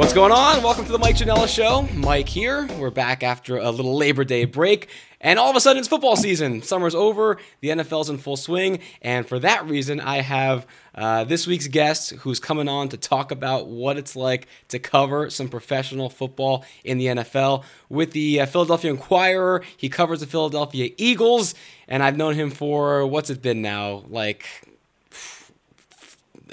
What's 0.00 0.14
going 0.14 0.32
on? 0.32 0.62
Welcome 0.62 0.86
to 0.86 0.92
the 0.92 0.98
Mike 0.98 1.16
Janela 1.16 1.46
Show. 1.46 1.82
Mike 1.94 2.26
here. 2.26 2.66
We're 2.78 2.88
back 2.88 3.22
after 3.22 3.58
a 3.58 3.70
little 3.70 3.94
Labor 3.94 4.24
Day 4.24 4.46
break. 4.46 4.88
And 5.20 5.38
all 5.38 5.50
of 5.50 5.56
a 5.56 5.60
sudden, 5.60 5.78
it's 5.78 5.88
football 5.88 6.16
season. 6.16 6.62
Summer's 6.62 6.94
over. 6.94 7.36
The 7.60 7.68
NFL's 7.68 8.08
in 8.08 8.16
full 8.16 8.38
swing. 8.38 8.78
And 9.02 9.28
for 9.28 9.38
that 9.40 9.68
reason, 9.68 10.00
I 10.00 10.22
have 10.22 10.66
uh, 10.94 11.24
this 11.24 11.46
week's 11.46 11.66
guest 11.66 12.12
who's 12.12 12.40
coming 12.40 12.66
on 12.66 12.88
to 12.88 12.96
talk 12.96 13.30
about 13.30 13.66
what 13.68 13.98
it's 13.98 14.16
like 14.16 14.48
to 14.68 14.78
cover 14.78 15.28
some 15.28 15.50
professional 15.50 16.08
football 16.08 16.64
in 16.82 16.96
the 16.96 17.06
NFL. 17.06 17.64
With 17.90 18.12
the 18.12 18.40
uh, 18.40 18.46
Philadelphia 18.46 18.92
Inquirer, 18.92 19.62
he 19.76 19.90
covers 19.90 20.20
the 20.20 20.26
Philadelphia 20.26 20.92
Eagles. 20.96 21.54
And 21.88 22.02
I've 22.02 22.16
known 22.16 22.36
him 22.36 22.50
for, 22.50 23.06
what's 23.06 23.28
it 23.28 23.42
been 23.42 23.60
now? 23.60 24.04
Like 24.08 24.46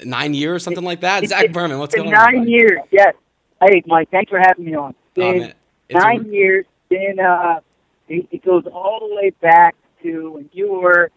nine 0.04 0.34
years, 0.34 0.62
something 0.62 0.84
like 0.84 1.00
that. 1.00 1.26
Zach 1.26 1.50
Berman, 1.50 1.78
what's 1.78 1.94
going 1.94 2.12
on? 2.14 2.34
Nine 2.34 2.46
years, 2.46 2.80
yes. 2.90 3.14
Hey, 3.60 3.82
Mike, 3.86 4.10
thanks 4.10 4.30
for 4.30 4.38
having 4.38 4.64
me 4.64 4.74
on. 4.74 4.94
Been 5.14 5.42
oh, 5.42 5.98
nine 5.98 6.26
a... 6.26 6.28
years. 6.28 6.66
Been 6.88 7.18
uh, 7.18 7.60
it, 8.08 8.26
it 8.30 8.44
goes 8.44 8.64
all 8.72 9.08
the 9.08 9.14
way 9.14 9.30
back 9.42 9.74
to 10.02 10.32
when 10.32 10.48
you 10.52 10.72
were 10.72 11.10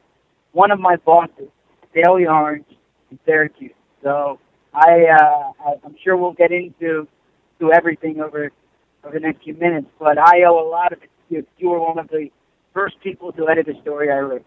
one 0.52 0.72
of 0.72 0.80
my 0.80 0.96
bosses, 0.98 1.50
Daily 1.94 2.26
Orange 2.26 2.66
in 3.10 3.20
Syracuse. 3.26 3.72
So 4.04 4.40
I, 4.74 5.06
uh, 5.06 5.72
I'm 5.86 5.96
sure 6.04 6.18
we'll 6.18 6.34
get 6.34 6.52
into 6.52 7.08
to 7.60 7.72
everything 7.72 8.22
over 8.22 8.52
over 9.04 9.14
the 9.14 9.20
next 9.20 9.44
few 9.44 9.54
minutes. 9.54 9.88
But 10.00 10.18
I 10.18 10.44
owe 10.44 10.68
a 10.68 10.68
lot 10.68 10.94
of 10.94 11.04
it 11.04 11.10
to 11.30 11.36
you. 11.36 11.48
You 11.58 11.70
were 11.70 11.80
one 11.80 12.00
of 12.00 12.08
the 12.10 12.30
first 12.74 13.00
people 13.02 13.32
to 13.34 13.50
edit 13.50 13.68
the 13.68 13.80
story 13.82 14.12
I 14.12 14.20
wrote 14.20 14.46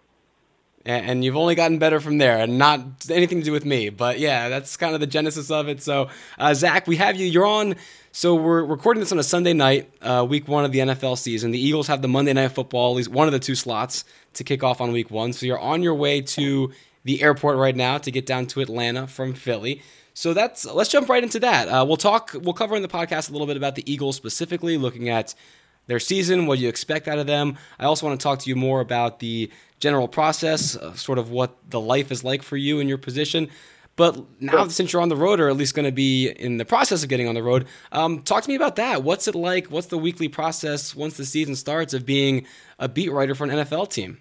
and 0.84 1.24
you've 1.24 1.36
only 1.36 1.54
gotten 1.54 1.78
better 1.78 2.00
from 2.00 2.18
there 2.18 2.38
and 2.38 2.58
not 2.58 2.80
anything 3.10 3.38
to 3.38 3.44
do 3.44 3.52
with 3.52 3.64
me 3.64 3.88
but 3.88 4.18
yeah 4.18 4.48
that's 4.48 4.76
kind 4.76 4.94
of 4.94 5.00
the 5.00 5.06
genesis 5.06 5.50
of 5.50 5.68
it. 5.68 5.82
So 5.82 6.08
uh, 6.38 6.54
zach 6.54 6.86
we 6.86 6.96
have 6.96 7.16
you 7.16 7.26
you're 7.26 7.46
on 7.46 7.76
so 8.12 8.34
we're 8.34 8.62
recording 8.62 9.00
this 9.00 9.12
on 9.12 9.18
a 9.18 9.22
sunday 9.22 9.52
night 9.52 9.90
uh, 10.02 10.24
week 10.28 10.46
one 10.48 10.64
of 10.64 10.72
the 10.72 10.80
nfl 10.80 11.16
season. 11.16 11.50
The 11.50 11.60
eagles 11.60 11.86
have 11.86 12.02
the 12.02 12.08
monday 12.08 12.32
night 12.32 12.52
football 12.52 12.92
at 12.92 12.96
least 12.96 13.10
one 13.10 13.26
of 13.26 13.32
the 13.32 13.38
two 13.38 13.54
slots 13.54 14.04
to 14.34 14.44
kick 14.44 14.62
off 14.62 14.80
on 14.80 14.92
week 14.92 15.10
one. 15.10 15.32
So 15.32 15.46
you're 15.46 15.58
on 15.58 15.82
your 15.82 15.94
way 15.94 16.20
to 16.20 16.72
the 17.04 17.22
airport 17.22 17.56
right 17.56 17.76
now 17.76 17.98
to 17.98 18.10
get 18.10 18.26
down 18.26 18.46
to 18.46 18.60
atlanta 18.60 19.06
from 19.06 19.34
philly. 19.34 19.82
So 20.14 20.32
that's 20.32 20.64
let's 20.64 20.90
jump 20.90 21.08
right 21.08 21.22
into 21.22 21.40
that. 21.40 21.68
Uh, 21.68 21.84
we'll 21.86 21.96
talk 21.96 22.36
we'll 22.40 22.54
cover 22.54 22.76
in 22.76 22.82
the 22.82 22.88
podcast 22.88 23.30
a 23.30 23.32
little 23.32 23.48
bit 23.48 23.56
about 23.56 23.74
the 23.74 23.90
eagles 23.90 24.16
specifically 24.16 24.78
looking 24.78 25.08
at 25.08 25.34
their 25.86 26.00
season, 26.00 26.46
what 26.46 26.58
you 26.58 26.68
expect 26.68 27.08
out 27.08 27.18
of 27.18 27.26
them. 27.26 27.58
I 27.78 27.84
also 27.84 28.06
want 28.06 28.18
to 28.18 28.22
talk 28.22 28.38
to 28.40 28.48
you 28.48 28.56
more 28.56 28.80
about 28.80 29.20
the 29.20 29.50
general 29.80 30.08
process, 30.08 30.76
uh, 30.76 30.94
sort 30.94 31.18
of 31.18 31.30
what 31.30 31.56
the 31.68 31.80
life 31.80 32.10
is 32.10 32.24
like 32.24 32.42
for 32.42 32.56
you 32.56 32.80
in 32.80 32.88
your 32.88 32.98
position. 32.98 33.50
But 33.96 34.18
now, 34.40 34.66
since 34.68 34.92
you're 34.92 35.02
on 35.02 35.08
the 35.08 35.16
road, 35.16 35.38
or 35.38 35.48
at 35.48 35.56
least 35.56 35.74
going 35.74 35.84
to 35.84 35.92
be 35.92 36.28
in 36.28 36.56
the 36.56 36.64
process 36.64 37.04
of 37.04 37.08
getting 37.08 37.28
on 37.28 37.36
the 37.36 37.42
road, 37.44 37.66
um, 37.92 38.22
talk 38.22 38.42
to 38.42 38.48
me 38.48 38.56
about 38.56 38.76
that. 38.76 39.04
What's 39.04 39.28
it 39.28 39.36
like? 39.36 39.68
What's 39.68 39.86
the 39.86 39.98
weekly 39.98 40.26
process 40.26 40.96
once 40.96 41.16
the 41.16 41.24
season 41.24 41.54
starts 41.54 41.94
of 41.94 42.04
being 42.04 42.44
a 42.78 42.88
beat 42.88 43.12
writer 43.12 43.36
for 43.36 43.44
an 43.44 43.50
NFL 43.50 43.90
team? 43.90 44.18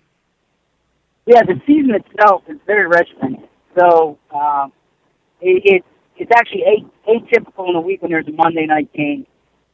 Yeah, 1.25 1.41
the 1.41 1.59
season 1.66 1.95
itself 1.95 2.44
is 2.47 2.58
very 2.67 2.86
regimented. 2.88 3.50
So 3.80 4.19
um, 4.30 4.72
it, 5.41 5.64
it, 5.66 5.86
it's 6.17 6.31
actually 6.36 6.86
atypical 7.08 7.69
in 7.69 7.75
a 7.75 7.81
week 7.81 8.03
when 8.03 8.11
there's 8.11 8.28
a 8.28 8.31
Monday 8.31 8.67
night 8.67 8.94
game 8.94 9.25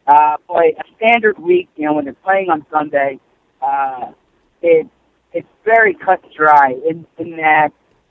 uh, 0.09 0.37
a 0.49 0.83
standard 0.97 1.37
week, 1.37 1.69
you 1.75 1.85
know, 1.85 1.93
when 1.93 2.05
they're 2.05 2.13
playing 2.15 2.49
on 2.49 2.65
Sunday, 2.71 3.19
uh, 3.61 4.11
it 4.61 4.87
it's 5.33 5.47
very 5.63 5.93
cut 5.93 6.21
dry 6.35 6.73
in, 6.89 7.05
in 7.17 7.37
that 7.37 7.69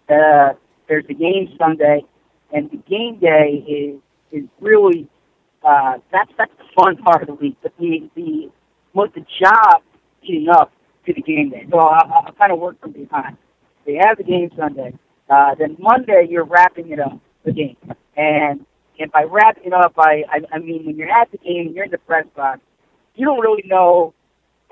uh, 0.08 0.54
there's 0.88 1.04
a 1.08 1.14
game 1.14 1.52
Sunday, 1.58 2.04
and 2.52 2.70
the 2.70 2.76
game 2.88 3.18
day 3.18 3.64
is 3.66 4.00
is 4.30 4.48
really 4.60 5.08
uh, 5.66 5.94
that's 6.12 6.30
that's 6.38 6.52
the 6.58 6.64
fun 6.76 6.96
part 7.04 7.22
of 7.22 7.28
the 7.28 7.34
week. 7.34 7.56
But 7.62 7.72
the 7.78 8.08
the 8.14 8.50
what 8.92 9.12
the 9.14 9.24
job 9.42 9.82
getting 10.22 10.48
up 10.48 10.72
to 11.06 11.12
the 11.12 11.22
game 11.22 11.50
day. 11.50 11.66
So 11.70 11.78
I, 11.78 12.26
I 12.26 12.30
kind 12.38 12.52
of 12.52 12.60
work 12.60 12.80
from 12.80 12.92
behind. 12.92 13.36
They 13.86 13.94
have 13.94 14.18
the 14.18 14.24
game 14.24 14.50
Sunday. 14.56 14.94
Uh, 15.28 15.54
then 15.58 15.76
Monday 15.78 16.26
you're 16.30 16.44
wrapping 16.44 16.90
it 16.90 17.00
up 17.00 17.18
the 17.44 17.52
game, 17.52 17.76
and 18.16 18.64
and 18.98 19.10
by 19.12 19.24
wrapping 19.24 19.72
up, 19.72 19.94
I, 19.98 20.24
I, 20.30 20.40
I 20.52 20.58
mean, 20.58 20.84
when 20.86 20.96
you're 20.96 21.10
at 21.10 21.30
the 21.30 21.38
game, 21.38 21.72
you're 21.74 21.84
in 21.84 21.90
the 21.90 21.98
press 21.98 22.26
box, 22.34 22.60
you 23.14 23.24
don't 23.26 23.40
really 23.40 23.64
know 23.66 24.14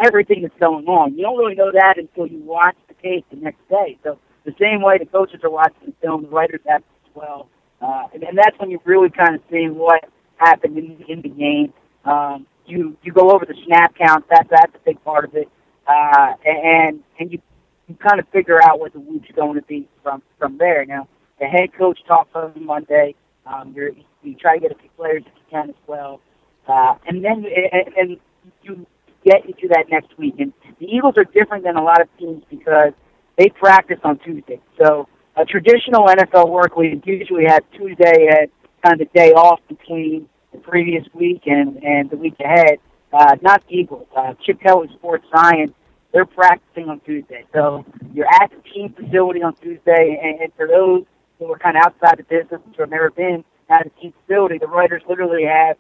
everything 0.03 0.43
that's 0.43 0.59
going 0.61 0.87
on. 0.87 1.17
You 1.17 1.23
don't 1.23 1.39
really 1.39 1.55
know 1.55 1.73
that 1.73 1.99
until 1.99 2.27
you 2.27 2.39
watch 2.39 2.77
the 2.89 2.95
tape 3.03 3.27
the 3.31 3.37
next 3.37 3.67
day. 3.69 3.99
So 4.05 4.19
the 4.45 4.55
same 4.61 4.83
way 4.83 4.99
the 4.99 5.07
coaches 5.07 5.41
are 5.43 5.51
watching 5.51 5.87
the 5.87 5.95
film, 6.03 6.23
the 6.23 6.29
writers 6.29 6.61
have 6.67 6.83
as 6.83 7.15
well. 7.15 7.49
Uh, 7.81 8.09
and, 8.15 8.23
and 8.23 8.39
that's 8.39 8.59
when 8.59 8.71
you 8.71 8.81
really 8.85 9.11
kind 9.11 9.35
of 9.35 9.43
see 9.51 9.69
what 9.69 10.09
happened 10.37 10.79
in, 10.79 11.05
in 11.09 11.23
the 11.23 11.29
game. 11.29 11.73
Um, 12.05 12.47
you 12.67 12.97
you 13.03 13.13
go 13.13 13.31
over 13.31 13.45
the 13.45 13.55
snap 13.67 13.95
count. 13.97 14.29
That 14.29 14.49
that's 14.51 14.75
a 14.75 14.79
big 14.85 15.03
part 15.05 15.25
of 15.25 15.35
it. 15.35 15.49
Uh, 15.87 16.33
and 16.45 17.01
and 17.19 17.33
you 17.33 17.41
you 17.89 17.95
kind 17.97 18.19
of 18.19 18.29
figure 18.29 18.63
out 18.63 18.81
what 18.81 18.93
the 18.93 19.01
week's 19.01 19.31
going 19.35 19.55
to 19.55 19.63
be 19.63 19.89
from 20.03 20.23
from 20.39 20.59
there. 20.59 20.85
Now 20.85 21.09
the 21.39 21.47
head 21.47 21.73
coach 21.77 21.99
talks 22.07 22.31
on 22.35 22.53
Monday. 22.65 23.15
Um, 23.47 23.73
you're, 23.77 23.91
you 24.27 24.35
try 24.35 24.57
to 24.57 24.61
get 24.61 24.73
a 24.73 24.75
few 24.75 24.91
players 24.97 25.23
if 25.27 25.33
you 25.35 25.43
can 25.51 25.71
as 25.71 25.77
well, 25.87 26.21
uh, 26.69 26.95
and 27.07 27.25
then 27.25 27.45
and, 27.73 27.95
and 27.97 28.17
you 28.63 28.87
get 29.25 29.45
into 29.45 29.69
that 29.69 29.87
next 29.91 30.17
week. 30.19 30.35
And 30.39 30.53
the 30.79 30.87
Eagles 30.87 31.15
are 31.17 31.25
different 31.25 31.65
than 31.65 31.77
a 31.77 31.83
lot 31.83 32.01
of 32.01 32.09
teams 32.19 32.43
because 32.51 32.93
they 33.37 33.49
practice 33.49 33.99
on 34.05 34.19
Tuesday. 34.19 34.61
So 34.81 35.09
a 35.37 35.45
traditional 35.45 36.07
NFL 36.07 36.51
work 36.51 36.77
week 36.77 37.03
usually 37.05 37.45
has 37.47 37.61
Tuesday 37.77 38.29
as 38.31 38.49
kind 38.83 39.01
of 39.01 39.09
the 39.09 39.19
day 39.19 39.33
off 39.33 39.61
between 39.69 40.29
the 40.53 40.59
previous 40.59 41.05
week 41.13 41.43
and 41.47 41.83
and 41.83 42.11
the 42.11 42.17
week 42.17 42.37
ahead. 42.41 42.79
Uh, 43.13 43.37
not 43.43 43.63
the 43.69 43.77
Eagles. 43.77 44.07
Uh, 44.17 44.35
Chip 44.45 44.61
Kelly 44.61 44.89
Sports 44.95 45.25
Science. 45.35 45.73
They're 46.13 46.27
practicing 46.27 46.89
on 46.89 47.01
Tuesday. 47.01 47.45
So 47.53 47.85
you're 48.15 48.27
at 48.41 48.51
the 48.51 48.63
team 48.71 48.95
facility 48.95 49.43
on 49.43 49.55
Tuesday, 49.57 50.19
and, 50.23 50.41
and 50.41 50.53
for 50.57 50.67
those 50.67 51.05
who 51.39 51.53
are 51.53 51.59
kind 51.59 51.77
of 51.77 51.83
outside 51.85 52.19
the 52.19 52.23
business 52.23 52.61
who 52.65 52.83
have 52.83 52.91
never 52.91 53.11
been 53.11 53.45
at 53.69 53.87
a 53.87 53.91
team 54.01 54.13
facility. 54.27 54.59
The 54.59 54.67
writers 54.67 55.03
literally 55.09 55.45
have 55.45 55.77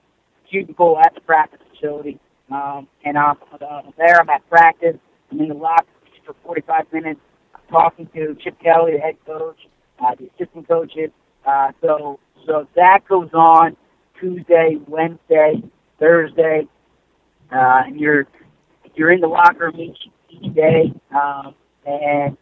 cubicle 0.50 0.98
at 0.98 1.14
the 1.14 1.20
practice 1.20 1.60
facility. 1.72 2.18
Um, 2.50 2.88
and 3.04 3.18
I'm 3.18 3.36
uh, 3.52 3.82
there. 3.98 4.20
I'm 4.20 4.28
at 4.28 4.48
practice. 4.48 4.96
I'm 5.30 5.40
in 5.40 5.48
the 5.48 5.54
locker 5.54 5.86
for 6.24 6.34
45 6.44 6.92
minutes. 6.92 7.20
I'm 7.54 7.60
talking 7.70 8.08
to 8.14 8.36
Chip 8.42 8.60
Kelly, 8.60 8.92
the 8.92 8.98
head 8.98 9.16
coach, 9.24 9.58
uh, 10.00 10.14
the 10.16 10.28
assistant 10.34 10.68
coaches. 10.68 11.10
Uh, 11.46 11.72
so 11.80 12.18
so 12.46 12.68
that 12.76 13.00
goes 13.08 13.30
on 13.32 13.76
Tuesday, 14.20 14.76
Wednesday, 14.86 15.62
Thursday, 15.98 16.66
uh, 17.52 17.82
and 17.86 18.00
you're 18.00 18.26
you're 18.94 19.12
in 19.12 19.20
the 19.20 19.28
locker 19.28 19.66
room 19.66 19.80
each 19.80 19.98
each 20.30 20.54
day, 20.54 20.92
um, 21.14 21.54
and 21.86 22.36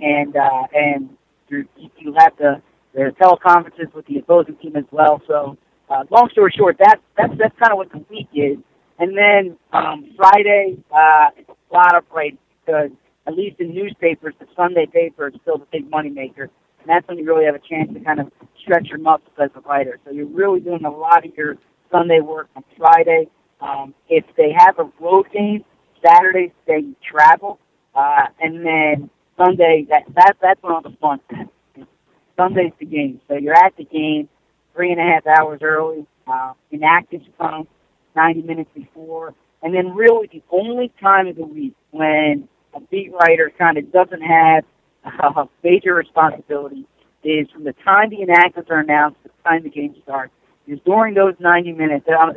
and 0.00 0.36
uh, 0.36 0.62
and 0.74 1.10
you 1.48 1.68
you 1.98 2.14
have 2.18 2.36
the 2.94 3.04
the 3.04 3.10
teleconferences 3.24 3.92
with 3.94 4.06
the 4.06 4.18
opposing 4.18 4.56
team 4.56 4.76
as 4.76 4.84
well. 4.90 5.20
So, 5.26 5.56
uh, 5.90 6.04
long 6.10 6.28
story 6.32 6.52
short, 6.56 6.78
that 6.78 7.00
that's 7.16 7.32
that's 7.38 7.54
kind 7.58 7.72
of 7.72 7.78
what 7.78 7.90
the 7.92 8.04
week 8.10 8.28
is. 8.34 8.58
And 8.98 9.16
then 9.16 9.56
um, 9.72 10.10
Friday, 10.16 10.76
uh, 10.92 11.30
a 11.30 11.72
lot 11.72 11.96
of 11.96 12.04
writing 12.14 12.38
because 12.64 12.90
at 13.26 13.34
least 13.34 13.60
in 13.60 13.74
newspapers, 13.74 14.34
the 14.38 14.46
Sunday 14.56 14.86
paper 14.86 15.28
is 15.28 15.34
still 15.42 15.58
the 15.58 15.66
big 15.72 15.90
money 15.90 16.10
maker, 16.10 16.44
and 16.80 16.88
that's 16.88 17.06
when 17.08 17.18
you 17.18 17.24
really 17.24 17.44
have 17.44 17.54
a 17.54 17.58
chance 17.58 17.92
to 17.92 18.00
kind 18.00 18.20
of 18.20 18.30
stretch 18.62 18.86
your 18.88 18.98
muscles 18.98 19.30
as 19.42 19.50
a 19.56 19.60
writer. 19.60 19.98
So 20.04 20.12
you're 20.12 20.26
really 20.26 20.60
doing 20.60 20.84
a 20.84 20.90
lot 20.90 21.26
of 21.26 21.34
your 21.36 21.56
Sunday 21.90 22.20
work 22.20 22.48
on 22.56 22.64
Friday. 22.76 23.28
Um, 23.60 23.94
if 24.08 24.24
they 24.36 24.52
have 24.56 24.78
a 24.78 24.90
road 25.00 25.26
game, 25.32 25.64
Saturday 26.06 26.52
they 26.66 26.84
travel, 27.10 27.58
uh, 27.94 28.26
and 28.40 28.64
then 28.64 29.10
Sunday, 29.36 29.86
that, 29.90 30.02
that 30.14 30.36
that's 30.40 30.62
when 30.62 30.72
all 30.72 30.82
the 30.82 30.94
fun 31.00 31.20
happens. 31.30 31.50
Sunday's 32.36 32.72
the 32.78 32.86
game. 32.86 33.20
So 33.28 33.34
you're 33.34 33.54
at 33.54 33.76
the 33.76 33.84
game 33.84 34.28
three 34.74 34.90
and 34.90 35.00
a 35.00 35.04
half 35.04 35.26
hours 35.26 35.60
early. 35.62 36.06
Uh, 36.26 36.54
inactive 36.70 37.20
come 37.38 37.68
90 38.16 38.42
minutes 38.42 38.70
before. 38.74 39.34
And 39.62 39.74
then 39.74 39.94
really 39.94 40.28
the 40.32 40.42
only 40.50 40.92
time 41.00 41.26
of 41.26 41.36
the 41.36 41.46
week 41.46 41.74
when 41.90 42.48
a 42.74 42.80
beat 42.80 43.12
writer 43.12 43.52
kind 43.56 43.78
of 43.78 43.92
doesn't 43.92 44.22
have 44.22 44.64
a 45.04 45.48
major 45.62 45.94
responsibility 45.94 46.86
is 47.22 47.48
from 47.50 47.64
the 47.64 47.72
time 47.84 48.10
the 48.10 48.18
inactives 48.18 48.70
are 48.70 48.80
announced 48.80 49.22
to 49.22 49.28
the 49.28 49.48
time 49.48 49.62
the 49.62 49.70
game 49.70 49.94
starts. 50.02 50.32
Is 50.66 50.78
during 50.86 51.14
those 51.14 51.34
90 51.40 51.72
minutes, 51.72 52.06
uh, 52.08 52.32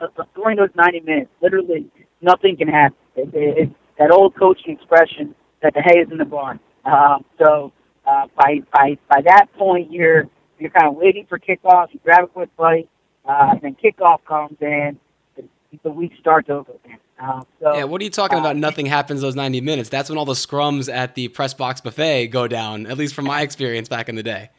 uh, 0.00 0.06
uh, 0.18 0.24
during 0.36 0.56
those 0.56 0.70
90 0.76 1.00
minutes, 1.00 1.30
literally 1.42 1.86
nothing 2.20 2.56
can 2.56 2.68
happen. 2.68 2.96
It, 3.16 3.34
it, 3.34 3.58
it's 3.58 3.72
that 3.98 4.12
old 4.12 4.36
coaching 4.36 4.72
expression, 4.72 5.34
that 5.62 5.74
the 5.74 5.82
hay 5.82 6.00
is 6.00 6.10
in 6.10 6.18
the 6.18 6.24
barn. 6.24 6.60
Um, 6.84 7.24
so 7.38 7.72
uh, 8.06 8.26
by 8.36 8.60
by 8.72 8.98
by 9.08 9.20
that 9.22 9.46
point, 9.56 9.90
you're 9.92 10.28
you're 10.58 10.70
kind 10.70 10.88
of 10.88 10.94
waiting 10.94 11.26
for 11.28 11.38
kickoff. 11.38 11.92
You 11.92 12.00
grab 12.04 12.24
a 12.24 12.26
quick 12.28 12.54
bite, 12.56 12.88
uh, 13.24 13.50
and 13.52 13.60
then 13.60 13.76
kickoff 13.82 14.24
comes, 14.24 14.56
in, 14.60 14.66
and 14.66 14.98
the, 15.36 15.44
the 15.82 15.90
week 15.90 16.12
starts 16.20 16.48
over 16.48 16.72
again. 16.84 16.98
Uh, 17.18 17.42
so, 17.60 17.74
yeah, 17.74 17.84
what 17.84 18.00
are 18.00 18.04
you 18.04 18.10
talking 18.10 18.38
uh, 18.38 18.42
about? 18.42 18.56
Nothing 18.56 18.86
happens 18.86 19.22
those 19.22 19.34
90 19.34 19.62
minutes. 19.62 19.88
That's 19.88 20.10
when 20.10 20.18
all 20.18 20.26
the 20.26 20.34
scrums 20.34 20.92
at 20.92 21.14
the 21.14 21.28
press 21.28 21.54
box 21.54 21.80
buffet 21.80 22.28
go 22.28 22.46
down. 22.46 22.86
At 22.86 22.98
least 22.98 23.14
from 23.14 23.24
my 23.24 23.40
experience 23.40 23.88
back 23.88 24.08
in 24.08 24.16
the 24.16 24.22
day. 24.22 24.50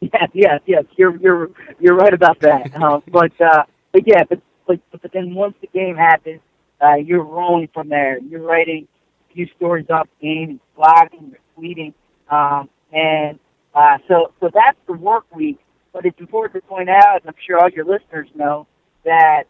Yes, 0.00 0.30
yes, 0.32 0.60
yes. 0.66 0.84
You're 0.96 1.16
you're 1.16 1.50
you're 1.78 1.94
right 1.94 2.14
about 2.14 2.40
that. 2.40 2.74
Uh, 2.74 3.00
but 3.08 3.38
uh, 3.40 3.64
but 3.92 4.06
yeah, 4.06 4.24
but, 4.28 4.40
but 4.66 4.80
but 4.90 5.12
then 5.12 5.34
once 5.34 5.54
the 5.60 5.66
game 5.68 5.96
happens, 5.96 6.40
uh, 6.82 6.94
you're 6.94 7.22
rolling 7.22 7.68
from 7.72 7.88
there. 7.88 8.18
You're 8.18 8.42
writing 8.42 8.88
a 9.30 9.34
few 9.34 9.46
stories 9.56 9.86
off 9.90 10.08
the 10.20 10.26
game, 10.26 10.60
blogging, 10.76 11.34
tweeting, 11.56 11.92
um, 12.30 12.68
and 12.92 13.38
uh, 13.74 13.98
so 14.08 14.32
so 14.40 14.50
that's 14.52 14.78
the 14.86 14.94
work 14.94 15.24
week. 15.34 15.58
But 15.92 16.06
it's 16.06 16.20
important 16.20 16.62
to 16.62 16.68
point 16.68 16.88
out, 16.88 17.20
and 17.22 17.28
I'm 17.28 17.34
sure 17.44 17.58
all 17.58 17.68
your 17.68 17.84
listeners 17.84 18.28
know, 18.34 18.68
that 19.04 19.44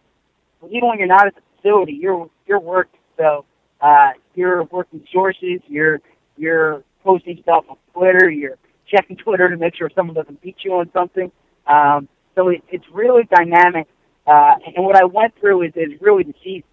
even 0.71 0.89
when 0.89 0.99
you're 0.99 1.07
not 1.07 1.27
at 1.27 1.35
the 1.35 1.43
facility, 1.57 1.93
you're 1.93 2.31
you're 2.47 2.61
working. 2.61 3.01
So 3.17 3.45
uh, 3.81 4.11
you're 4.35 4.65
working 4.65 5.05
sources. 5.13 5.61
You're 5.69 6.01
you're 6.37 6.83
posting 7.05 7.39
stuff 7.43 7.65
on 7.69 7.77
Twitter. 7.95 8.31
You're 8.31 8.57
checking 8.87 9.17
Twitter 9.17 9.49
to 9.49 9.57
make 9.57 9.75
sure 9.77 9.91
someone 9.95 10.15
doesn't 10.15 10.41
beat 10.41 10.57
you 10.65 10.75
on 10.75 10.91
something. 10.93 11.31
Um, 11.67 12.09
so 12.35 12.49
it, 12.49 12.63
it's 12.71 12.85
really 12.93 13.23
dynamic. 13.35 13.87
Uh, 14.27 14.55
and 14.77 14.85
what 14.85 14.97
I 14.97 15.05
went 15.05 15.35
through 15.41 15.63
is, 15.63 15.73
is 15.77 16.01
really 16.01 16.25
the 16.25 16.35
season. 16.43 16.65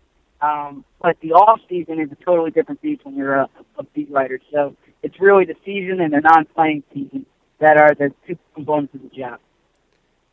Um, 0.42 0.86
but 1.02 1.18
the 1.22 1.34
off 1.34 1.60
season 1.68 2.00
is 2.00 2.12
a 2.12 2.24
totally 2.24 2.52
different 2.52 2.82
beast 2.82 3.06
when 3.06 3.16
you're 3.16 3.36
a, 3.36 3.50
a 3.80 3.84
beat 3.84 4.12
writer. 4.12 4.40
So 4.52 4.76
it's 5.04 5.20
really 5.20 5.46
the 5.46 5.56
season 5.66 6.02
and 6.02 6.14
the 6.14 6.22
non-playing 6.22 6.84
season 6.94 7.26
that 7.60 7.78
are 7.78 7.94
the 7.96 8.14
two 8.28 8.38
components 8.54 8.94
of 8.96 9.02
the 9.02 9.10
job. 9.10 9.40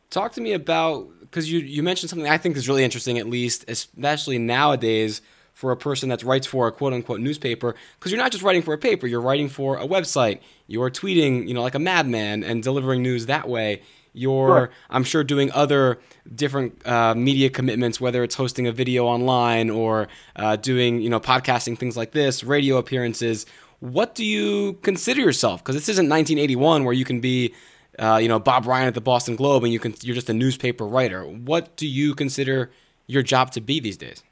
Talk 0.09 0.33
to 0.33 0.41
me 0.41 0.53
about 0.53 1.07
because 1.21 1.51
you 1.51 1.59
you 1.59 1.83
mentioned 1.83 2.09
something 2.09 2.29
I 2.29 2.37
think 2.37 2.55
is 2.55 2.69
really 2.69 2.83
interesting, 2.83 3.17
at 3.17 3.27
least 3.27 3.65
especially 3.67 4.37
nowadays 4.37 5.21
for 5.53 5.71
a 5.71 5.77
person 5.77 6.09
that 6.09 6.21
writes 6.21 6.45
for 6.45 6.67
a 6.67 6.71
quote 6.71 6.93
unquote 6.93 7.21
newspaper 7.21 7.75
because 7.97 8.11
you're 8.11 8.21
not 8.21 8.31
just 8.31 8.43
writing 8.43 8.61
for 8.61 8.73
a 8.73 8.77
paper, 8.77 9.07
you're 9.07 9.21
writing 9.21 9.49
for 9.49 9.77
a 9.77 9.87
website. 9.87 10.39
You're 10.67 10.91
tweeting, 10.91 11.47
you 11.47 11.53
know, 11.53 11.61
like 11.61 11.75
a 11.75 11.79
madman 11.79 12.43
and 12.43 12.61
delivering 12.61 13.01
news 13.01 13.25
that 13.27 13.47
way. 13.47 13.81
You're, 14.17 14.47
sure. 14.47 14.69
I'm 14.89 15.03
sure, 15.03 15.25
doing 15.25 15.51
other 15.51 15.99
different 16.33 16.87
uh, 16.87 17.13
media 17.15 17.49
commitments, 17.49 17.99
whether 17.99 18.23
it's 18.23 18.35
hosting 18.35 18.65
a 18.65 18.71
video 18.71 19.05
online 19.05 19.69
or 19.69 20.07
uh, 20.37 20.55
doing, 20.55 21.01
you 21.01 21.09
know, 21.09 21.19
podcasting, 21.19 21.77
things 21.77 21.97
like 21.97 22.11
this, 22.11 22.41
radio 22.41 22.77
appearances. 22.77 23.45
What 23.79 24.15
do 24.15 24.25
you 24.25 24.73
consider 24.81 25.21
yourself? 25.21 25.63
Because 25.63 25.75
this 25.75 25.89
isn't 25.89 26.05
1981 26.05 26.83
where 26.83 26.93
you 26.93 27.05
can 27.05 27.19
be, 27.19 27.53
uh, 27.99 28.19
you 28.21 28.27
know, 28.27 28.39
Bob 28.39 28.65
Ryan 28.65 28.87
at 28.87 28.93
the 28.93 29.01
Boston 29.01 29.35
Globe 29.35 29.63
and 29.63 29.73
you 29.73 29.79
can 29.79 29.93
you're 30.01 30.15
just 30.15 30.29
a 30.29 30.33
newspaper 30.33 30.85
writer. 30.85 31.23
What 31.23 31.75
do 31.75 31.87
you 31.87 32.15
consider 32.15 32.71
your 33.07 33.23
job 33.23 33.51
to 33.51 33.61
be 33.61 33.79
these 33.79 33.97
days? 33.97 34.23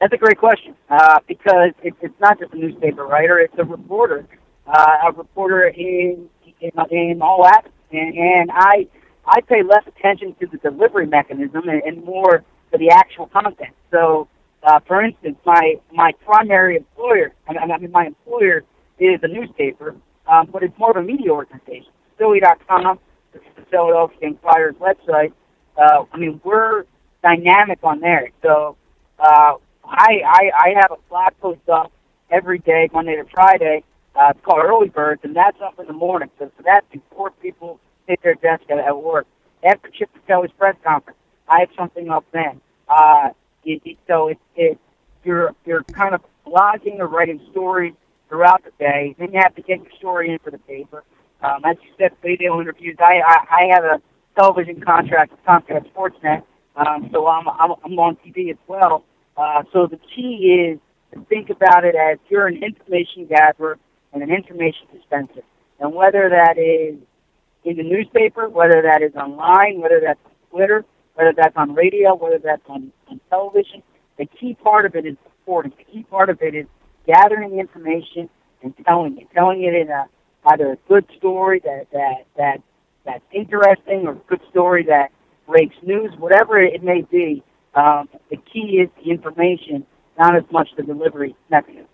That's 0.00 0.12
a 0.12 0.18
great 0.18 0.38
question 0.38 0.74
uh, 0.90 1.20
because 1.26 1.72
it, 1.82 1.94
it's 2.00 2.20
not 2.20 2.38
just 2.38 2.52
a 2.52 2.56
newspaper 2.56 3.06
writer; 3.06 3.38
it's 3.38 3.54
a 3.58 3.64
reporter, 3.64 4.26
uh, 4.66 5.08
a 5.08 5.12
reporter 5.12 5.68
in 5.68 6.28
in, 6.60 6.70
in 6.90 7.22
all 7.22 7.46
aspects. 7.46 7.72
And, 7.92 8.14
and 8.14 8.50
I 8.52 8.88
I 9.26 9.40
pay 9.40 9.62
less 9.62 9.84
attention 9.86 10.34
to 10.40 10.46
the 10.46 10.58
delivery 10.58 11.06
mechanism 11.06 11.68
and, 11.68 11.82
and 11.82 12.04
more 12.04 12.44
to 12.72 12.78
the 12.78 12.90
actual 12.90 13.26
content. 13.26 13.74
So, 13.90 14.28
uh, 14.66 14.80
for 14.86 15.00
instance, 15.02 15.38
my 15.46 15.76
my 15.92 16.12
primary 16.24 16.76
employer, 16.76 17.32
I 17.48 17.52
mean, 17.78 17.90
my 17.92 18.06
employer 18.06 18.64
is 18.98 19.20
a 19.22 19.28
newspaper, 19.28 19.94
um, 20.26 20.48
but 20.52 20.64
it's 20.64 20.76
more 20.76 20.90
of 20.90 20.96
a 20.96 21.02
media 21.02 21.30
organization. 21.30 21.92
Philly.com, 22.18 22.98
the 23.32 23.40
Philadelphia 23.70 24.18
Inquirer's 24.22 24.74
website. 24.76 25.32
Uh, 25.78 26.04
I 26.12 26.16
mean, 26.18 26.40
we're 26.42 26.84
dynamic 27.22 27.78
on 27.84 28.00
there. 28.00 28.30
So 28.42 28.76
uh, 29.20 29.54
I, 29.84 30.20
I 30.26 30.50
I 30.56 30.74
have 30.80 30.90
a 30.90 31.08
blog 31.08 31.32
post 31.40 31.68
up 31.68 31.92
every 32.30 32.58
day, 32.58 32.90
Monday 32.92 33.14
to 33.14 33.24
Friday. 33.32 33.84
Uh, 34.16 34.32
it's 34.34 34.44
called 34.44 34.64
Early 34.64 34.88
Birds, 34.88 35.20
and 35.22 35.36
that's 35.36 35.60
up 35.60 35.78
in 35.78 35.86
the 35.86 35.92
morning. 35.92 36.30
So, 36.40 36.50
so 36.56 36.62
that's 36.64 36.86
before 36.90 37.30
people 37.30 37.78
hit 38.08 38.20
their 38.22 38.34
desk 38.34 38.64
at, 38.68 38.78
at 38.78 39.00
work. 39.00 39.26
After 39.62 39.90
Chip 39.90 40.10
Kelly's 40.26 40.50
press 40.58 40.74
conference, 40.82 41.18
I 41.48 41.60
have 41.60 41.68
something 41.76 42.08
up 42.08 42.24
then. 42.32 42.60
Uh, 42.88 43.28
so 44.06 44.28
it's 44.28 44.40
it, 44.54 44.78
you're 45.24 45.54
you're 45.64 45.82
kind 45.84 46.14
of 46.14 46.22
blogging 46.46 46.98
or 46.98 47.06
writing 47.06 47.40
stories 47.50 47.94
throughout 48.28 48.64
the 48.64 48.70
day. 48.78 49.14
Then 49.18 49.32
you 49.32 49.40
have 49.42 49.54
to 49.56 49.62
get 49.62 49.82
your 49.82 49.92
story 49.98 50.30
in 50.30 50.38
for 50.38 50.50
the 50.50 50.58
paper. 50.58 51.04
Um, 51.42 51.64
as 51.64 51.76
you 51.82 51.90
said, 51.98 52.12
video 52.22 52.60
interviews. 52.60 52.96
I, 53.00 53.20
I 53.26 53.36
I 53.50 53.74
have 53.74 53.84
a 53.84 54.02
television 54.38 54.80
contract 54.80 55.32
with 55.32 55.44
Comcast 55.44 55.90
Sportsnet, 55.92 56.42
um, 56.76 57.10
so 57.12 57.26
I'm, 57.26 57.48
I'm 57.48 57.72
I'm 57.84 57.98
on 57.98 58.16
TV 58.16 58.50
as 58.50 58.58
well. 58.66 59.04
Uh, 59.36 59.62
so 59.72 59.86
the 59.86 59.98
key 60.14 60.70
is 60.72 60.78
to 61.12 61.24
think 61.26 61.50
about 61.50 61.84
it 61.84 61.94
as 61.94 62.18
you're 62.28 62.46
an 62.46 62.62
information 62.62 63.26
gatherer 63.26 63.78
and 64.12 64.22
an 64.22 64.30
information 64.30 64.86
dispenser. 64.92 65.42
And 65.78 65.94
whether 65.94 66.30
that 66.30 66.56
is 66.58 66.96
in 67.64 67.76
the 67.76 67.82
newspaper, 67.82 68.48
whether 68.48 68.80
that 68.82 69.02
is 69.02 69.14
online, 69.14 69.80
whether 69.80 70.00
that's 70.00 70.20
Twitter, 70.50 70.84
whether 71.16 71.32
that's 71.36 71.56
on 71.56 71.74
radio, 71.74 72.14
whether 72.14 72.38
that's 72.38 72.62
on, 72.68 72.92
on 73.08 73.20
television, 73.30 73.82
the 74.18 74.26
key 74.26 74.54
part 74.62 74.86
of 74.86 74.94
it 74.94 75.04
is 75.04 75.16
reporting. 75.24 75.72
The 75.76 75.84
key 75.84 76.02
part 76.04 76.30
of 76.30 76.40
it 76.40 76.54
is 76.54 76.66
gathering 77.06 77.58
information 77.58 78.28
and 78.62 78.74
telling 78.86 79.18
it, 79.18 79.26
telling 79.34 79.62
it 79.62 79.74
in 79.74 79.90
a 79.90 80.06
either 80.46 80.72
a 80.72 80.76
good 80.88 81.04
story 81.18 81.60
that 81.64 81.86
that 81.92 82.26
that 82.36 82.62
that's 83.04 83.24
interesting 83.32 84.06
or 84.06 84.12
a 84.12 84.20
good 84.28 84.40
story 84.50 84.84
that 84.84 85.10
breaks 85.46 85.76
news, 85.82 86.12
whatever 86.18 86.60
it 86.60 86.82
may 86.82 87.02
be. 87.02 87.42
Um, 87.74 88.08
the 88.30 88.36
key 88.36 88.80
is 88.82 88.88
the 89.02 89.10
information, 89.10 89.86
not 90.18 90.34
as 90.34 90.44
much 90.50 90.68
the 90.76 90.82
delivery 90.82 91.36
mechanism. 91.50 91.86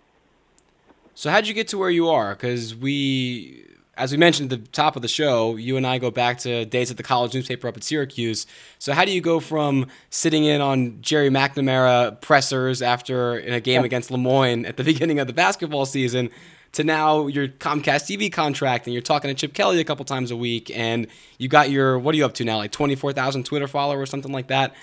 So, 1.13 1.29
how'd 1.29 1.45
you 1.45 1.53
get 1.53 1.67
to 1.69 1.77
where 1.77 1.89
you 1.89 2.07
are? 2.09 2.33
Because 2.33 2.73
we, 2.73 3.67
as 3.95 4.11
we 4.11 4.17
mentioned 4.17 4.51
at 4.51 4.61
the 4.61 4.67
top 4.69 4.95
of 4.95 5.01
the 5.01 5.07
show, 5.07 5.55
you 5.55 5.77
and 5.77 5.85
I 5.85 5.99
go 5.99 6.09
back 6.09 6.39
to 6.39 6.65
days 6.65 6.89
at 6.89 6.97
the 6.97 7.03
college 7.03 7.33
newspaper 7.33 7.67
up 7.67 7.77
at 7.77 7.83
Syracuse. 7.83 8.47
So, 8.79 8.93
how 8.93 9.05
do 9.05 9.11
you 9.11 9.21
go 9.21 9.39
from 9.39 9.87
sitting 10.09 10.45
in 10.45 10.61
on 10.61 10.99
Jerry 11.01 11.29
McNamara 11.29 12.19
pressers 12.19 12.81
after 12.81 13.37
in 13.37 13.53
a 13.53 13.59
game 13.59 13.83
against 13.83 14.09
Le 14.09 14.17
Moyne 14.17 14.65
at 14.65 14.77
the 14.77 14.83
beginning 14.93 15.19
of 15.19 15.27
the 15.27 15.33
basketball 15.33 15.85
season 15.85 16.31
to 16.71 16.83
now 16.83 17.27
your 17.27 17.47
Comcast 17.47 18.09
TV 18.09 18.31
contract 18.31 18.87
and 18.87 18.93
you're 18.93 19.01
talking 19.01 19.29
to 19.29 19.35
Chip 19.35 19.53
Kelly 19.53 19.79
a 19.79 19.83
couple 19.83 20.05
times 20.05 20.31
a 20.31 20.35
week 20.35 20.75
and 20.75 21.05
you 21.37 21.47
got 21.47 21.69
your 21.69 21.99
what 21.99 22.15
are 22.15 22.17
you 22.17 22.25
up 22.25 22.33
to 22.35 22.43
now 22.43 22.57
like 22.57 22.71
24,000 22.71 23.45
Twitter 23.45 23.67
followers 23.67 24.03
or 24.03 24.05
something 24.07 24.31
like 24.31 24.47
that. 24.47 24.73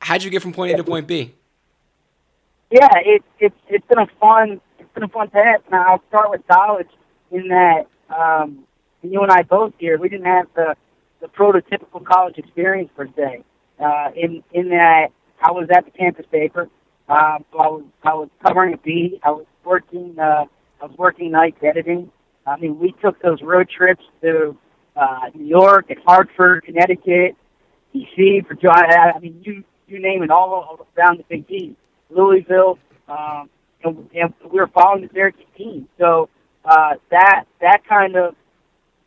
How'd 0.00 0.24
you 0.24 0.30
get 0.30 0.42
from 0.42 0.52
point 0.52 0.74
A 0.74 0.76
to 0.76 0.84
point 0.84 1.06
B? 1.06 1.34
Yeah, 2.72 2.88
it, 2.96 3.22
it, 3.38 3.52
it's 3.68 3.86
been 3.86 3.98
a 3.98 4.08
fun 4.20 4.60
it's 4.80 4.92
been 4.92 5.04
a 5.04 5.08
fun 5.08 5.30
path. 5.30 5.60
Now 5.70 5.92
I'll 5.92 6.02
start 6.08 6.30
with 6.30 6.42
college 6.48 6.90
in 7.30 7.46
that 7.48 7.86
um, 8.10 8.64
you 9.02 9.22
and 9.22 9.30
I 9.30 9.42
both 9.42 9.74
here 9.78 9.98
we 9.98 10.08
didn't 10.08 10.26
have 10.26 10.46
the 10.54 10.76
the 11.20 11.28
prototypical 11.28 12.04
college 12.04 12.38
experience 12.38 12.90
per 12.96 13.08
se. 13.16 13.42
Uh, 13.78 14.10
in 14.16 14.42
in 14.52 14.70
that 14.70 15.08
I 15.42 15.50
was 15.50 15.68
at 15.74 15.84
the 15.84 15.90
campus 15.90 16.26
paper. 16.30 16.68
Um, 17.08 17.44
so 17.52 17.58
I 17.58 17.68
was 17.68 17.84
I 18.02 18.14
was 18.14 18.28
covering 18.44 18.74
a 18.74 18.78
beat. 18.78 19.20
I 19.22 19.30
was 19.30 19.46
working 19.64 20.16
uh, 20.18 20.44
I 20.80 20.86
was 20.86 20.96
working 20.98 21.30
nights 21.30 21.58
editing. 21.62 22.10
I 22.46 22.56
mean, 22.56 22.78
we 22.78 22.94
took 23.02 23.20
those 23.22 23.42
road 23.42 23.68
trips 23.68 24.04
to 24.22 24.56
uh, 24.94 25.30
New 25.34 25.46
York 25.46 25.86
and 25.90 25.98
Hartford, 26.06 26.64
Connecticut, 26.64 27.36
DC 27.94 28.46
for 28.46 28.54
John. 28.54 28.84
I 28.84 29.18
mean, 29.18 29.40
you 29.44 29.64
you 29.88 30.00
name 30.00 30.22
it, 30.22 30.30
all 30.30 30.86
around 30.96 31.18
the 31.18 31.24
Big 31.28 31.50
East, 31.50 31.76
Louisville, 32.10 32.78
um, 33.08 33.48
and, 33.84 34.08
and 34.14 34.34
we 34.50 34.58
were 34.58 34.66
following 34.68 35.02
the 35.02 35.10
Syracuse 35.12 35.46
team. 35.56 35.88
So 35.98 36.28
uh, 36.66 36.94
that 37.10 37.44
that 37.60 37.82
kind 37.88 38.16
of 38.16 38.34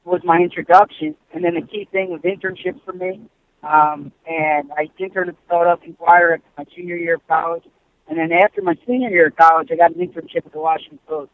was 0.05 0.21
my 0.23 0.39
introduction, 0.39 1.15
and 1.33 1.43
then 1.43 1.55
the 1.55 1.61
key 1.61 1.87
thing 1.91 2.09
was 2.09 2.21
internships 2.21 2.83
for 2.85 2.93
me. 2.93 3.21
Um, 3.61 4.13
and 4.25 4.71
I 4.71 4.89
interned 4.97 5.29
at 5.29 5.35
the 5.35 5.41
Philadelphia 5.49 5.89
Inquirer 5.89 6.33
at 6.35 6.41
my 6.57 6.63
junior 6.75 6.95
year 6.95 7.15
of 7.15 7.27
college, 7.27 7.63
and 8.07 8.17
then 8.17 8.31
after 8.31 8.61
my 8.61 8.75
senior 8.87 9.09
year 9.09 9.27
of 9.27 9.35
college, 9.35 9.69
I 9.71 9.75
got 9.75 9.93
an 9.95 9.99
internship 10.07 10.45
at 10.45 10.53
the 10.53 10.59
Washington 10.59 10.99
Post 11.07 11.31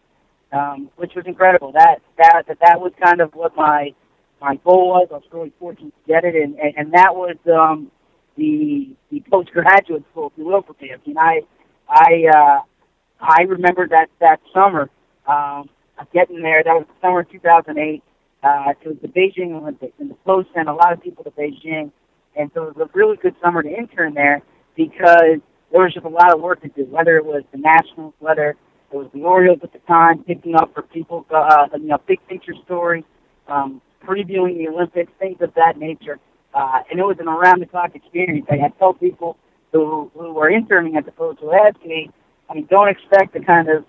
um, 0.52 0.90
which 0.96 1.14
was 1.16 1.26
incredible. 1.26 1.72
That 1.74 2.00
that 2.18 2.44
that 2.48 2.58
that 2.62 2.80
was 2.80 2.92
kind 3.02 3.22
of 3.22 3.34
what 3.34 3.56
my 3.56 3.94
my 4.42 4.56
goal 4.64 4.90
was. 4.90 5.08
I 5.12 5.16
was 5.16 5.24
really 5.32 5.54
fortunate 5.60 5.94
to 6.06 6.14
get 6.14 6.24
it, 6.24 6.36
and 6.36 6.56
and, 6.60 6.74
and 6.78 6.94
that 6.94 7.16
was 7.16 7.36
um, 7.48 7.92
the 8.38 8.90
the 9.12 9.24
postgraduate 9.30 10.04
school, 10.12 10.28
if 10.28 10.38
you 10.38 10.46
will, 10.46 10.62
for 10.62 10.76
me. 10.82 10.92
I 10.94 11.08
mean, 11.08 11.18
I 11.18 11.42
I 11.90 12.26
uh, 12.34 12.62
I 13.20 13.44
remember 13.44 13.88
that 13.90 14.08
that 14.20 14.40
summer 14.54 14.90
um, 15.28 15.70
getting 16.14 16.42
there. 16.42 16.64
That 16.64 16.74
was 16.74 16.86
summer 17.02 17.22
of 17.22 17.32
2008. 17.32 18.04
Uh, 18.44 18.74
it 18.82 18.88
was 18.88 18.98
the 19.02 19.08
Beijing 19.08 19.56
Olympics, 19.56 19.94
and 20.00 20.10
the 20.10 20.16
Post 20.26 20.50
sent 20.54 20.70
a 20.70 20.74
lot 20.74 20.94
of 20.94 21.02
people 21.02 21.24
to 21.24 21.32
Beijing, 21.32 21.92
and 22.36 22.52
so 22.54 22.66
it 22.66 22.76
was 22.76 22.88
a 22.88 22.98
really 22.98 23.18
good 23.18 23.36
summer 23.42 23.64
to 23.64 23.70
intern 23.70 24.14
there 24.14 24.42
because 24.76 25.40
there 25.72 25.82
was 25.82 25.94
just 25.94 26.06
a 26.06 26.10
lot 26.10 26.34
of 26.34 26.42
work 26.42 26.62
to 26.62 26.68
do. 26.70 26.86
Whether 26.86 27.18
it 27.18 27.26
was 27.26 27.44
the 27.52 27.58
Nationals, 27.58 28.14
whether 28.20 28.50
it 28.92 28.96
was 28.96 29.10
the 29.14 29.24
Orioles 29.24 29.60
at 29.64 29.74
the 29.74 29.80
time, 29.80 30.24
picking 30.24 30.56
up 30.56 30.74
for 30.74 30.84
people, 30.84 31.26
uh, 31.34 31.68
you 31.74 31.88
know, 31.88 31.98
big 32.08 32.20
picture 32.28 32.54
stories, 32.66 33.04
um, 33.48 33.82
previewing 34.06 34.58
the 34.58 34.68
Olympics, 34.68 35.12
things 35.18 35.38
of 35.42 35.54
that 35.56 35.78
nature. 35.78 36.20
Uh, 36.54 36.82
and 36.90 37.00
it 37.00 37.04
was 37.04 37.18
an 37.20 37.28
around-the-clock 37.28 37.96
experience. 37.96 38.46
I 38.50 38.58
had 38.58 38.78
told 38.80 39.00
people 39.00 39.38
who 39.72 40.10
who 40.14 40.34
were 40.34 40.50
interning 40.50 40.96
at 40.96 41.06
the 41.06 41.12
Post 41.12 41.40
who 41.42 41.52
asked 41.52 41.84
me, 41.86 42.10
I 42.50 42.54
mean, 42.54 42.68
don't 42.70 42.88
expect 42.88 43.34
the 43.34 43.40
kind 43.40 43.70
of 43.70 43.86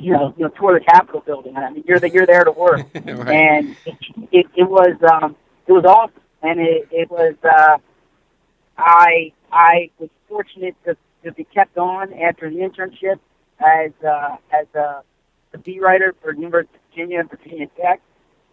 you 0.00 0.12
know, 0.12 0.34
you 0.36 0.44
know, 0.44 0.50
tour 0.50 0.78
the 0.78 0.84
Capitol 0.84 1.20
building. 1.20 1.56
I 1.56 1.70
mean, 1.70 1.84
you're 1.86 2.00
the, 2.00 2.10
you're 2.10 2.26
there 2.26 2.44
to 2.44 2.52
work, 2.52 2.86
right. 2.94 3.28
and 3.28 3.76
it, 3.86 3.96
it, 4.32 4.46
it 4.56 4.68
was 4.68 4.96
um, 5.10 5.36
it 5.66 5.72
was 5.72 5.84
awesome, 5.84 6.20
and 6.42 6.60
it 6.60 6.88
it 6.90 7.10
was. 7.10 7.34
Uh, 7.44 7.78
I 8.76 9.32
I 9.52 9.90
was 9.98 10.08
fortunate 10.28 10.74
to 10.84 10.96
to 11.24 11.32
be 11.32 11.44
kept 11.44 11.76
on 11.76 12.12
after 12.14 12.48
the 12.50 12.56
internship 12.56 13.18
as 13.58 13.92
uh, 14.06 14.36
as 14.52 14.66
a, 14.74 15.02
a 15.54 15.58
beat 15.58 15.80
writer 15.80 16.14
for 16.22 16.34
University 16.34 16.74
of 16.74 16.80
Virginia 16.90 17.20
and 17.20 17.30
Virginia 17.30 17.66
Tech. 17.76 18.00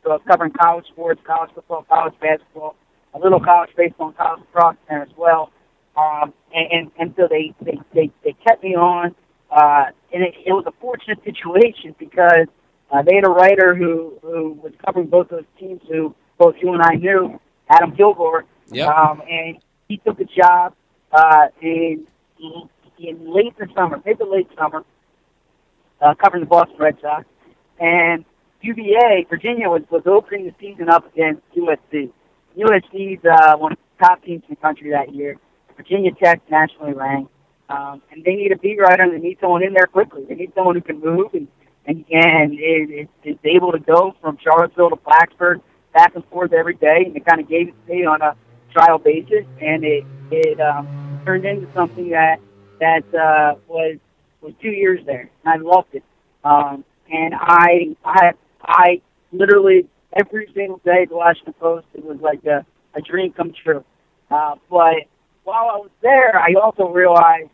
So 0.04 0.12
I 0.12 0.14
was 0.14 0.22
covering 0.28 0.52
college 0.52 0.86
sports, 0.88 1.20
college 1.26 1.52
football, 1.54 1.86
college 1.90 2.14
basketball, 2.20 2.76
a 3.14 3.20
little 3.20 3.40
college 3.40 3.72
baseball, 3.76 4.08
and 4.08 4.18
college 4.18 4.42
lacrosse 4.54 4.78
there 4.90 5.02
as 5.02 5.10
well. 5.18 5.52
Um, 5.96 6.34
and, 6.54 6.72
and 6.72 6.92
and 7.00 7.14
so 7.18 7.28
they 7.30 7.54
they 7.62 7.80
they, 7.94 8.12
they 8.24 8.34
kept 8.34 8.64
me 8.64 8.76
on, 8.76 9.16
uh, 9.52 9.86
and 10.14 10.24
it, 10.24 10.34
it 10.46 10.52
was 10.52 10.66
a 10.68 10.74
fortunate 10.80 11.24
situation 11.24 11.96
because 12.00 12.48
uh, 12.92 13.02
they 13.02 13.16
had 13.16 13.26
a 13.26 13.30
writer 13.30 13.76
who 13.76 14.18
who 14.22 14.54
was 14.64 14.74
covering 14.86 15.08
both 15.08 15.30
those 15.30 15.46
teams 15.60 15.82
who 15.90 16.16
both 16.38 16.56
you 16.62 16.74
and 16.74 16.82
I 16.82 16.96
knew, 16.96 17.40
Adam 17.70 17.96
Kilgore. 17.96 18.46
Yep. 18.70 18.88
Um, 18.88 19.22
and 19.30 19.58
he 19.88 19.98
took 19.98 20.20
a 20.20 20.26
job 20.26 20.76
uh, 21.12 21.48
in 21.62 22.06
in 22.40 23.34
late 23.34 23.54
in 23.60 23.68
the 23.68 23.74
summer, 23.76 24.02
mid 24.06 24.18
to 24.18 24.26
late 24.26 24.50
summer, 24.58 24.84
uh, 26.02 26.14
covering 26.16 26.44
the 26.44 26.48
Boston 26.48 26.78
Red 26.80 26.98
Sox, 27.02 27.26
and 27.80 28.26
UVA, 28.62 29.26
Virginia 29.30 29.70
was 29.70 29.84
was 29.90 30.04
opening 30.06 30.46
the 30.46 30.54
season 30.60 30.90
up 30.90 31.06
against 31.14 31.42
USC. 31.56 32.12
USC's 32.58 33.24
uh, 33.24 33.56
one 33.58 33.74
of 33.74 33.78
the 33.78 34.06
top 34.06 34.24
teams 34.24 34.44
in 34.48 34.56
the 34.56 34.62
country 34.62 34.92
that 34.92 35.14
year. 35.14 35.38
Virginia 35.76 36.12
Tech 36.12 36.42
nationally 36.50 36.94
ranked, 36.94 37.32
um, 37.70 38.02
and 38.12 38.24
they 38.24 38.36
need 38.36 38.52
a 38.52 38.58
beat 38.58 38.80
writer 38.80 39.04
and 39.04 39.14
they 39.14 39.20
need 39.20 39.38
someone 39.42 39.64
in 39.64 39.74
there 39.74 39.88
quickly. 39.88 40.24
They 40.28 40.36
need 40.36 40.54
someone 40.56 40.76
who 40.76 40.82
can 40.82 41.00
move 41.00 41.34
and 41.34 41.48
and 41.86 42.06
and 42.12 42.54
is, 42.54 43.08
is 43.24 43.38
able 43.44 43.72
to 43.72 43.80
go 43.80 44.16
from 44.22 44.38
Charlottesville 44.44 44.90
to 44.90 44.98
Blacksburg 44.98 45.62
back 45.94 46.16
and 46.16 46.26
forth 46.26 46.54
every 46.54 46.76
day, 46.76 47.04
and 47.06 47.16
they 47.16 47.20
kind 47.20 47.42
of 47.42 47.48
gave 47.48 47.70
it 47.70 47.76
to 47.88 47.94
me 47.94 48.06
on 48.06 48.22
a 48.22 48.36
trial 48.74 48.98
basis, 49.00 49.46
and 49.62 49.84
it 49.84 50.04
it 50.32 50.60
um, 50.60 51.22
turned 51.26 51.46
into 51.46 51.68
something 51.74 52.10
that 52.10 52.40
that 52.80 53.04
uh, 53.14 53.56
was 53.68 53.98
was 54.42 54.54
two 54.62 54.70
years 54.70 55.00
there, 55.06 55.30
and 55.44 55.54
I 55.54 55.58
loved 55.58 55.94
it. 55.94 56.04
Um, 56.44 56.84
and 57.12 57.34
I 57.36 57.96
I 58.06 58.34
I 58.62 59.02
literally 59.32 59.88
every 60.14 60.50
single 60.54 60.82
day 60.84 61.04
at 61.04 61.10
the 61.10 61.16
Washington 61.16 61.54
Post, 61.54 61.88
it 61.94 62.04
was 62.04 62.20
like 62.22 62.44
a, 62.46 62.66
a 62.96 63.02
dream 63.02 63.32
come 63.34 63.54
true. 63.64 63.84
Uh, 64.30 64.56
but 64.70 64.96
while 65.44 65.70
I 65.70 65.78
was 65.78 65.92
there, 66.02 66.38
I 66.38 66.54
also 66.62 66.90
realized 66.90 67.50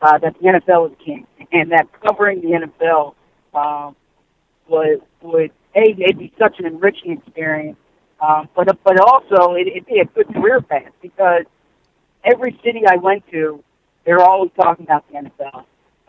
uh, 0.00 0.18
that 0.18 0.34
the 0.40 0.46
NFL 0.46 0.90
was 0.90 0.92
king, 1.04 1.26
and 1.52 1.72
that 1.72 1.88
covering 2.00 2.40
the 2.40 2.68
NFL 2.68 3.14
um, 3.54 3.96
would 4.68 5.02
would 5.22 5.50
a 5.74 5.80
it'd 5.80 6.18
be 6.18 6.32
such 6.38 6.58
an 6.58 6.66
enriching 6.66 7.12
experience, 7.12 7.76
um, 8.20 8.48
but 8.54 8.66
but 8.84 9.00
also 9.00 9.54
it, 9.54 9.66
it'd 9.68 9.86
be 9.86 9.98
a 10.00 10.04
good 10.04 10.32
career 10.32 10.60
path 10.60 10.92
because 11.02 11.44
every 12.24 12.58
city 12.64 12.82
I 12.86 12.96
went 12.96 13.24
to, 13.30 13.62
they're 14.04 14.22
always 14.22 14.50
talking 14.56 14.84
about 14.84 15.04
the 15.08 15.18
NFL, 15.18 15.64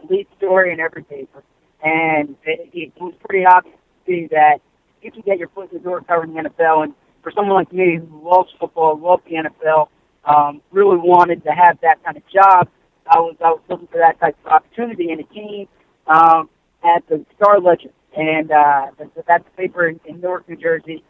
lead 0.09 0.27
story 0.37 0.71
in 0.73 0.79
every 0.79 1.03
paper, 1.03 1.43
and 1.83 2.35
it, 2.43 2.69
it 2.73 2.91
was 3.01 3.13
pretty 3.27 3.45
obvious 3.45 3.75
to 3.75 4.11
see 4.11 4.27
that 4.31 4.59
you 5.01 5.11
can 5.11 5.21
get 5.21 5.39
your 5.39 5.49
foot 5.49 5.71
in 5.71 5.77
the 5.77 5.83
door 5.83 6.01
covering 6.01 6.33
the 6.33 6.41
NFL, 6.41 6.83
and 6.83 6.93
for 7.21 7.31
someone 7.31 7.55
like 7.55 7.73
me 7.73 7.97
who 7.97 8.29
loves 8.29 8.49
football, 8.59 8.97
loves 8.97 9.23
the 9.25 9.35
NFL, 9.35 9.87
um, 10.25 10.61
really 10.71 10.97
wanted 10.97 11.43
to 11.43 11.51
have 11.51 11.79
that 11.81 12.03
kind 12.03 12.17
of 12.17 12.23
job. 12.27 12.69
I 13.07 13.19
was 13.19 13.35
I 13.43 13.49
was 13.49 13.61
looking 13.69 13.87
for 13.87 13.97
that 13.97 14.19
type 14.19 14.37
of 14.45 14.51
opportunity, 14.51 15.11
and 15.11 15.19
it 15.19 15.29
came 15.31 15.67
um, 16.07 16.49
at 16.83 17.07
the 17.07 17.25
Star 17.35 17.59
Ledger, 17.59 17.89
and 18.15 18.51
uh, 18.51 18.87
that's, 19.27 19.43
the 19.45 19.51
paper 19.57 19.87
in, 19.87 19.99
in 20.05 20.21
Newark, 20.21 20.47
New 20.49 20.55
Jersey. 20.55 21.03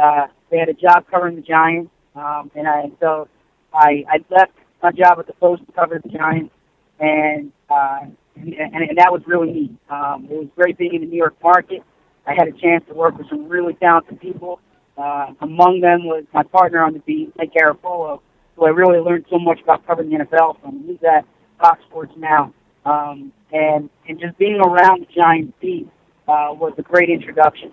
Uh, 0.00 0.26
they 0.50 0.58
had 0.58 0.68
a 0.68 0.74
job 0.74 1.06
covering 1.10 1.36
the 1.36 1.42
Giants, 1.42 1.90
um, 2.14 2.50
and 2.54 2.66
I 2.68 2.90
so 3.00 3.28
I 3.72 4.04
I 4.08 4.24
left 4.30 4.52
my 4.82 4.90
job 4.92 5.18
at 5.18 5.26
the 5.26 5.32
Post 5.34 5.66
to 5.66 5.72
cover 5.72 6.00
the 6.02 6.08
Giants, 6.08 6.52
and 6.98 7.52
uh, 7.70 8.00
and, 8.36 8.54
and, 8.54 8.98
that 8.98 9.12
was 9.12 9.22
really 9.26 9.52
neat. 9.52 9.76
Um, 9.88 10.26
it 10.30 10.36
was 10.36 10.48
great 10.56 10.76
being 10.76 10.94
in 10.94 11.00
the 11.02 11.06
New 11.06 11.16
York 11.16 11.36
market. 11.42 11.82
I 12.26 12.34
had 12.36 12.48
a 12.48 12.52
chance 12.52 12.84
to 12.88 12.94
work 12.94 13.16
with 13.16 13.28
some 13.28 13.48
really 13.48 13.74
talented 13.74 14.20
people. 14.20 14.60
Uh, 14.96 15.32
among 15.40 15.80
them 15.80 16.04
was 16.04 16.24
my 16.32 16.42
partner 16.42 16.82
on 16.82 16.94
the 16.94 17.00
beat, 17.00 17.32
Mike 17.36 17.52
Garafolo, 17.52 18.20
who 18.56 18.66
I 18.66 18.70
really 18.70 18.98
learned 18.98 19.26
so 19.30 19.38
much 19.38 19.60
about 19.60 19.86
covering 19.86 20.10
the 20.10 20.24
NFL 20.24 20.60
from. 20.60 20.84
He's 20.86 21.02
at 21.02 21.24
Fox 21.58 21.82
Sports 21.88 22.12
now. 22.16 22.52
Um, 22.84 23.32
and, 23.52 23.88
and 24.08 24.20
just 24.20 24.36
being 24.38 24.60
around 24.60 25.06
the 25.06 25.06
Giants 25.14 25.52
beat 25.60 25.88
uh, 26.28 26.48
was 26.52 26.74
a 26.78 26.82
great 26.82 27.08
introduction. 27.08 27.72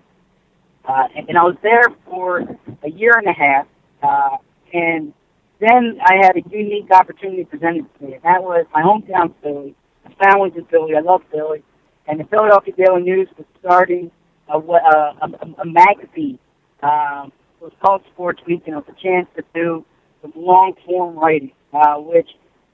Uh, 0.86 1.08
and, 1.16 1.30
and 1.30 1.38
I 1.38 1.44
was 1.44 1.58
there 1.62 1.88
for 2.06 2.40
a 2.84 2.90
year 2.90 3.14
and 3.18 3.28
a 3.28 3.34
half. 3.34 3.68
Uh, 4.02 4.38
and 4.74 5.14
then 5.60 6.00
I 6.04 6.16
had 6.24 6.38
a 6.38 6.42
unique 6.50 6.90
opportunity 6.92 7.46
presented 7.46 7.86
to 8.00 8.06
me, 8.06 8.14
and 8.14 8.24
that 8.24 8.42
was 8.42 8.66
my 8.74 8.82
hometown 8.82 9.34
Philly. 9.44 9.76
My 10.06 10.14
family's 10.16 10.54
in 10.56 10.66
Philly. 10.66 10.96
I 10.96 11.02
love 11.02 11.22
Philly. 11.32 11.64
And 12.08 12.20
the 12.20 12.24
Philadelphia 12.26 12.74
Daily 12.76 13.04
News 13.04 13.28
was 13.38 13.46
starting 13.60 14.10
a, 14.50 14.58
a, 14.58 15.16
a, 15.22 15.62
a 15.62 15.66
magazine. 15.66 16.40
Um, 16.82 17.32
it 17.62 17.66
was 17.66 17.74
called 17.84 18.02
Sports 18.14 18.42
Week, 18.48 18.64
and 18.66 18.76
it 18.76 18.78
was 18.78 18.96
a 18.98 19.02
chance 19.02 19.28
to 19.36 19.44
do 19.54 19.86
some 20.22 20.34
long 20.36 20.74
form 20.86 21.16
writing, 21.16 21.52
uh, 21.74 21.96
which 21.98 22.30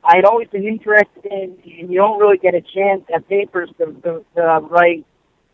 I 0.08 0.16
had 0.16 0.26
always 0.26 0.48
been 0.48 0.66
interested 0.66 1.26
in, 1.26 1.58
and 1.80 1.92
you 1.92 1.98
don't 1.98 2.18
really 2.18 2.38
get 2.38 2.56
a 2.56 2.62
chance 2.62 3.04
at 3.14 3.28
papers 3.28 3.70
to, 3.78 3.88
to, 3.88 4.26
to 4.36 4.42
write 4.70 5.06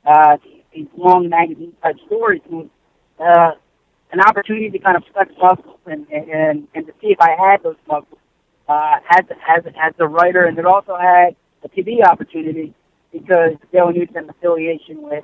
uh, 0.06 0.38
these 0.72 0.86
long 0.96 1.28
magazine 1.28 1.74
type 1.82 1.96
stories. 2.06 2.42
And, 2.50 2.70
uh, 3.20 3.52
an 4.12 4.20
opportunity 4.22 4.70
to 4.70 4.78
kind 4.78 4.96
of 4.96 5.04
flex 5.12 5.32
muscles 5.42 5.80
and, 5.88 6.06
and, 6.12 6.68
and 6.76 6.86
to 6.86 6.94
see 7.02 7.08
if 7.08 7.20
I 7.20 7.32
had 7.32 7.64
those 7.64 7.78
muscles 7.88 8.20
uh, 8.70 8.98
as, 9.10 9.26
as, 9.50 9.64
as 9.82 9.94
a 9.98 10.08
writer, 10.08 10.46
and 10.46 10.58
it 10.60 10.68
also 10.68 10.96
had 10.96 11.36
a 11.64 11.70
TV 11.70 12.06
opportunity 12.06 12.76
because 13.12 13.54
Daily 13.72 13.94
News 13.94 14.10
had 14.14 14.26
an 14.26 14.30
affiliation 14.30 15.02
with 15.02 15.24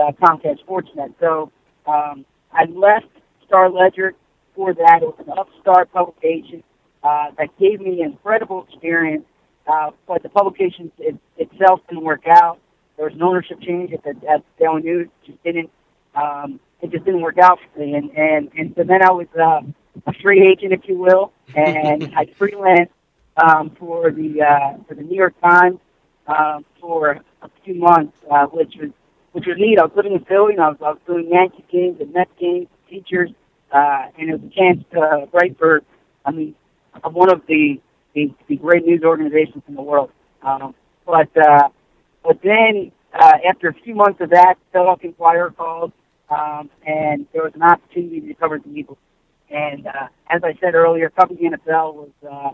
uh, 0.00 0.12
Comcast 0.22 0.64
Sportsnet. 0.66 1.12
So 1.20 1.52
um, 1.86 2.24
I 2.50 2.64
left 2.64 3.12
Star 3.46 3.68
Ledger 3.68 4.14
for 4.54 4.72
that. 4.72 5.00
It 5.02 5.06
was 5.06 5.16
an 5.26 5.38
upstart 5.38 5.92
publication 5.92 6.62
uh, 7.02 7.26
that 7.38 7.48
gave 7.58 7.80
me 7.80 8.02
incredible 8.02 8.66
experience, 8.68 9.24
uh, 9.66 9.90
but 10.06 10.22
the 10.22 10.28
publication 10.28 10.90
it, 10.98 11.16
itself 11.36 11.80
didn't 11.88 12.04
work 12.04 12.26
out. 12.26 12.58
There 12.96 13.06
was 13.06 13.14
an 13.14 13.22
ownership 13.22 13.60
change 13.60 13.92
at 13.92 14.02
the 14.04 14.14
at 14.28 14.44
Daily 14.58 14.82
News. 14.82 15.08
It 15.22 15.26
just 15.32 15.42
didn't. 15.44 15.70
Um, 16.14 16.60
it 16.82 16.90
just 16.90 17.04
didn't 17.04 17.20
work 17.20 17.38
out 17.38 17.58
for 17.72 17.80
me, 17.80 17.94
and 17.94 18.10
and 18.16 18.50
and 18.56 18.74
so 18.76 18.84
then 18.84 19.02
I 19.02 19.10
was 19.10 19.26
uh, 19.38 19.60
a 20.06 20.12
free 20.22 20.46
agent, 20.46 20.72
if 20.72 20.88
you 20.88 20.98
will, 20.98 21.32
and 21.54 22.12
I 22.16 22.26
freelanced 22.38 22.90
um, 23.36 23.70
for 23.78 24.10
the 24.10 24.42
uh, 24.42 24.82
for 24.86 24.94
the 24.94 25.02
New 25.02 25.16
York 25.16 25.34
Times 25.40 25.78
uh, 26.26 26.60
for 26.80 27.20
a 27.42 27.50
few 27.64 27.74
months, 27.74 28.16
uh, 28.30 28.46
which 28.46 28.74
was 28.78 28.90
which 29.32 29.46
was 29.46 29.56
neat. 29.58 29.78
I 29.78 29.84
was 29.84 29.92
living 29.96 30.12
in 30.12 30.24
Philly, 30.24 30.54
and 30.54 30.62
I 30.62 30.68
was, 30.68 30.78
I 30.80 30.90
was 30.90 30.98
doing 31.06 31.28
Yankee 31.30 31.64
games 31.70 32.00
and 32.00 32.12
Mets 32.12 32.30
games, 32.38 32.68
features, 32.88 33.30
uh, 33.72 34.06
and 34.18 34.30
it 34.30 34.40
was 34.40 34.50
a 34.50 34.54
chance 34.54 34.84
to 34.92 35.28
write 35.32 35.56
for, 35.58 35.82
I 36.24 36.32
mean, 36.32 36.54
one 37.10 37.30
of 37.30 37.42
the 37.46 37.80
the, 38.14 38.32
the 38.48 38.56
great 38.56 38.84
news 38.84 39.02
organizations 39.04 39.62
in 39.68 39.74
the 39.74 39.82
world. 39.82 40.10
Um, 40.42 40.74
but 41.06 41.28
uh, 41.36 41.68
but 42.24 42.40
then 42.42 42.92
uh, 43.14 43.38
after 43.48 43.68
a 43.68 43.74
few 43.74 43.94
months 43.94 44.20
of 44.20 44.30
that, 44.30 44.56
Philadelphia 44.72 45.10
Inquirer 45.10 45.50
called, 45.50 45.92
um, 46.28 46.70
and 46.86 47.26
there 47.32 47.42
was 47.42 47.52
an 47.54 47.62
opportunity 47.62 48.20
to 48.20 48.34
cover 48.34 48.58
the 48.58 48.70
Eagles. 48.70 48.98
And 49.50 49.86
uh, 49.86 50.08
as 50.28 50.42
I 50.44 50.54
said 50.60 50.74
earlier, 50.74 51.10
covering 51.10 51.50
the 51.50 51.56
NFL 51.56 51.94
was 51.94 52.10
uh, 52.30 52.50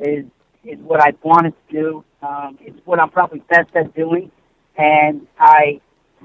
is 0.00 0.24
is 0.64 0.78
what 0.80 1.00
I 1.00 1.12
wanted 1.22 1.54
to 1.68 1.74
do. 1.74 2.04
Um, 2.22 2.58
it's 2.60 2.78
what 2.84 3.00
I'm 3.00 3.10
probably 3.10 3.40
best 3.50 3.74
at 3.74 3.94
doing, 3.94 4.30
and 4.76 5.26
I 5.38 5.80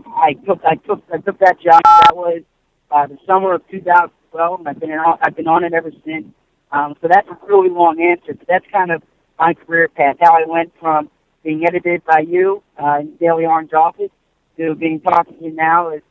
I 0.08 0.34
took 0.46 0.64
I 0.64 0.76
took 0.76 1.04
I 1.14 1.18
took 1.18 1.40
that 1.40 1.60
job. 1.62 1.82
That 1.84 2.16
was 2.16 2.42
uh, 2.90 3.08
the 3.08 3.18
summer 3.28 3.54
of 3.54 3.68
2012, 3.70 4.60
and 4.60 4.70
I've 4.70 4.80
been 4.80 4.92
on, 4.92 5.18
I've 5.22 5.36
been 5.36 5.48
on 5.48 5.64
it 5.64 5.74
ever 5.74 5.92
since. 6.06 6.28
Um, 6.74 6.96
so 7.02 7.08
that's 7.08 7.28
a 7.30 7.38
really 7.48 7.70
long 7.70 8.02
answer, 8.02 8.34
but 8.34 8.48
that's 8.48 8.66
kind 8.72 8.92
of 8.92 9.04
my 9.40 9.54
career 9.54 9.88
path. 9.88 10.18
How 10.20 10.34
I 10.34 10.46
went 10.48 10.74
from 10.80 11.10
being 11.44 11.66
edited 11.66 12.04
by 12.04 12.20
you 12.20 12.64
uh, 12.82 13.00
in 13.02 13.16
Daily 13.18 13.46
Orange 13.46 13.74
office 13.74 14.10
to 14.58 14.74
being 14.76 15.00
talking 15.00 15.38
to 15.38 15.46
you 15.46 15.52
now 15.52 15.90
as 15.90 16.02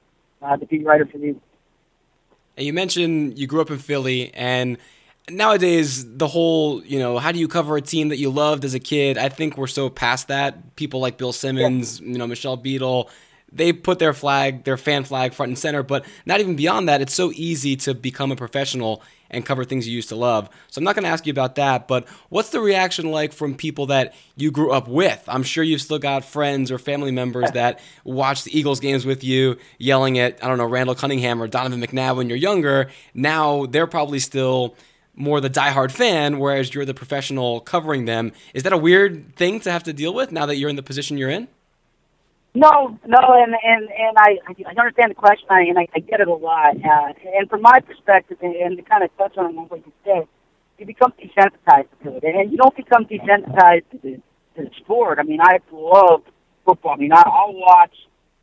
uh, 0.41 0.57
the 0.57 0.67
beat 0.67 0.85
writer 0.85 1.05
for 1.07 1.19
the. 1.19 1.35
And 2.57 2.67
you 2.67 2.73
mentioned 2.73 3.39
you 3.39 3.47
grew 3.49 3.61
up 3.61 3.71
in 3.71 3.79
Philly, 3.79 4.33
and 4.35 4.79
nowadays 5.29 6.17
the 6.17 6.29
whole 6.29 6.85
you 6.85 6.99
know 6.99 7.19
how 7.19 7.33
do 7.33 7.39
you 7.41 7.49
cover 7.49 7.77
a 7.77 7.81
team 7.81 8.09
that 8.09 8.19
you 8.19 8.31
loved 8.31 8.65
as 8.65 8.75
a 8.75 8.81
kid? 8.81 9.19
I 9.19 9.31
think 9.31 9.57
we're 9.57 9.67
so 9.67 9.91
past 9.91 10.29
that. 10.29 10.77
People 10.77 11.01
like 11.01 11.19
Bill 11.19 11.33
Simmons, 11.33 12.01
yeah. 12.01 12.07
you 12.07 12.19
know 12.19 12.27
Michelle 12.27 12.57
Beadle 12.57 13.11
they 13.53 13.73
put 13.73 13.99
their 13.99 14.13
flag, 14.13 14.65
their 14.65 14.77
fan 14.77 15.05
flag 15.05 15.35
front 15.35 15.51
and 15.51 15.59
center. 15.59 15.83
But 15.83 16.05
not 16.27 16.41
even 16.41 16.57
beyond 16.57 16.89
that, 16.89 17.01
it's 17.01 17.15
so 17.15 17.33
easy 17.35 17.77
to 17.77 17.95
become 17.95 18.33
a 18.33 18.37
professional 18.37 19.03
and 19.33 19.47
cover 19.47 19.65
things 19.65 19.89
you 19.89 19.95
used 19.95 20.11
to 20.11 20.17
love. 20.17 20.49
So 20.69 20.79
I'm 20.79 20.85
not 20.85 20.95
going 20.95 21.05
to 21.05 21.11
ask 21.11 21.27
you 21.27 21.31
about 21.31 21.55
that, 21.55 21.89
but 21.89 22.07
what's 22.29 22.51
the 22.51 22.61
reaction 22.61 23.11
like 23.11 23.33
from 23.33 23.55
people 23.55 23.87
that 23.87 24.15
you 24.37 24.51
grew 24.51 24.73
up 24.73 24.87
with? 24.87 25.23
I'm 25.27 25.43
sure 25.43 25.65
you've 25.65 25.81
still 25.81 25.99
got 25.99 26.25
friends 26.25 26.71
or 26.71 26.79
family 26.79 27.11
members 27.11 27.51
that 27.55 27.81
watch 28.05 28.45
the 28.45 28.57
Eagles 28.57 28.79
games 28.81 29.07
with 29.07 29.25
you, 29.25 29.57
yelling 29.79 30.19
at, 30.19 30.43
I 30.45 30.49
don't 30.49 30.59
know, 30.59 30.67
Randall 30.67 30.95
Cunningham 30.95 31.43
or 31.43 31.49
Donovan 31.49 31.81
McNabb 31.81 32.17
when 32.17 32.29
you're 32.29 32.39
younger. 32.39 32.91
Now 33.15 33.67
they're 33.67 33.87
probably 33.87 34.19
still 34.19 34.77
more 35.15 35.41
the 35.41 35.51
diehard 35.51 35.91
fan, 35.91 36.39
whereas 36.39 36.75
you're 36.75 36.85
the 36.85 36.95
professional 36.95 37.61
covering 37.61 38.05
them. 38.05 38.33
Is 38.55 38.63
that 38.63 38.73
a 38.73 38.79
weird 38.79 39.35
thing 39.37 39.61
to 39.61 39.73
have 39.73 39.83
to 39.85 39.93
deal 39.93 40.15
with 40.15 40.33
now 40.33 40.47
that 40.47 40.57
you're 40.57 40.71
in 40.71 40.77
the 40.77 40.83
position 40.83 41.19
you're 41.19 41.31
in? 41.31 41.49
No, 42.55 42.99
no, 43.07 43.19
and 43.33 43.55
and 43.63 43.89
and 43.91 44.17
I 44.19 44.37
I 44.47 44.71
understand 44.79 45.11
the 45.11 45.15
question, 45.15 45.47
and 45.51 45.79
I, 45.79 45.89
I 45.95 46.01
get 46.01 46.21
it 46.21 46.29
a 46.29 46.35
lot. 46.35 46.77
Uh, 46.77 47.13
and 47.35 47.49
from 47.49 47.63
my 47.63 47.81
perspective, 47.81 48.37
and, 48.43 48.55
and 48.55 48.77
to 48.77 48.83
kind 48.83 49.03
of 49.03 49.17
touch 49.17 49.39
on 49.39 49.55
what 49.57 49.87
you 49.87 49.93
said, 50.05 50.29
you 50.77 50.85
become 50.85 51.15
desensitized 51.19 51.89
to 52.03 52.17
it, 52.17 52.25
and 52.25 52.53
you 52.53 52.59
don't 52.59 52.77
become 52.77 53.07
desensitized 53.07 53.89
to 53.93 53.99
the 54.03 54.17
to 54.57 54.65
the 54.69 54.71
sport. 54.77 55.19
I 55.19 55.23
mean, 55.23 55.41
I 55.41 55.61
love 55.73 56.25
football. 56.67 56.93
I 56.93 56.97
mean, 56.97 57.13
I, 57.13 57.23
I'll 57.25 57.55
watch 57.55 57.95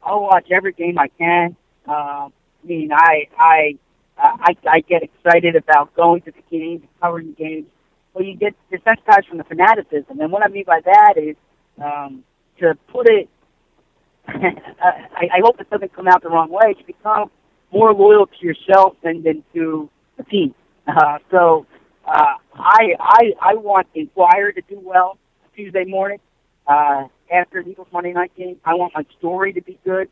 I'll 0.01 0.21
watch 0.21 0.47
every 0.51 0.73
game 0.73 0.97
I 0.97 1.09
can. 1.09 1.55
Uh, 1.87 2.29
I 2.29 2.31
mean, 2.63 2.91
I 2.91 3.27
I 3.37 3.77
I 4.17 4.55
I 4.67 4.79
get 4.79 5.03
excited 5.03 5.55
about 5.55 5.93
going 5.93 6.23
to 6.23 6.31
the 6.31 6.41
games, 6.49 6.81
covering 6.99 7.35
the 7.37 7.43
games. 7.43 7.67
Well, 8.15 8.25
you 8.25 8.35
get 8.35 8.55
desensitized 8.71 9.27
from 9.27 9.37
the 9.37 9.43
fanaticism, 9.43 10.19
and 10.19 10.31
what 10.31 10.43
I 10.43 10.47
mean 10.47 10.63
by 10.65 10.81
that 10.83 11.13
is 11.17 11.35
um, 11.79 12.23
to 12.59 12.73
put 12.91 13.07
it 13.07 13.29
I, 14.81 15.27
I 15.33 15.39
hope 15.43 15.59
it 15.59 15.69
doesn't 15.69 15.93
come 15.93 16.07
out 16.07 16.23
the 16.23 16.29
wrong 16.29 16.49
way. 16.49 16.73
To 16.73 16.83
become 16.85 17.29
more 17.71 17.93
loyal 17.93 18.27
to 18.27 18.45
yourself 18.45 18.95
than, 19.03 19.23
than 19.23 19.43
to 19.53 19.89
the 20.17 20.23
team. 20.23 20.53
Uh, 20.87 21.19
so 21.31 21.65
uh, 22.05 22.35
I 22.55 22.95
I 22.99 23.21
I 23.41 23.55
want 23.55 23.87
Inquirer 23.93 24.51
to 24.53 24.61
do 24.61 24.79
well 24.81 25.17
Tuesday 25.55 25.85
morning 25.85 26.19
uh, 26.67 27.07
after 27.31 27.63
the 27.63 27.71
Eagles 27.71 27.87
Monday 27.91 28.13
night 28.13 28.31
game. 28.35 28.57
I 28.65 28.73
want 28.73 28.93
my 28.95 29.05
story 29.17 29.53
to 29.53 29.61
be 29.61 29.77
good 29.85 30.09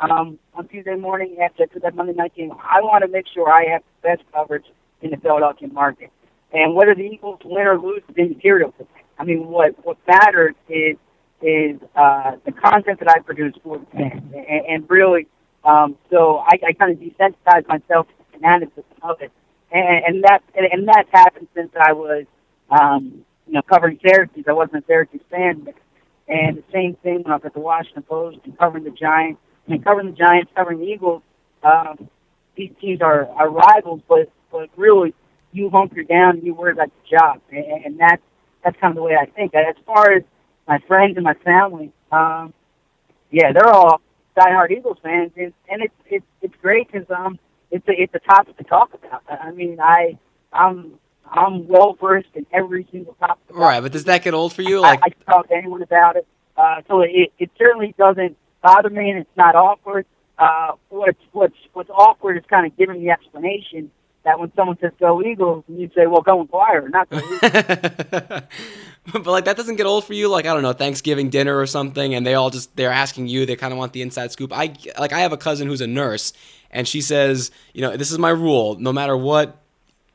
um, 0.00 0.38
on 0.54 0.68
Tuesday 0.68 0.96
morning 0.96 1.36
after, 1.42 1.64
after 1.64 1.80
that 1.80 1.94
Monday 1.94 2.12
night 2.12 2.34
game. 2.34 2.52
I 2.52 2.80
want 2.82 3.02
to 3.02 3.08
make 3.08 3.26
sure 3.32 3.50
I 3.50 3.72
have 3.72 3.82
the 4.02 4.08
best 4.08 4.22
coverage 4.32 4.66
in 5.00 5.10
the 5.10 5.16
Philadelphia 5.16 5.68
market. 5.68 6.10
And 6.52 6.74
whether 6.74 6.94
the 6.94 7.02
Eagles 7.02 7.40
win 7.44 7.66
or 7.66 7.78
lose 7.78 8.02
is 8.08 8.16
immaterial. 8.16 8.74
I 9.18 9.24
mean, 9.24 9.46
what 9.48 9.84
what 9.84 9.98
matters 10.06 10.54
is 10.68 10.96
is 11.42 11.80
uh, 11.94 12.32
the 12.44 12.52
content 12.52 12.98
that 13.00 13.08
I 13.08 13.20
produce 13.20 13.54
for 13.62 13.78
the 13.78 13.86
fans, 13.86 14.22
and, 14.34 14.66
and 14.68 14.90
really, 14.90 15.26
um, 15.64 15.96
so 16.10 16.38
I, 16.38 16.58
I 16.66 16.72
kind 16.72 16.92
of 16.92 16.98
desensitize 16.98 17.66
myself 17.68 18.08
to 18.08 18.14
the 18.18 18.38
fanaticism 18.38 18.84
of 19.02 19.20
it, 19.20 19.30
and, 19.70 20.04
and 20.06 20.24
that 20.24 20.42
and, 20.56 20.66
and 20.72 20.88
that's 20.88 21.08
happened 21.12 21.48
since 21.54 21.70
I 21.80 21.92
was, 21.92 22.24
um, 22.70 23.24
you 23.46 23.54
know, 23.54 23.62
covering 23.62 23.98
Syracuse. 24.04 24.46
I 24.48 24.52
wasn't 24.52 24.82
a 24.82 24.86
Syracuse 24.86 25.22
fan, 25.30 25.60
but, 25.60 25.74
and 26.26 26.58
the 26.58 26.64
same 26.72 26.94
thing 27.02 27.22
when 27.22 27.32
I 27.32 27.36
was 27.36 27.44
at 27.44 27.54
the 27.54 27.60
Washington 27.60 28.02
Post 28.02 28.38
and 28.44 28.58
covering 28.58 28.84
the 28.84 28.90
Giants. 28.90 29.40
I 29.66 29.72
mean, 29.72 29.82
covering 29.82 30.10
the 30.10 30.16
Giants, 30.16 30.50
covering 30.56 30.80
the 30.80 30.86
Eagles. 30.86 31.22
Um, 31.62 32.08
these 32.56 32.70
teams 32.80 33.00
are, 33.00 33.28
are 33.28 33.48
rivals, 33.50 34.00
but 34.08 34.30
but 34.50 34.70
really, 34.76 35.14
you 35.52 35.70
hunker 35.70 36.02
down 36.02 36.36
and 36.36 36.42
you 36.42 36.54
worry 36.54 36.72
about 36.72 36.90
your 37.08 37.20
job, 37.20 37.40
and, 37.50 37.84
and 37.84 38.00
that's 38.00 38.22
that's 38.64 38.78
kind 38.80 38.90
of 38.90 38.96
the 38.96 39.02
way 39.02 39.16
I 39.16 39.26
think. 39.26 39.54
As 39.54 39.76
far 39.86 40.12
as 40.12 40.22
my 40.68 40.78
friends 40.86 41.16
and 41.16 41.24
my 41.24 41.34
family, 41.34 41.90
um, 42.12 42.52
yeah, 43.30 43.52
they're 43.52 43.68
all 43.68 44.00
diehard 44.36 44.70
Eagles 44.70 44.98
fans, 45.02 45.32
and 45.36 45.52
and 45.68 45.82
it's 45.82 45.94
it's 46.06 46.26
it's 46.42 46.54
great 46.62 46.92
because 46.92 47.10
um 47.10 47.38
it's 47.70 47.86
a 47.88 47.92
it's 48.00 48.14
a 48.14 48.20
topic 48.20 48.56
to 48.58 48.64
talk 48.64 48.92
about. 48.94 49.22
I 49.28 49.50
mean, 49.50 49.80
I 49.80 50.18
I'm 50.52 50.92
I'm 51.26 51.66
well 51.66 51.96
versed 52.00 52.28
in 52.34 52.46
every 52.52 52.86
single 52.92 53.14
topic. 53.14 53.44
Right, 53.50 53.82
but 53.82 53.92
does 53.92 54.04
that 54.04 54.22
get 54.22 54.34
old 54.34 54.52
for 54.52 54.62
you? 54.62 54.80
Like 54.80 55.00
I, 55.02 55.06
I 55.06 55.10
can 55.10 55.24
talk 55.24 55.48
to 55.48 55.54
anyone 55.54 55.82
about 55.82 56.16
it, 56.16 56.26
uh, 56.56 56.82
so 56.86 57.00
it 57.00 57.32
it 57.38 57.50
certainly 57.58 57.94
doesn't 57.98 58.36
bother 58.62 58.90
me, 58.90 59.10
and 59.10 59.20
it's 59.20 59.36
not 59.36 59.54
awkward. 59.54 60.06
Uh, 60.38 60.72
what's 60.90 61.18
what's 61.32 61.56
what's 61.72 61.90
awkward 61.90 62.36
is 62.36 62.44
kind 62.48 62.66
of 62.66 62.76
giving 62.76 63.02
the 63.02 63.10
explanation 63.10 63.90
that 64.24 64.38
when 64.38 64.52
someone 64.54 64.78
says 64.80 64.92
go 64.98 65.22
Eagles, 65.22 65.64
and 65.68 65.80
you 65.80 65.90
say, 65.94 66.06
well, 66.06 66.22
go 66.22 66.40
Inquirer, 66.40 66.88
not 66.88 67.08
go 67.08 67.18
but 69.12 69.26
like 69.26 69.44
that 69.44 69.56
doesn't 69.56 69.76
get 69.76 69.86
old 69.86 70.04
for 70.04 70.14
you. 70.14 70.28
Like 70.28 70.46
I 70.46 70.52
don't 70.52 70.62
know, 70.62 70.72
Thanksgiving 70.72 71.30
dinner 71.30 71.58
or 71.58 71.66
something, 71.66 72.14
and 72.14 72.26
they 72.26 72.34
all 72.34 72.50
just 72.50 72.74
they're 72.76 72.90
asking 72.90 73.28
you. 73.28 73.46
They 73.46 73.56
kind 73.56 73.72
of 73.72 73.78
want 73.78 73.92
the 73.92 74.02
inside 74.02 74.32
scoop. 74.32 74.52
I 74.52 74.74
like 74.98 75.12
I 75.12 75.20
have 75.20 75.32
a 75.32 75.36
cousin 75.36 75.68
who's 75.68 75.80
a 75.80 75.86
nurse, 75.86 76.32
and 76.70 76.86
she 76.86 77.00
says, 77.00 77.50
you 77.72 77.80
know, 77.80 77.96
this 77.96 78.10
is 78.10 78.18
my 78.18 78.30
rule. 78.30 78.76
No 78.78 78.92
matter 78.92 79.16
what 79.16 79.62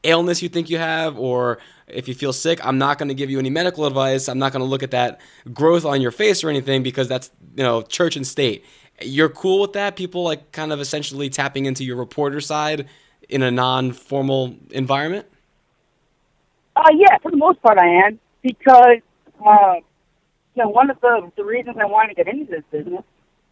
illness 0.03 0.41
you 0.41 0.49
think 0.49 0.69
you 0.69 0.77
have, 0.77 1.17
or 1.17 1.59
if 1.87 2.07
you 2.07 2.13
feel 2.13 2.33
sick, 2.33 2.63
I'm 2.65 2.77
not 2.77 2.97
going 2.97 3.09
to 3.09 3.15
give 3.15 3.29
you 3.29 3.39
any 3.39 3.49
medical 3.49 3.85
advice. 3.85 4.27
I'm 4.27 4.39
not 4.39 4.51
going 4.51 4.61
to 4.63 4.69
look 4.69 4.83
at 4.83 4.91
that 4.91 5.21
growth 5.53 5.85
on 5.85 6.01
your 6.01 6.11
face 6.11 6.43
or 6.43 6.49
anything 6.49 6.83
because 6.83 7.07
that's 7.07 7.31
you 7.55 7.63
know 7.63 7.81
church 7.81 8.15
and 8.15 8.27
state. 8.27 8.65
You're 9.01 9.29
cool 9.29 9.59
with 9.61 9.73
that? 9.73 9.95
People 9.95 10.23
like 10.23 10.51
kind 10.51 10.71
of 10.71 10.79
essentially 10.79 11.29
tapping 11.29 11.65
into 11.65 11.83
your 11.83 11.95
reporter 11.95 12.41
side 12.41 12.87
in 13.33 13.41
a 13.41 13.49
non-formal 13.49 14.55
environment? 14.69 15.25
Uh, 16.75 16.89
yeah, 16.95 17.17
for 17.17 17.31
the 17.31 17.37
most 17.37 17.61
part, 17.63 17.79
I 17.79 18.05
am 18.05 18.19
because 18.43 19.01
uh, 19.45 19.75
you 20.55 20.63
know 20.63 20.69
one 20.69 20.91
of 20.91 21.01
the 21.01 21.31
the 21.35 21.43
reasons 21.43 21.77
I 21.81 21.85
wanted 21.85 22.15
to 22.15 22.23
get 22.23 22.33
into 22.33 22.51
this 22.51 22.63
business 22.71 23.03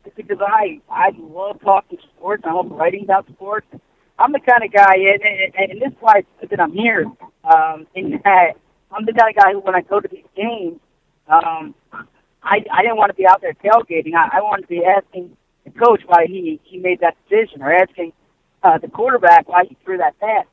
is 0.05 0.11
because 0.15 0.37
I 0.39 0.79
I 0.89 1.09
love 1.17 1.59
talking 1.61 1.97
sports. 2.15 2.43
I 2.45 2.53
love 2.53 2.69
writing 2.71 3.03
about 3.03 3.27
sports. 3.27 3.65
I'm 4.19 4.31
the 4.31 4.39
kind 4.39 4.63
of 4.63 4.71
guy, 4.71 4.93
and, 4.97 5.71
and, 5.71 5.81
this 5.81 5.89
is 5.89 5.97
why 5.99 6.23
that 6.47 6.59
I'm 6.59 6.73
here. 6.73 7.07
Um, 7.43 7.87
in 7.95 8.21
that 8.23 8.53
I'm 8.91 9.05
the 9.05 9.13
kind 9.13 9.35
of 9.35 9.43
guy 9.43 9.51
who, 9.53 9.59
when 9.61 9.73
I 9.73 9.81
go 9.81 9.99
to 9.99 10.07
these 10.07 10.29
games, 10.35 10.79
um, 11.27 11.73
I 12.43 12.63
I 12.71 12.81
didn't 12.83 12.97
want 12.97 13.09
to 13.09 13.15
be 13.15 13.25
out 13.25 13.41
there 13.41 13.53
tailgating. 13.53 14.13
I, 14.13 14.37
I 14.37 14.41
wanted 14.41 14.63
to 14.63 14.67
be 14.67 14.85
asking 14.85 15.35
the 15.63 15.71
coach 15.71 16.01
why 16.05 16.27
he 16.27 16.59
he 16.63 16.77
made 16.77 16.99
that 16.99 17.17
decision, 17.27 17.63
or 17.63 17.73
asking 17.73 18.13
uh, 18.63 18.77
the 18.77 18.87
quarterback 18.87 19.47
why 19.47 19.65
he 19.65 19.77
threw 19.83 19.97
that 19.97 20.19
pass, 20.19 20.45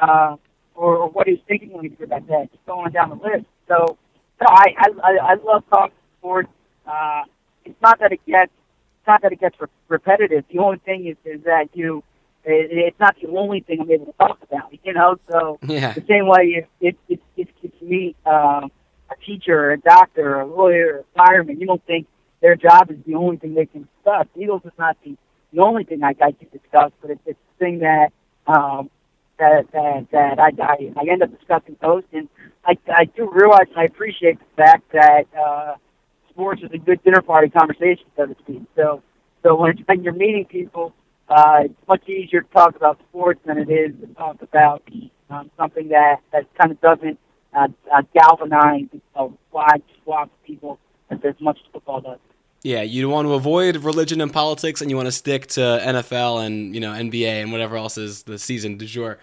uh, 0.00 0.36
or, 0.74 0.96
or 0.96 1.08
what 1.10 1.26
he 1.26 1.34
was 1.34 1.42
thinking 1.46 1.72
when 1.72 1.84
he 1.84 1.90
threw 1.90 2.06
that 2.06 2.26
pass, 2.26 2.48
just 2.52 2.64
going 2.66 2.92
down 2.92 3.10
the 3.10 3.16
list. 3.16 3.46
So, 3.68 3.98
no, 4.40 4.46
I 4.48 4.74
I, 4.78 5.18
I 5.22 5.34
love 5.34 5.64
talking 5.70 5.96
sports. 6.18 6.48
Uh, 6.86 7.22
it's 7.64 7.80
not 7.80 8.00
that 8.00 8.12
it 8.12 8.24
gets 8.26 8.52
it's 9.00 9.06
not 9.06 9.22
that 9.22 9.32
it 9.32 9.40
gets 9.40 9.60
re- 9.60 9.68
repetitive. 9.88 10.44
The 10.52 10.58
only 10.58 10.78
thing 10.78 11.06
is 11.06 11.16
is 11.24 11.44
that 11.44 11.68
you 11.74 12.02
it, 12.44 12.70
it's 12.70 13.00
not 13.00 13.16
the 13.20 13.28
only 13.28 13.60
thing 13.60 13.80
I'm 13.80 13.90
able 13.90 14.06
to 14.06 14.12
talk 14.12 14.38
about. 14.42 14.72
You 14.84 14.92
know, 14.92 15.16
so 15.30 15.58
yeah. 15.66 15.92
the 15.92 16.04
same 16.08 16.26
way 16.26 16.66
if 16.80 16.94
if 17.08 17.20
if, 17.36 17.48
if 17.62 17.70
you 17.80 17.88
meet 17.88 18.16
uh, 18.26 18.68
a 19.10 19.24
teacher, 19.24 19.58
or 19.58 19.72
a 19.72 19.78
doctor, 19.78 20.36
or 20.36 20.40
a 20.40 20.46
lawyer, 20.46 20.86
or 20.86 20.98
a 21.00 21.04
fireman, 21.14 21.60
you 21.60 21.66
don't 21.66 21.84
think 21.86 22.06
their 22.40 22.56
job 22.56 22.90
is 22.90 22.96
the 23.06 23.14
only 23.14 23.36
thing 23.36 23.54
they 23.54 23.66
can 23.66 23.88
discuss. 23.96 24.26
Eagles 24.36 24.62
is 24.64 24.72
not 24.78 24.96
the 25.04 25.16
the 25.52 25.60
only 25.60 25.84
thing 25.84 26.02
I, 26.02 26.14
I 26.20 26.32
can 26.32 26.48
discuss, 26.52 26.92
but 27.00 27.10
it's, 27.10 27.20
it's 27.26 27.38
the 27.58 27.64
thing 27.64 27.78
that 27.80 28.12
um, 28.46 28.90
that 29.38 29.70
that, 29.72 30.06
that 30.12 30.38
I, 30.38 30.50
I 30.62 30.92
I 30.96 31.10
end 31.10 31.22
up 31.22 31.30
discussing 31.36 31.76
most, 31.82 32.06
and 32.12 32.28
I 32.64 32.76
I 32.92 33.04
do 33.04 33.30
realize 33.30 33.66
and 33.70 33.78
I 33.78 33.84
appreciate 33.84 34.38
the 34.38 34.62
fact 34.62 34.92
that 34.92 35.26
uh, 35.38 35.74
sports 36.30 36.62
is 36.62 36.70
a 36.72 36.78
good 36.78 37.02
dinner 37.02 37.22
party 37.22 37.48
conversation, 37.48 38.04
so 38.16 38.26
to 38.26 38.36
speak. 38.42 38.62
So 38.76 39.02
so 39.42 39.56
when 39.56 39.76
when 39.86 40.02
you're 40.02 40.14
meeting 40.14 40.44
people, 40.44 40.94
uh, 41.28 41.62
it's 41.64 41.74
much 41.88 42.08
easier 42.08 42.42
to 42.42 42.48
talk 42.50 42.76
about 42.76 43.00
sports 43.08 43.40
than 43.44 43.58
it 43.58 43.70
is 43.70 43.92
to 44.00 44.06
talk 44.14 44.42
about 44.42 44.82
um, 45.30 45.50
something 45.56 45.88
that 45.88 46.20
that 46.32 46.46
kind 46.58 46.72
of 46.72 46.80
doesn't 46.80 47.18
uh, 47.54 47.68
uh, 47.92 48.02
galvanize 48.14 48.88
a 49.14 49.28
wide 49.50 49.82
swath 50.02 50.28
of 50.28 50.44
people 50.44 50.78
as 51.10 51.34
much 51.40 51.58
as 51.58 51.72
football 51.72 52.00
does. 52.00 52.18
Yeah, 52.62 52.82
you 52.82 53.08
want 53.08 53.26
to 53.26 53.34
avoid 53.34 53.76
religion 53.78 54.20
and 54.20 54.32
politics, 54.32 54.80
and 54.80 54.90
you 54.90 54.96
want 54.96 55.06
to 55.06 55.12
stick 55.12 55.46
to 55.48 55.60
NFL 55.60 56.46
and 56.46 56.74
you 56.74 56.80
know 56.80 56.92
NBA 56.92 57.42
and 57.42 57.50
whatever 57.50 57.76
else 57.76 57.98
is 57.98 58.22
the 58.22 58.38
season 58.38 58.78
du 58.78 58.86
jour. 58.86 59.18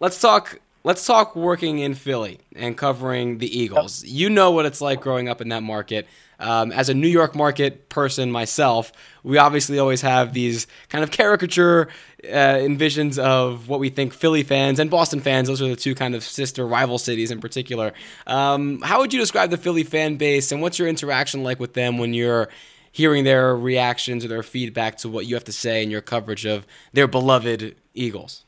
Let's 0.00 0.20
talk. 0.20 0.60
Let's 0.88 1.04
talk 1.04 1.36
working 1.36 1.80
in 1.80 1.92
Philly 1.92 2.40
and 2.56 2.74
covering 2.74 3.36
the 3.36 3.58
Eagles. 3.60 4.02
You 4.04 4.30
know 4.30 4.52
what 4.52 4.64
it's 4.64 4.80
like 4.80 5.02
growing 5.02 5.28
up 5.28 5.42
in 5.42 5.50
that 5.50 5.62
market. 5.62 6.06
Um, 6.40 6.72
as 6.72 6.88
a 6.88 6.94
New 6.94 7.08
York 7.08 7.34
market 7.34 7.90
person 7.90 8.30
myself, 8.30 8.90
we 9.22 9.36
obviously 9.36 9.78
always 9.78 10.00
have 10.00 10.32
these 10.32 10.66
kind 10.88 11.04
of 11.04 11.10
caricature 11.10 11.88
uh, 12.24 12.56
envisions 12.64 13.18
of 13.18 13.68
what 13.68 13.80
we 13.80 13.90
think 13.90 14.14
Philly 14.14 14.42
fans 14.42 14.78
and 14.78 14.90
Boston 14.90 15.20
fans, 15.20 15.48
those 15.48 15.60
are 15.60 15.68
the 15.68 15.76
two 15.76 15.94
kind 15.94 16.14
of 16.14 16.24
sister 16.24 16.66
rival 16.66 16.96
cities 16.96 17.30
in 17.30 17.38
particular. 17.38 17.92
Um, 18.26 18.80
how 18.80 19.00
would 19.00 19.12
you 19.12 19.20
describe 19.20 19.50
the 19.50 19.58
Philly 19.58 19.84
fan 19.84 20.16
base 20.16 20.52
and 20.52 20.62
what's 20.62 20.78
your 20.78 20.88
interaction 20.88 21.42
like 21.42 21.60
with 21.60 21.74
them 21.74 21.98
when 21.98 22.14
you're 22.14 22.48
hearing 22.92 23.24
their 23.24 23.54
reactions 23.54 24.24
or 24.24 24.28
their 24.28 24.42
feedback 24.42 24.96
to 24.96 25.10
what 25.10 25.26
you 25.26 25.34
have 25.34 25.44
to 25.44 25.52
say 25.52 25.82
in 25.82 25.90
your 25.90 26.00
coverage 26.00 26.46
of 26.46 26.66
their 26.94 27.06
beloved 27.06 27.76
Eagles? 27.92 28.46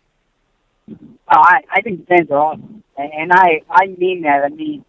Oh, 0.91 0.97
I, 1.29 1.61
I 1.71 1.81
think 1.83 2.07
fans 2.09 2.31
are 2.31 2.39
awesome. 2.39 2.83
And 2.97 3.33
I, 3.33 3.63
I 3.71 3.87
mean 3.87 4.23
that. 4.23 4.43
I 4.45 4.49
mean, 4.49 4.85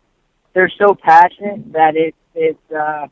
they're 0.54 0.72
so 0.78 0.96
passionate 0.96 1.72
that 1.74 1.96
it, 1.96 2.16
it's, 2.36 2.72
uh, 2.72 3.08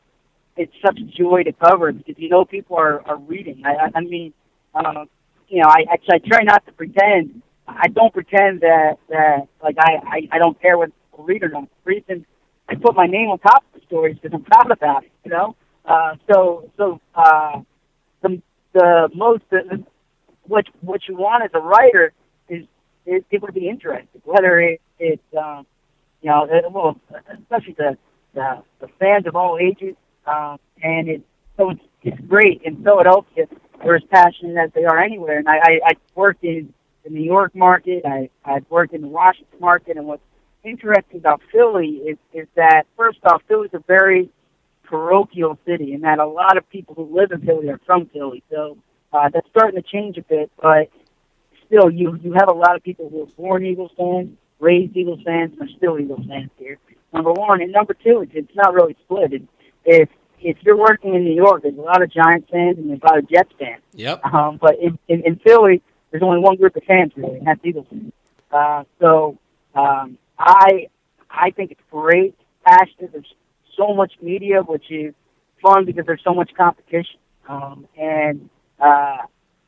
it's 0.56 0.72
such 0.84 0.98
a 0.98 1.04
joy 1.04 1.42
to 1.44 1.52
cover 1.52 1.92
because 1.92 2.16
you 2.18 2.28
know 2.28 2.44
people 2.44 2.76
are 2.76 3.00
are 3.08 3.16
reading. 3.16 3.62
I 3.64 3.90
I, 3.94 4.00
mean, 4.00 4.32
uh, 4.74 5.06
you 5.48 5.62
know, 5.62 5.68
I, 5.68 5.84
I 5.90 5.96
I 6.12 6.18
try 6.18 6.42
not 6.42 6.66
to 6.66 6.72
pretend. 6.72 7.42
I 7.66 7.88
don't 7.88 8.12
pretend 8.12 8.60
that 8.60 8.96
that 9.08 9.48
like 9.62 9.76
I 9.78 9.92
I, 10.04 10.28
I 10.32 10.38
don't 10.38 10.60
care 10.60 10.76
what 10.76 10.90
people 11.10 11.24
read 11.24 11.42
or 11.44 11.48
not. 11.48 11.68
The 11.84 11.94
reason 11.94 12.26
I 12.68 12.74
put 12.74 12.94
my 12.94 13.06
name 13.06 13.30
on 13.30 13.38
top 13.38 13.64
of 13.72 13.80
the 13.80 13.86
stories 13.86 14.18
because 14.20 14.34
I'm 14.34 14.44
proud 14.44 14.70
about 14.70 15.04
it. 15.04 15.12
You 15.24 15.30
know, 15.30 15.56
uh, 15.86 16.16
so 16.30 16.70
so 16.76 17.00
uh, 17.14 17.60
the 18.22 18.42
the 18.74 19.08
most 19.14 19.44
the, 19.50 19.82
what 20.44 20.66
what 20.82 21.00
you 21.08 21.16
want 21.16 21.44
as 21.44 21.50
a 21.54 21.60
writer 21.60 22.12
is 23.06 23.22
people 23.30 23.48
be 23.52 23.68
interested, 23.68 24.22
whether 24.24 24.60
it 24.60 24.80
it's 24.98 25.22
um, 25.36 25.66
you 26.22 26.30
know 26.30 26.46
it, 26.50 26.70
well 26.70 27.00
especially 27.32 27.74
the, 27.78 27.96
the 28.34 28.62
the 28.80 28.88
fans 28.98 29.26
of 29.26 29.36
all 29.36 29.58
ages, 29.60 29.96
um, 30.26 30.58
and 30.82 31.08
it 31.08 31.22
so 31.56 31.70
it's 31.70 31.82
it's 32.02 32.20
great 32.26 32.62
in 32.62 32.82
Philadelphia. 32.82 33.46
They're 33.82 33.96
as 33.96 34.02
passionate 34.10 34.56
as 34.56 34.70
they 34.74 34.84
are 34.84 34.98
anywhere, 34.98 35.38
and 35.38 35.48
I 35.48 35.56
I, 35.56 35.80
I 35.86 35.92
worked 36.14 36.44
in 36.44 36.72
the 37.04 37.10
New 37.10 37.24
York 37.24 37.54
market. 37.54 38.04
I 38.04 38.30
I've 38.44 38.68
worked 38.70 38.92
in 38.92 39.02
the 39.02 39.08
Washington 39.08 39.58
market, 39.60 39.96
and 39.96 40.06
what's 40.06 40.22
interesting 40.62 41.18
about 41.18 41.40
Philly 41.50 42.02
is 42.06 42.18
is 42.32 42.46
that 42.56 42.84
first 42.96 43.18
off, 43.24 43.42
Philly's 43.48 43.70
a 43.72 43.82
very 43.86 44.30
parochial 44.84 45.58
city, 45.66 45.94
and 45.94 46.04
that 46.04 46.18
a 46.18 46.26
lot 46.26 46.56
of 46.56 46.68
people 46.68 46.94
who 46.94 47.16
live 47.16 47.30
in 47.32 47.40
Philly 47.40 47.68
are 47.70 47.80
from 47.86 48.06
Philly. 48.06 48.42
So 48.50 48.76
uh, 49.12 49.28
that's 49.32 49.48
starting 49.48 49.80
to 49.80 49.88
change 49.88 50.18
a 50.18 50.22
bit, 50.22 50.50
but 50.60 50.90
still, 51.70 51.90
you 51.90 52.18
you 52.22 52.32
have 52.32 52.48
a 52.48 52.52
lot 52.52 52.74
of 52.74 52.82
people 52.82 53.08
who 53.08 53.22
are 53.22 53.26
born 53.36 53.64
Eagles 53.64 53.92
fans, 53.96 54.30
raised 54.58 54.96
Eagles 54.96 55.20
fans, 55.24 55.52
and 55.52 55.68
are 55.68 55.72
still 55.76 55.98
Eagles 55.98 56.26
fans 56.28 56.50
here. 56.58 56.78
Number 57.12 57.32
one, 57.32 57.62
and 57.62 57.72
number 57.72 57.94
two, 57.94 58.22
it's, 58.22 58.32
it's 58.34 58.56
not 58.56 58.74
really 58.74 58.96
split. 59.04 59.32
It, 59.32 59.42
if 59.84 60.08
if 60.40 60.56
you're 60.62 60.76
working 60.76 61.14
in 61.14 61.24
New 61.24 61.34
York, 61.34 61.62
there's 61.62 61.76
a 61.76 61.80
lot 61.80 62.02
of 62.02 62.10
Giants 62.10 62.48
fans 62.50 62.78
and 62.78 62.90
there's 62.90 63.00
a 63.02 63.06
lot 63.06 63.18
of 63.18 63.28
Jets 63.28 63.52
fans. 63.58 63.82
Yep. 63.92 64.24
Um, 64.24 64.58
but 64.60 64.78
in, 64.80 64.98
in 65.08 65.22
in 65.24 65.36
Philly, 65.36 65.82
there's 66.10 66.22
only 66.22 66.40
one 66.40 66.56
group 66.56 66.76
of 66.76 66.82
fans 66.84 67.12
really, 67.16 67.38
and 67.38 67.46
that's 67.46 67.60
Eagles 67.64 67.86
fans. 67.90 68.12
Uh, 68.50 68.84
so 69.00 69.38
um, 69.74 70.18
I 70.38 70.88
I 71.30 71.50
think 71.50 71.70
it's 71.70 71.80
great, 71.90 72.34
passionate. 72.64 73.12
There's 73.12 73.32
so 73.76 73.94
much 73.94 74.12
media, 74.20 74.62
which 74.62 74.90
is 74.90 75.14
fun 75.62 75.84
because 75.84 76.04
there's 76.06 76.22
so 76.24 76.34
much 76.34 76.50
competition, 76.56 77.18
um, 77.48 77.86
and 77.96 78.50
uh, 78.80 79.18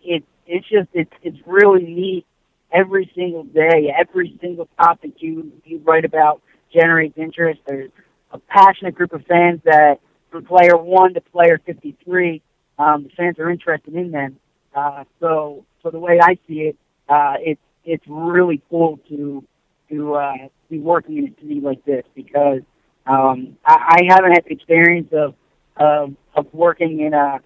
it 0.02 0.24
it's 0.46 0.68
just 0.68 0.88
it's 0.92 1.12
it's 1.22 1.38
really 1.46 1.84
neat. 1.84 2.26
Every 2.72 3.10
single 3.14 3.44
day, 3.44 3.92
every 3.96 4.38
single 4.40 4.68
topic 4.78 5.12
you 5.18 5.52
you 5.64 5.80
write 5.84 6.04
about 6.04 6.42
generates 6.72 7.18
interest. 7.18 7.60
There's 7.66 7.90
a 8.30 8.38
passionate 8.38 8.94
group 8.94 9.12
of 9.12 9.24
fans 9.26 9.60
that 9.64 10.00
from 10.30 10.44
player 10.46 10.76
one 10.76 11.12
to 11.14 11.20
player 11.20 11.60
53, 11.66 12.40
um, 12.78 13.04
the 13.04 13.10
fans 13.10 13.38
are 13.38 13.50
interested 13.50 13.94
in 13.94 14.10
them. 14.10 14.38
Uh, 14.74 15.04
so 15.20 15.64
so 15.82 15.90
the 15.90 15.98
way 15.98 16.18
I 16.20 16.38
see 16.48 16.60
it, 16.60 16.76
uh, 17.08 17.34
it's 17.40 17.60
it's 17.84 18.04
really 18.06 18.62
cool 18.70 18.98
to 19.08 19.44
to 19.90 20.14
uh, 20.14 20.32
be 20.70 20.78
working 20.78 21.18
in 21.18 21.24
a 21.24 21.40
city 21.40 21.60
like 21.60 21.84
this 21.84 22.04
because 22.14 22.62
um, 23.06 23.58
I, 23.66 23.98
I 24.00 24.14
haven't 24.14 24.32
had 24.32 24.44
the 24.44 24.52
experience 24.52 25.12
of 25.12 25.34
of, 25.76 26.14
of 26.34 26.46
working 26.52 27.00
in 27.00 27.14
a 27.14 27.40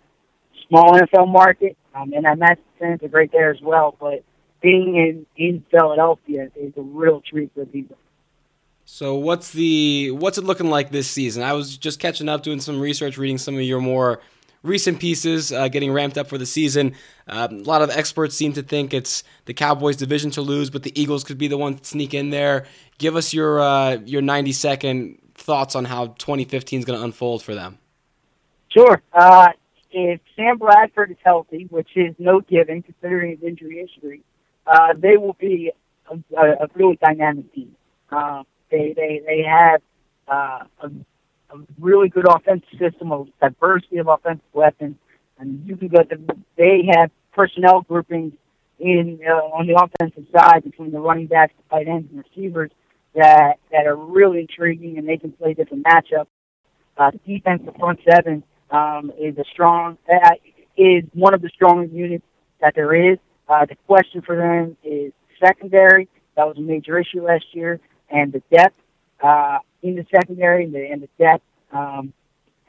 small 0.68 0.92
NFL 0.92 1.28
market, 1.28 1.76
um, 1.94 2.12
and 2.12 2.26
I'm 2.26 2.42
at 2.42 2.58
fans 2.78 3.02
are 3.02 3.08
great 3.08 3.32
there 3.32 3.50
as 3.50 3.60
well. 3.60 3.96
But 3.98 4.24
being 4.60 4.96
in 4.96 5.26
in 5.36 5.64
Philadelphia 5.70 6.50
is 6.56 6.72
a 6.76 6.82
real 6.82 7.22
treat 7.28 7.50
for 7.54 7.64
people. 7.66 7.96
So 8.84 9.16
what's 9.16 9.50
the 9.50 10.12
what's 10.12 10.38
it 10.38 10.44
looking 10.44 10.70
like 10.70 10.90
this 10.90 11.10
season? 11.10 11.42
I 11.42 11.52
was 11.52 11.76
just 11.76 11.98
catching 11.98 12.28
up, 12.28 12.42
doing 12.42 12.60
some 12.60 12.80
research, 12.80 13.18
reading 13.18 13.38
some 13.38 13.56
of 13.56 13.62
your 13.62 13.80
more 13.80 14.20
recent 14.62 15.00
pieces, 15.00 15.52
uh, 15.52 15.68
getting 15.68 15.92
ramped 15.92 16.18
up 16.18 16.28
for 16.28 16.38
the 16.38 16.46
season. 16.46 16.94
Uh, 17.26 17.48
a 17.50 17.54
lot 17.54 17.82
of 17.82 17.90
experts 17.90 18.36
seem 18.36 18.52
to 18.52 18.62
think 18.62 18.92
it's 18.92 19.22
the 19.44 19.54
Cowboys' 19.54 19.96
division 19.96 20.30
to 20.32 20.42
lose, 20.42 20.70
but 20.70 20.82
the 20.82 21.00
Eagles 21.00 21.24
could 21.24 21.38
be 21.38 21.48
the 21.48 21.58
one 21.58 21.76
to 21.76 21.84
sneak 21.84 22.14
in 22.14 22.30
there. 22.30 22.66
Give 22.98 23.16
us 23.16 23.34
your 23.34 23.60
uh, 23.60 23.98
your 24.04 24.22
90 24.22 24.52
second 24.52 25.18
thoughts 25.34 25.74
on 25.74 25.84
how 25.84 26.08
2015 26.18 26.80
is 26.80 26.84
going 26.84 26.98
to 26.98 27.04
unfold 27.04 27.42
for 27.42 27.54
them. 27.54 27.78
Sure. 28.68 29.02
If 29.98 30.20
Sam 30.36 30.58
Bradford 30.58 31.10
is 31.10 31.16
healthy, 31.24 31.68
which 31.70 31.88
is 31.96 32.14
no 32.18 32.42
given 32.42 32.82
considering 32.82 33.30
his 33.30 33.42
injury 33.42 33.78
history, 33.80 34.20
uh, 34.66 34.92
they 34.94 35.16
will 35.16 35.38
be 35.40 35.72
a, 36.10 36.38
a, 36.38 36.68
really 36.74 36.98
dynamic 37.02 37.50
team. 37.54 37.74
Uh, 38.12 38.42
they 38.70 38.92
they 38.94 39.22
they 39.24 39.42
have 39.48 39.80
uh, 40.28 40.64
a, 40.82 40.88
a 41.48 41.60
really 41.80 42.10
good 42.10 42.28
offensive 42.28 42.68
system, 42.78 43.10
a 43.10 43.24
diversity 43.40 43.96
of 43.96 44.08
offensive 44.08 44.44
weapons, 44.52 44.96
and 45.38 45.66
you 45.66 45.78
can 45.78 45.88
go. 45.88 46.02
To, 46.02 46.18
they 46.58 46.90
have 46.94 47.10
personnel 47.32 47.80
groupings 47.80 48.34
in 48.78 49.20
uh, 49.26 49.32
on 49.32 49.66
the 49.66 49.82
offensive 49.82 50.26
side 50.30 50.62
between 50.62 50.90
the 50.92 51.00
running 51.00 51.26
backs, 51.26 51.54
the 51.56 51.74
tight 51.74 51.88
ends, 51.88 52.06
and 52.12 52.22
receivers 52.22 52.70
that 53.14 53.54
that 53.72 53.86
are 53.86 53.96
really 53.96 54.40
intriguing, 54.40 54.98
and 54.98 55.08
they 55.08 55.16
can 55.16 55.32
play 55.32 55.54
different 55.54 55.86
matchups. 55.86 56.26
Uh, 56.98 57.12
the 57.12 57.38
defense, 57.38 57.62
the 57.64 57.72
front 57.78 57.98
seven, 58.06 58.42
um, 58.70 59.12
is 59.18 59.36
a 59.38 59.44
strong 59.52 59.98
uh, 60.12 60.30
is 60.76 61.04
one 61.14 61.34
of 61.34 61.42
the 61.42 61.48
strongest 61.48 61.92
units 61.92 62.24
that 62.60 62.74
there 62.74 63.12
is. 63.12 63.18
Uh, 63.48 63.64
the 63.64 63.76
question 63.86 64.22
for 64.22 64.36
them 64.36 64.76
is 64.82 65.12
secondary. 65.40 66.08
That 66.36 66.46
was 66.46 66.56
a 66.58 66.60
major 66.60 66.98
issue 66.98 67.22
last 67.22 67.46
year, 67.52 67.80
and 68.10 68.32
the 68.32 68.42
depth 68.50 68.76
uh, 69.22 69.58
in 69.82 69.94
the 69.94 70.06
secondary 70.14 70.64
and 70.64 70.74
the, 70.74 70.90
and 70.90 71.02
the 71.02 71.08
depth 71.18 71.44
um, 71.72 72.12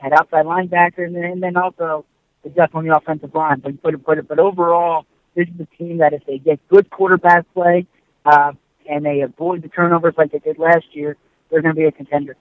at 0.02 0.14
outside 0.14 0.46
linebacker, 0.46 1.06
and 1.06 1.16
then, 1.16 1.24
and 1.26 1.44
then 1.44 1.58
also 1.58 2.06
the 2.44 2.50
depth 2.50 2.76
on 2.76 2.86
the 2.86 2.96
offensive 2.96 3.34
line. 3.34 3.60
But 3.60 3.82
but 3.82 4.04
but 4.06 4.28
but 4.28 4.40
overall, 4.40 5.06
this 5.36 5.48
is 5.48 5.60
a 5.60 5.78
team 5.78 5.98
that 5.98 6.14
if 6.14 6.26
they 6.26 6.38
get 6.38 6.66
good 6.70 6.90
quarterback 6.90 7.46
play 7.54 7.88
uh, 8.26 8.54
and 8.90 9.06
they 9.06 9.22
avoid 9.22 9.64
the 9.64 9.70
turnovers 9.70 10.14
like 10.18 10.32
they 10.32 10.40
did 10.40 10.60
last 10.60 10.86
year, 10.92 11.18
they're 11.50 11.62
going 11.62 11.76
to 11.76 11.80
be 11.80 11.86
a 11.86 11.92
contender 11.92 12.38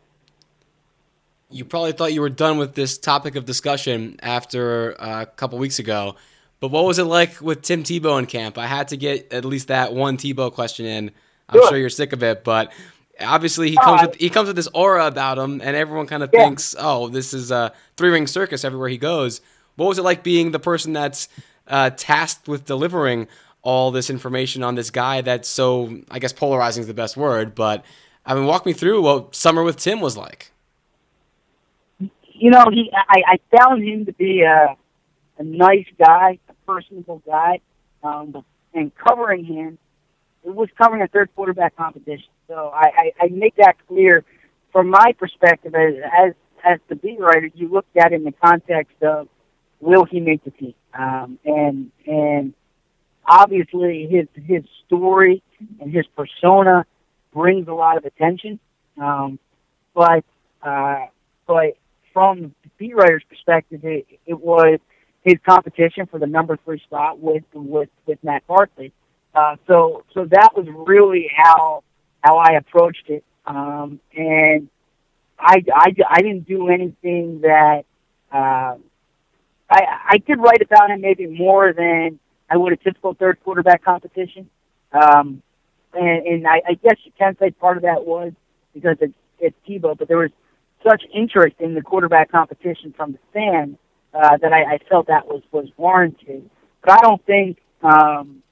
you 1.50 1.64
probably 1.64 1.92
thought 1.92 2.12
you 2.12 2.20
were 2.20 2.28
done 2.28 2.58
with 2.58 2.74
this 2.74 2.98
topic 2.98 3.36
of 3.36 3.44
discussion 3.44 4.18
after 4.22 5.00
uh, 5.00 5.22
a 5.22 5.26
couple 5.26 5.58
weeks 5.58 5.78
ago. 5.78 6.16
But 6.58 6.70
what 6.70 6.84
was 6.84 6.98
it 6.98 7.04
like 7.04 7.40
with 7.40 7.62
Tim 7.62 7.82
Tebow 7.82 8.18
in 8.18 8.26
camp? 8.26 8.58
I 8.58 8.66
had 8.66 8.88
to 8.88 8.96
get 8.96 9.32
at 9.32 9.44
least 9.44 9.68
that 9.68 9.92
one 9.92 10.16
Tebow 10.16 10.52
question 10.52 10.86
in. 10.86 11.10
I'm 11.48 11.60
sure, 11.60 11.68
sure 11.68 11.78
you're 11.78 11.90
sick 11.90 12.12
of 12.12 12.22
it, 12.22 12.42
but 12.42 12.72
obviously 13.20 13.70
he 13.70 13.76
comes 13.76 14.02
uh, 14.02 14.06
with 14.08 14.20
he 14.20 14.30
comes 14.30 14.48
with 14.48 14.56
this 14.56 14.68
aura 14.74 15.06
about 15.06 15.38
him, 15.38 15.60
and 15.60 15.76
everyone 15.76 16.06
kind 16.06 16.22
of 16.22 16.30
yeah. 16.32 16.44
thinks, 16.44 16.74
"Oh, 16.78 17.08
this 17.08 17.32
is 17.32 17.50
a 17.50 17.72
three 17.96 18.10
ring 18.10 18.26
circus 18.26 18.64
everywhere 18.64 18.88
he 18.88 18.98
goes." 18.98 19.40
What 19.76 19.86
was 19.86 19.98
it 19.98 20.02
like 20.02 20.24
being 20.24 20.50
the 20.50 20.58
person 20.58 20.92
that's 20.92 21.28
uh, 21.68 21.90
tasked 21.90 22.48
with 22.48 22.64
delivering 22.64 23.28
all 23.62 23.90
this 23.90 24.10
information 24.10 24.62
on 24.62 24.74
this 24.74 24.90
guy 24.90 25.20
that's 25.20 25.48
so, 25.48 26.00
I 26.10 26.18
guess, 26.18 26.32
polarizing 26.32 26.82
is 26.82 26.86
the 26.86 26.94
best 26.94 27.16
word, 27.16 27.54
but 27.54 27.84
I 28.24 28.34
mean, 28.34 28.46
walk 28.46 28.64
me 28.64 28.72
through 28.72 29.02
what 29.02 29.34
summer 29.34 29.62
with 29.62 29.76
Tim 29.76 30.00
was 30.00 30.16
like 30.16 30.52
you 32.38 32.50
know, 32.50 32.66
he 32.70 32.90
I, 32.92 33.22
I 33.26 33.56
found 33.56 33.82
him 33.82 34.06
to 34.06 34.12
be 34.12 34.42
a 34.42 34.76
a 35.38 35.44
nice 35.44 35.86
guy, 35.98 36.38
a 36.48 36.54
personable 36.66 37.22
guy, 37.26 37.60
um, 38.02 38.44
and 38.74 38.92
covering 38.94 39.44
him. 39.44 39.78
It 40.44 40.54
was 40.54 40.68
covering 40.80 41.02
a 41.02 41.08
third 41.08 41.30
quarterback 41.34 41.76
competition, 41.76 42.28
so 42.46 42.70
I, 42.72 43.12
I, 43.20 43.24
I 43.24 43.28
make 43.28 43.56
that 43.56 43.74
clear 43.88 44.24
from 44.72 44.90
my 44.90 45.14
perspective 45.18 45.74
as 45.74 45.94
as 46.16 46.32
as 46.64 46.78
the 46.88 46.96
beat 46.96 47.18
writer. 47.18 47.50
You 47.54 47.68
look 47.68 47.86
at 47.96 48.12
it 48.12 48.16
in 48.16 48.24
the 48.24 48.32
context 48.32 49.02
of 49.02 49.28
will 49.80 50.04
he 50.04 50.20
make 50.20 50.44
the 50.44 50.50
team, 50.52 50.74
um, 50.94 51.38
and 51.44 51.90
and 52.06 52.54
obviously 53.24 54.06
his 54.08 54.28
his 54.44 54.62
story 54.86 55.42
and 55.80 55.92
his 55.92 56.06
persona 56.16 56.86
brings 57.32 57.68
a 57.68 57.72
lot 57.74 57.96
of 57.96 58.04
attention, 58.04 58.60
um, 59.00 59.38
but 59.94 60.24
uh, 60.62 61.06
but 61.46 61.76
from 62.16 62.54
the 62.62 62.70
beat 62.78 62.96
writer's 62.96 63.22
perspective, 63.28 63.80
it, 63.84 64.06
it 64.24 64.40
was 64.40 64.78
his 65.22 65.34
competition 65.46 66.06
for 66.06 66.18
the 66.18 66.26
number 66.26 66.58
three 66.64 66.78
spot 66.78 67.20
with 67.20 67.44
with 67.52 67.90
with 68.06 68.18
Matt 68.24 68.46
Barkley. 68.46 68.90
Uh, 69.34 69.56
so 69.66 70.02
so 70.14 70.24
that 70.24 70.56
was 70.56 70.66
really 70.88 71.30
how 71.36 71.84
how 72.22 72.38
I 72.38 72.52
approached 72.52 73.04
it, 73.08 73.22
um, 73.44 74.00
and 74.16 74.70
I, 75.38 75.62
I 75.74 75.88
I 76.08 76.22
didn't 76.22 76.48
do 76.48 76.70
anything 76.70 77.42
that 77.42 77.82
uh, 78.32 78.76
I 79.68 79.80
I 80.12 80.16
did 80.26 80.38
write 80.38 80.62
about 80.62 80.88
him 80.88 81.02
maybe 81.02 81.26
more 81.26 81.74
than 81.74 82.18
I 82.48 82.56
would 82.56 82.72
a 82.72 82.78
typical 82.78 83.12
third 83.12 83.44
quarterback 83.44 83.84
competition. 83.84 84.48
Um, 84.90 85.42
and, 85.92 86.26
and 86.26 86.46
I, 86.46 86.62
I 86.66 86.74
guess 86.82 86.96
you 87.04 87.12
can 87.18 87.36
say 87.38 87.50
part 87.50 87.76
of 87.76 87.82
that 87.82 88.06
was 88.06 88.32
because 88.72 88.96
it's, 89.02 89.12
it's 89.38 89.56
Tebow, 89.68 89.98
but 89.98 90.08
there 90.08 90.18
was 90.18 90.30
such 90.82 91.02
interest 91.12 91.56
in 91.60 91.74
the 91.74 91.82
quarterback 91.82 92.30
competition 92.30 92.94
from 92.96 93.12
the 93.12 93.18
fans 93.32 93.76
uh, 94.14 94.36
that 94.38 94.52
I, 94.52 94.74
I 94.74 94.78
felt 94.88 95.08
that 95.08 95.26
was 95.26 95.42
was 95.52 95.68
warranted. 95.76 96.48
But 96.82 96.92
I 96.92 96.98
don't 96.98 97.24
think 97.24 97.58
um, 97.82 98.42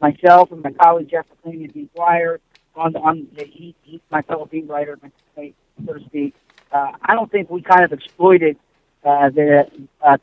myself 0.00 0.52
and 0.52 0.62
my 0.62 0.72
colleague 0.72 1.08
Jeff 1.10 1.26
McLane 1.44 1.74
and 1.74 1.94
Dwyer 1.94 2.40
on 2.74 2.96
on 2.96 3.28
the, 3.36 3.44
he, 3.44 3.74
he's 3.82 4.00
my 4.10 4.22
fellow 4.22 4.46
beat 4.46 4.68
writer, 4.68 4.98
so 5.34 5.92
to 5.92 6.04
speak. 6.06 6.34
Uh, 6.70 6.92
I 7.02 7.14
don't 7.14 7.30
think 7.30 7.50
we 7.50 7.62
kind 7.62 7.84
of 7.84 7.92
exploited 7.92 8.56
uh, 9.04 9.30
that 9.30 9.70
uh, 10.00 10.16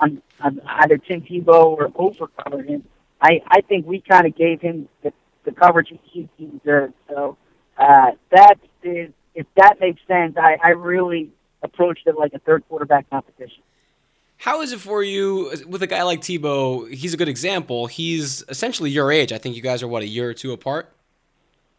um, 0.00 0.22
um, 0.40 0.60
either 0.66 0.98
Tim 0.98 1.22
Tebow 1.22 1.66
or 1.66 1.90
Ofer 1.94 2.28
covered 2.28 2.68
him. 2.68 2.84
I, 3.20 3.40
I 3.46 3.60
think 3.62 3.86
we 3.86 4.00
kind 4.00 4.26
of 4.26 4.36
gave 4.36 4.60
him 4.60 4.88
the, 5.02 5.12
the 5.44 5.52
coverage 5.52 5.92
he, 6.02 6.28
he 6.36 6.46
deserved. 6.46 6.94
So 7.08 7.36
uh, 7.78 8.12
that 8.30 8.58
is, 8.82 9.10
if 9.34 9.46
that 9.56 9.76
makes 9.80 10.00
sense, 10.06 10.36
I, 10.36 10.58
I 10.62 10.70
really 10.70 11.30
approached 11.62 12.06
it 12.06 12.16
like 12.18 12.34
a 12.34 12.38
third 12.38 12.64
quarterback 12.68 13.08
competition. 13.10 13.62
How 14.36 14.60
is 14.62 14.72
it 14.72 14.80
for 14.80 15.02
you 15.02 15.52
with 15.68 15.82
a 15.82 15.86
guy 15.86 16.02
like 16.02 16.20
Tebow? 16.20 16.92
He's 16.92 17.14
a 17.14 17.16
good 17.16 17.28
example. 17.28 17.86
He's 17.86 18.42
essentially 18.48 18.90
your 18.90 19.12
age. 19.12 19.32
I 19.32 19.38
think 19.38 19.54
you 19.54 19.62
guys 19.62 19.82
are 19.82 19.88
what 19.88 20.02
a 20.02 20.06
year 20.06 20.28
or 20.28 20.34
two 20.34 20.52
apart. 20.52 20.92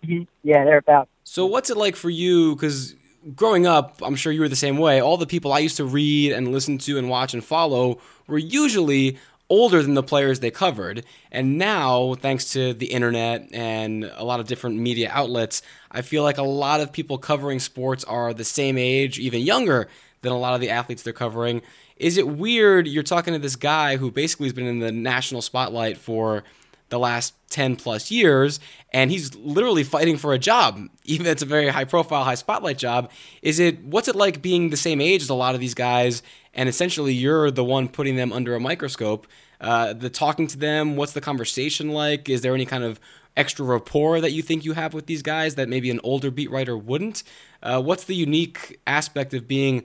Mm-hmm. 0.03 0.23
Yeah, 0.43 0.63
they're 0.63 0.77
about. 0.77 1.09
So 1.25 1.45
what's 1.45 1.69
it 1.69 1.77
like 1.77 1.97
for 1.97 2.09
you? 2.09 2.55
Because 2.55 2.95
growing 3.35 3.67
up, 3.67 4.01
I'm 4.01 4.15
sure 4.15 4.31
you 4.31 4.41
were 4.41 4.49
the 4.49 4.55
same 4.55 4.77
way. 4.77 5.01
All 5.01 5.17
the 5.17 5.27
people 5.27 5.51
I 5.51 5.59
used 5.59 5.77
to 5.77 5.85
read 5.85 6.31
and 6.31 6.53
listen 6.53 6.77
to 6.79 6.97
and 6.97 7.09
watch 7.09 7.33
and 7.33 7.43
follow 7.43 7.99
were 8.27 8.37
usually 8.37 9.17
older 9.49 9.83
than 9.83 9.93
the 9.93 10.03
players 10.03 10.39
they 10.39 10.51
covered. 10.51 11.05
And 11.31 11.57
now, 11.57 12.15
thanks 12.15 12.51
to 12.53 12.73
the 12.73 12.87
internet 12.87 13.49
and 13.53 14.05
a 14.15 14.23
lot 14.23 14.39
of 14.39 14.47
different 14.47 14.77
media 14.77 15.09
outlets, 15.11 15.61
I 15.91 16.01
feel 16.01 16.23
like 16.23 16.37
a 16.37 16.43
lot 16.43 16.81
of 16.81 16.91
people 16.91 17.17
covering 17.17 17.59
sports 17.59 18.03
are 18.03 18.33
the 18.33 18.43
same 18.43 18.77
age, 18.77 19.19
even 19.19 19.41
younger 19.41 19.87
than 20.21 20.31
a 20.31 20.37
lot 20.37 20.55
of 20.55 20.61
the 20.61 20.69
athletes 20.69 21.03
they're 21.03 21.13
covering. 21.13 21.61
Is 21.97 22.17
it 22.17 22.27
weird 22.27 22.87
you're 22.87 23.03
talking 23.03 23.33
to 23.33 23.39
this 23.39 23.55
guy 23.55 23.97
who 23.97 24.09
basically 24.09 24.47
has 24.47 24.53
been 24.53 24.65
in 24.65 24.79
the 24.79 24.91
national 24.91 25.41
spotlight 25.41 25.97
for 25.97 26.43
the 26.89 26.99
last 26.99 27.33
10 27.49 27.75
plus 27.75 28.11
years 28.11 28.59
and 28.91 29.09
he's 29.09 29.33
literally 29.35 29.83
fighting 29.83 30.15
for 30.15 30.31
a 30.31 30.37
job 30.37 30.79
even 31.03 31.25
it's 31.25 31.41
a 31.41 31.45
very 31.45 31.69
high 31.69 31.85
profile 31.85 32.23
high 32.23 32.35
spotlight 32.35 32.77
job 32.77 33.09
is 33.41 33.59
it 33.59 33.83
what's 33.83 34.07
it 34.07 34.15
like 34.15 34.43
being 34.43 34.69
the 34.69 34.77
same 34.77 35.01
age 35.01 35.23
as 35.23 35.29
a 35.29 35.33
lot 35.33 35.55
of 35.55 35.61
these 35.61 35.73
guys 35.73 36.21
and 36.53 36.69
essentially 36.69 37.13
you're 37.13 37.51
the 37.51 37.63
one 37.63 37.87
putting 37.87 38.15
them 38.15 38.31
under 38.31 38.55
a 38.55 38.59
microscope. 38.59 39.27
Uh, 39.59 39.93
the 39.93 40.09
talking 40.09 40.47
to 40.47 40.57
them 40.57 40.95
what's 40.95 41.13
the 41.13 41.21
conversation 41.21 41.89
like? 41.89 42.29
Is 42.29 42.41
there 42.41 42.53
any 42.53 42.65
kind 42.65 42.83
of 42.83 42.99
extra 43.35 43.65
rapport 43.65 44.21
that 44.21 44.31
you 44.31 44.41
think 44.41 44.63
you 44.63 44.73
have 44.73 44.93
with 44.93 45.07
these 45.07 45.21
guys 45.21 45.55
that 45.55 45.67
maybe 45.67 45.89
an 45.89 45.99
older 46.03 46.29
beat 46.29 46.51
writer 46.51 46.77
wouldn't? 46.77 47.23
Uh, 47.61 47.81
what's 47.81 48.03
the 48.03 48.15
unique 48.15 48.79
aspect 48.85 49.33
of 49.33 49.47
being 49.47 49.83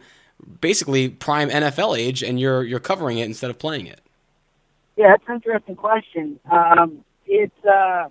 basically 0.60 1.08
prime 1.08 1.50
nfl 1.50 1.98
age 1.98 2.22
and 2.22 2.38
you're 2.38 2.62
you're 2.62 2.78
covering 2.78 3.18
it 3.18 3.24
instead 3.24 3.50
of 3.50 3.58
playing 3.58 3.86
it? 3.86 4.00
Yeah, 4.96 5.10
that's 5.10 5.22
an 5.28 5.34
interesting 5.36 5.76
question. 5.76 6.40
Um, 6.50 7.04
it's 7.24 7.64
uh, 7.64 8.08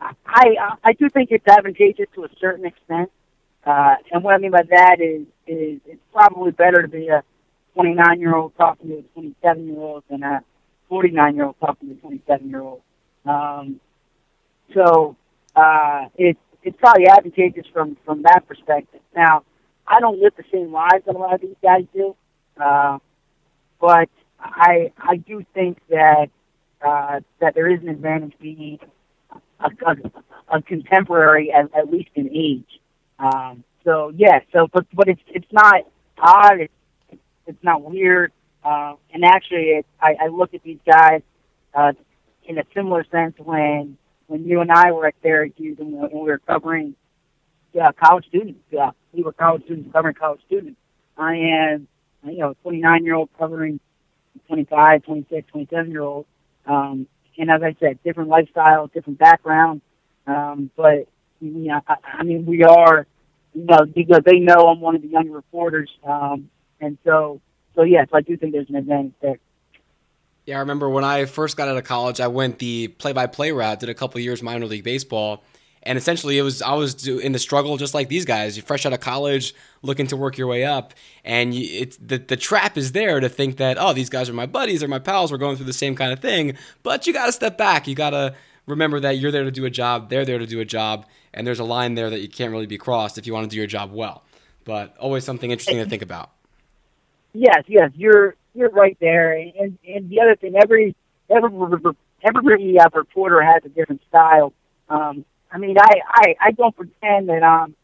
I 0.00 0.76
I 0.84 0.92
do 0.92 1.08
think 1.08 1.30
it's 1.32 1.46
advantageous 1.46 2.06
to 2.14 2.24
a 2.24 2.28
certain 2.40 2.64
extent, 2.64 3.10
uh, 3.64 3.96
and 4.12 4.22
what 4.22 4.34
I 4.34 4.38
mean 4.38 4.52
by 4.52 4.62
that 4.70 5.00
is 5.00 5.26
is 5.46 5.80
it's 5.86 6.00
probably 6.12 6.50
better 6.50 6.82
to 6.82 6.88
be 6.88 7.08
a 7.08 7.22
29 7.74 8.20
year 8.20 8.34
old 8.34 8.52
talking 8.56 8.88
to 8.88 8.98
a 8.98 9.02
27 9.14 9.66
year 9.66 9.78
old 9.78 10.04
than 10.10 10.22
a 10.22 10.42
49 10.88 11.36
year 11.36 11.44
old 11.46 11.56
talking 11.60 11.88
to 11.88 11.94
a 11.94 11.98
27 11.98 12.48
year 12.50 12.60
old. 12.62 12.82
Um, 13.24 13.80
so 14.74 15.16
uh, 15.54 16.06
it's 16.16 16.38
it's 16.62 16.76
probably 16.78 17.06
advantageous 17.08 17.66
from 17.72 17.96
from 18.04 18.22
that 18.22 18.44
perspective. 18.48 19.00
Now, 19.14 19.44
I 19.86 20.00
don't 20.00 20.20
live 20.20 20.32
the 20.36 20.44
same 20.52 20.72
lives 20.72 21.04
that 21.06 21.14
a 21.14 21.18
lot 21.18 21.34
of 21.34 21.40
these 21.40 21.56
guys 21.62 21.84
do, 21.94 22.16
uh, 22.60 22.98
but 23.80 24.08
I 24.40 24.92
I 24.98 25.16
do 25.16 25.44
think 25.54 25.78
that 25.90 26.28
uh, 26.84 27.20
that 27.40 27.54
there 27.54 27.70
is 27.70 27.80
an 27.82 27.88
advantage 27.88 28.34
being 28.40 28.78
a, 29.60 29.70
a, 29.86 29.96
a 30.56 30.62
contemporary, 30.62 31.52
at, 31.52 31.74
at 31.74 31.90
least 31.90 32.10
in 32.14 32.30
age. 32.34 32.80
Um, 33.18 33.64
so 33.86 34.12
yeah, 34.14 34.40
so 34.52 34.66
but 34.72 34.84
but 34.92 35.08
it's 35.08 35.20
it's 35.28 35.52
not 35.52 35.84
odd. 36.18 36.60
It's 36.60 37.20
it's 37.46 37.62
not 37.62 37.82
weird. 37.82 38.32
Uh, 38.64 38.94
and 39.14 39.24
actually, 39.24 39.78
it, 39.78 39.86
I, 40.02 40.16
I 40.22 40.26
look 40.26 40.52
at 40.52 40.62
these 40.64 40.80
guys 40.84 41.22
uh, 41.72 41.92
in 42.44 42.58
a 42.58 42.64
similar 42.74 43.04
sense 43.12 43.36
when 43.38 43.96
when 44.26 44.44
you 44.44 44.60
and 44.60 44.72
I 44.72 44.90
were 44.90 45.06
at 45.06 45.14
Syracuse 45.22 45.78
and, 45.78 45.94
and 45.94 46.12
we 46.12 46.26
were 46.26 46.40
covering 46.40 46.96
uh, 47.80 47.92
college 47.92 48.26
students. 48.26 48.60
Uh, 48.76 48.90
we 49.12 49.22
were 49.22 49.32
college 49.32 49.62
students 49.64 49.92
covering 49.92 50.14
college 50.14 50.40
students. 50.46 50.80
I 51.16 51.36
am, 51.36 51.86
you 52.24 52.38
know, 52.38 52.50
a 52.50 52.54
29 52.56 53.04
year 53.04 53.14
old 53.14 53.30
covering 53.38 53.78
25, 54.48 55.04
26, 55.04 55.48
27 55.48 55.90
year 55.92 56.02
olds. 56.02 56.28
Um, 56.66 57.06
and 57.38 57.50
as 57.50 57.62
I 57.62 57.76
said, 57.78 58.02
different 58.02 58.30
lifestyle, 58.30 58.88
different 58.88 59.20
background. 59.20 59.80
Um, 60.26 60.70
but 60.76 61.06
you 61.40 61.68
know, 61.68 61.80
I, 61.86 61.96
I 62.18 62.22
mean, 62.24 62.46
we 62.46 62.64
are, 62.64 63.06
you 63.56 63.64
know, 63.64 63.86
because 63.86 64.20
they 64.26 64.38
know 64.38 64.68
I'm 64.68 64.80
one 64.80 64.96
of 64.96 65.02
the 65.02 65.08
younger 65.08 65.32
reporters, 65.32 65.90
um, 66.04 66.50
and 66.78 66.98
so, 67.04 67.40
so 67.74 67.82
yes, 67.82 68.06
I 68.12 68.20
do 68.20 68.36
think 68.36 68.52
there's 68.52 68.68
an 68.68 68.76
advantage 68.76 69.14
there. 69.22 69.38
Yeah, 70.44 70.58
I 70.58 70.60
remember 70.60 70.90
when 70.90 71.04
I 71.04 71.24
first 71.24 71.56
got 71.56 71.66
out 71.66 71.78
of 71.78 71.84
college, 71.84 72.20
I 72.20 72.28
went 72.28 72.58
the 72.58 72.88
play-by-play 72.88 73.52
route. 73.52 73.80
Did 73.80 73.88
a 73.88 73.94
couple 73.94 74.20
years 74.20 74.42
minor 74.42 74.66
league 74.66 74.84
baseball, 74.84 75.42
and 75.82 75.96
essentially, 75.96 76.36
it 76.36 76.42
was 76.42 76.60
I 76.60 76.74
was 76.74 77.08
in 77.08 77.32
the 77.32 77.38
struggle 77.38 77.78
just 77.78 77.94
like 77.94 78.08
these 78.08 78.26
guys. 78.26 78.58
You're 78.58 78.66
fresh 78.66 78.84
out 78.84 78.92
of 78.92 79.00
college, 79.00 79.54
looking 79.80 80.06
to 80.08 80.18
work 80.18 80.36
your 80.36 80.48
way 80.48 80.66
up, 80.66 80.92
and 81.24 81.54
you, 81.54 81.80
it's 81.80 81.96
the 81.96 82.18
the 82.18 82.36
trap 82.36 82.76
is 82.76 82.92
there 82.92 83.20
to 83.20 83.28
think 83.30 83.56
that 83.56 83.78
oh 83.80 83.94
these 83.94 84.10
guys 84.10 84.28
are 84.28 84.34
my 84.34 84.46
buddies 84.46 84.82
or 84.82 84.88
my 84.88 84.98
pals. 84.98 85.32
We're 85.32 85.38
going 85.38 85.56
through 85.56 85.64
the 85.64 85.72
same 85.72 85.96
kind 85.96 86.12
of 86.12 86.20
thing, 86.20 86.58
but 86.82 87.06
you 87.06 87.14
got 87.14 87.26
to 87.26 87.32
step 87.32 87.56
back. 87.56 87.88
You 87.88 87.94
got 87.94 88.10
to 88.10 88.34
remember 88.66 89.00
that 89.00 89.12
you're 89.12 89.30
there 89.32 89.44
to 89.44 89.50
do 89.50 89.64
a 89.64 89.70
job. 89.70 90.10
They're 90.10 90.26
there 90.26 90.38
to 90.38 90.46
do 90.46 90.60
a 90.60 90.64
job, 90.66 91.06
and 91.36 91.46
there's 91.46 91.60
a 91.60 91.64
line 91.64 91.94
there 91.94 92.10
that 92.10 92.20
you 92.20 92.28
can't 92.28 92.50
really 92.50 92.66
be 92.66 92.78
crossed 92.78 93.18
if 93.18 93.26
you 93.26 93.32
want 93.32 93.44
to 93.44 93.50
do 93.50 93.56
your 93.56 93.66
job 93.66 93.92
well. 93.92 94.24
But 94.64 94.96
always 94.98 95.24
something 95.24 95.50
interesting 95.50 95.78
to 95.78 95.86
think 95.86 96.02
about. 96.02 96.30
Yes, 97.32 97.62
yes, 97.68 97.92
you're 97.94 98.34
you're 98.54 98.70
right 98.70 98.96
there, 99.00 99.32
and 99.32 99.78
and 99.86 100.10
the 100.10 100.20
other 100.20 100.34
thing, 100.34 100.56
every 100.56 100.96
every 101.30 101.50
every 102.24 102.78
uh, 102.78 102.88
reporter 102.92 103.42
has 103.42 103.64
a 103.64 103.68
different 103.68 104.02
style. 104.08 104.52
Um, 104.88 105.24
I 105.50 105.58
mean, 105.58 105.76
I, 105.78 106.00
I, 106.06 106.36
I 106.40 106.50
don't 106.52 106.76
pretend 106.76 107.28
that 107.28 107.42
I'm, 107.42 107.74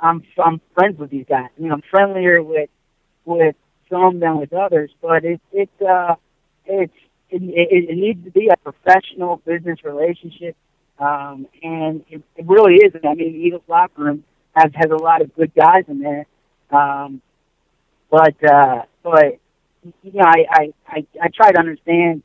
I'm, 0.00 0.22
I'm 0.42 0.60
friends 0.74 0.98
with 0.98 1.10
these 1.10 1.26
guys. 1.28 1.48
I 1.56 1.60
mean, 1.60 1.72
I'm 1.72 1.82
friendlier 1.90 2.42
with, 2.42 2.70
with 3.24 3.56
some 3.90 4.20
than 4.20 4.38
with 4.38 4.52
others, 4.52 4.90
but 5.00 5.24
it 5.24 5.40
it's, 5.52 5.82
uh, 5.82 6.14
it's, 6.66 6.92
it, 7.30 7.42
it, 7.42 7.90
it 7.90 7.96
needs 7.96 8.24
to 8.24 8.30
be 8.30 8.48
a 8.48 8.56
professional 8.56 9.36
business 9.44 9.84
relationship. 9.84 10.56
Um, 11.06 11.48
and 11.62 12.04
it, 12.08 12.22
it 12.36 12.46
really 12.46 12.76
is. 12.76 12.92
I 12.94 13.14
mean, 13.14 13.34
Eagles 13.44 13.66
locker 13.66 14.02
room 14.04 14.18
has, 14.54 14.70
has 14.74 14.90
a 14.90 15.02
lot 15.08 15.20
of 15.22 15.34
good 15.34 15.52
guys 15.54 15.84
in 15.88 15.98
there. 16.06 16.26
Um, 16.70 17.20
but, 18.16 18.36
uh, 18.44 18.82
but, 19.02 19.30
you 20.04 20.12
know, 20.18 20.28
I, 20.36 20.40
I, 20.50 20.64
I, 20.86 21.06
I 21.24 21.28
try 21.38 21.50
to 21.50 21.58
understand 21.58 22.22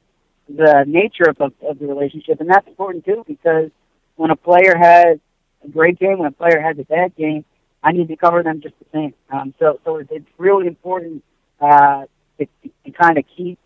the 0.47 0.85
nature 0.99 1.27
of, 1.31 1.37
of, 1.45 1.53
of 1.69 1.79
the 1.79 1.87
relationship, 1.87 2.39
and 2.41 2.49
that's 2.49 2.67
important 2.67 3.05
too, 3.05 3.23
because 3.33 3.69
when 4.15 4.29
a 4.29 4.35
player 4.35 4.75
has 4.77 5.17
a 5.65 5.69
great 5.77 5.97
game, 6.03 6.19
when 6.19 6.27
a 6.27 6.31
player 6.31 6.59
has 6.61 6.77
a 6.77 6.83
bad 6.83 7.15
game, 7.15 7.43
I 7.83 7.89
need 7.93 8.07
to 8.09 8.15
cover 8.15 8.43
them 8.43 8.61
just 8.61 8.75
the 8.79 8.85
same. 8.93 9.13
Um, 9.33 9.53
so, 9.59 9.79
so 9.83 9.97
it's 9.97 10.31
really 10.37 10.67
important 10.67 11.23
uh, 11.59 12.03
to, 12.37 12.47
to 12.85 12.91
kind 12.91 13.17
of 13.17 13.23
keep 13.35 13.57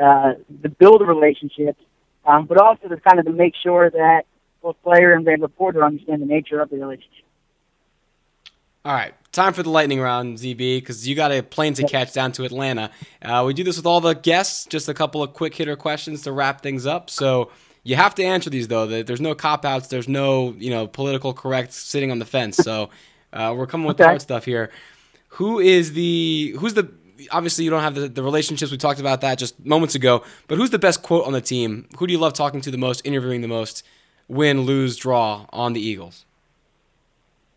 uh, 0.00 0.34
the 0.62 0.68
build 0.68 1.00
relationships, 1.14 1.80
um, 2.24 2.46
but 2.46 2.58
also 2.58 2.88
to 2.88 2.96
kind 2.98 3.18
of 3.18 3.24
to 3.26 3.32
make 3.32 3.54
sure 3.62 3.90
that 3.90 4.22
both 4.62 4.76
player 4.82 5.12
and 5.12 5.26
reporter 5.26 5.84
understand 5.84 6.22
the 6.22 6.26
nature 6.26 6.60
of 6.60 6.70
the 6.70 6.76
relationship. 6.76 7.24
All 8.84 8.94
right, 8.94 9.12
time 9.32 9.52
for 9.52 9.62
the 9.62 9.70
lightning 9.70 10.00
round, 10.00 10.38
ZB, 10.38 10.78
because 10.78 11.06
you 11.06 11.14
got 11.14 11.32
a 11.32 11.42
plane 11.42 11.74
to 11.74 11.86
catch 11.86 12.12
down 12.12 12.32
to 12.32 12.44
Atlanta. 12.44 12.90
Uh, 13.20 13.44
we 13.46 13.52
do 13.52 13.62
this 13.62 13.76
with 13.76 13.86
all 13.86 14.00
the 14.00 14.14
guests. 14.14 14.64
Just 14.66 14.88
a 14.88 14.94
couple 14.94 15.22
of 15.22 15.34
quick 15.34 15.54
hitter 15.54 15.76
questions 15.76 16.22
to 16.22 16.32
wrap 16.32 16.62
things 16.62 16.86
up. 16.86 17.10
So 17.10 17.50
you 17.82 17.96
have 17.96 18.14
to 18.16 18.24
answer 18.24 18.50
these 18.50 18.68
though. 18.68 18.86
There's 18.86 19.20
no 19.20 19.34
cop 19.34 19.64
outs. 19.64 19.88
There's 19.88 20.08
no 20.08 20.54
you 20.58 20.70
know 20.70 20.86
political 20.86 21.34
correct 21.34 21.72
sitting 21.72 22.10
on 22.10 22.18
the 22.18 22.24
fence. 22.24 22.56
So 22.56 22.90
uh, 23.32 23.54
we're 23.56 23.66
coming 23.66 23.86
with 23.86 23.96
okay. 23.96 24.04
the 24.04 24.08
hard 24.08 24.22
stuff 24.22 24.44
here. 24.44 24.70
Who 25.30 25.58
is 25.58 25.92
the 25.92 26.56
who's 26.58 26.74
the 26.74 26.90
obviously 27.30 27.64
you 27.64 27.70
don't 27.70 27.82
have 27.82 27.94
the, 27.94 28.08
the 28.08 28.22
relationships 28.22 28.70
we 28.70 28.78
talked 28.78 29.00
about 29.00 29.20
that 29.22 29.38
just 29.38 29.64
moments 29.64 29.94
ago. 29.94 30.24
But 30.46 30.58
who's 30.58 30.70
the 30.70 30.78
best 30.78 31.02
quote 31.02 31.26
on 31.26 31.32
the 31.32 31.40
team? 31.40 31.88
Who 31.98 32.06
do 32.06 32.12
you 32.12 32.18
love 32.18 32.32
talking 32.32 32.60
to 32.62 32.70
the 32.70 32.78
most, 32.78 33.02
interviewing 33.04 33.40
the 33.40 33.48
most? 33.48 33.84
Win, 34.28 34.62
lose, 34.62 34.96
draw 34.96 35.46
on 35.52 35.72
the 35.72 35.80
Eagles. 35.80 36.26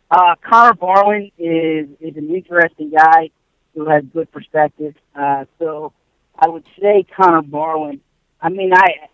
Uh, 0.09 0.35
Connor 0.41 0.73
Barwin 0.73 1.31
is 1.37 1.87
is 1.99 2.17
an 2.17 2.33
interesting 2.33 2.89
guy 2.89 3.29
who 3.73 3.89
has 3.89 4.03
good 4.13 4.31
perspective. 4.31 4.95
Uh, 5.15 5.45
so 5.59 5.93
I 6.37 6.49
would 6.49 6.65
say 6.79 7.05
Connor 7.15 7.41
Barwin. 7.41 8.01
I 8.41 8.49
mean, 8.49 8.73
I 8.73 9.07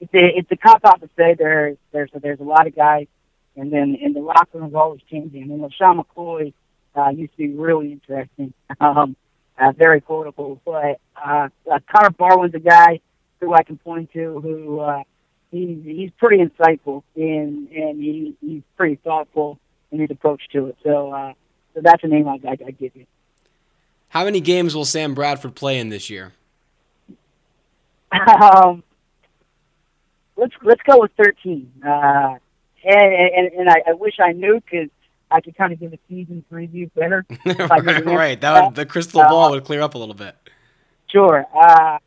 it's 0.00 0.12
a 0.14 0.38
it's 0.38 0.50
a 0.50 0.56
cop 0.56 0.84
out 0.84 1.00
to 1.00 1.08
say 1.16 1.34
there's 1.38 1.78
there's 1.92 2.10
a, 2.14 2.20
there's 2.20 2.40
a 2.40 2.44
lot 2.44 2.66
of 2.66 2.74
guys, 2.74 3.06
and 3.56 3.72
then 3.72 3.96
and 4.02 4.14
the 4.14 4.20
locker 4.20 4.58
room's 4.58 4.74
always 4.74 5.00
changing. 5.10 5.42
I 5.42 5.46
mean, 5.46 5.60
LeSean 5.60 6.04
McCoy 6.04 6.52
uh, 6.96 7.10
used 7.10 7.32
to 7.32 7.38
be 7.38 7.48
really 7.48 7.92
interesting, 7.92 8.52
um, 8.80 9.16
uh, 9.58 9.72
very 9.72 10.00
quotable. 10.00 10.60
But 10.64 11.00
uh, 11.16 11.48
uh, 11.70 11.78
Connor 11.90 12.10
Barwin's 12.10 12.54
a 12.54 12.60
guy 12.60 13.00
who 13.40 13.54
I 13.54 13.62
can 13.62 13.78
point 13.78 14.12
to 14.12 14.40
who 14.40 14.80
uh, 14.80 15.02
he's 15.52 15.78
he's 15.84 16.10
pretty 16.18 16.42
insightful 16.42 17.04
and 17.14 17.68
and 17.68 18.02
he, 18.02 18.34
he's 18.40 18.62
pretty 18.76 18.96
thoughtful 18.96 19.60
in 19.92 20.00
his 20.00 20.10
approach 20.10 20.42
to 20.52 20.66
it. 20.66 20.76
So 20.82 21.12
uh, 21.12 21.34
so 21.74 21.80
that's 21.82 22.02
a 22.02 22.08
name 22.08 22.26
I 22.26 22.40
I, 22.44 22.56
I 22.66 22.70
give 22.72 22.96
you. 22.96 23.06
How 24.08 24.24
many 24.24 24.40
games 24.40 24.74
will 24.74 24.84
Sam 24.84 25.14
Bradford 25.14 25.54
play 25.54 25.78
in 25.78 25.88
this 25.88 26.10
year? 26.10 26.32
Um, 28.12 28.82
let's 30.36 30.52
let's 30.62 30.82
go 30.82 31.00
with 31.00 31.12
thirteen. 31.16 31.72
Uh, 31.86 32.36
and 32.84 33.12
and, 33.12 33.52
and 33.52 33.70
I, 33.70 33.82
I 33.88 33.92
wish 33.92 34.14
I 34.20 34.32
knew 34.32 34.60
because 34.60 34.88
I 35.30 35.40
could 35.40 35.56
kind 35.56 35.72
of 35.72 35.80
give 35.80 35.92
a 35.92 35.98
season 36.08 36.44
preview 36.52 36.90
better. 36.94 37.24
right, 37.46 38.04
right. 38.04 38.40
That 38.40 38.66
would, 38.66 38.74
the 38.74 38.84
crystal 38.84 39.22
ball 39.22 39.48
uh, 39.48 39.50
would 39.52 39.64
clear 39.64 39.80
up 39.80 39.94
a 39.94 39.98
little 39.98 40.14
bit. 40.14 40.36
Sure. 41.08 41.46
Uh, 41.54 41.98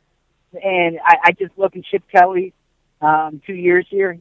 and 0.64 1.00
I, 1.04 1.18
I 1.24 1.32
just 1.32 1.58
look 1.58 1.76
at 1.76 1.84
Chip 1.86 2.04
Kelly, 2.12 2.54
um, 3.06 3.42
two 3.46 3.54
years 3.54 3.86
here. 3.90 4.18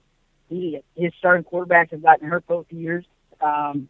He 0.48 0.80
his 0.94 1.12
starting 1.18 1.44
quarterbacks 1.44 1.90
have 1.90 2.02
gotten 2.02 2.28
hurt 2.28 2.46
both 2.46 2.66
years. 2.70 3.04
Um, 3.40 3.88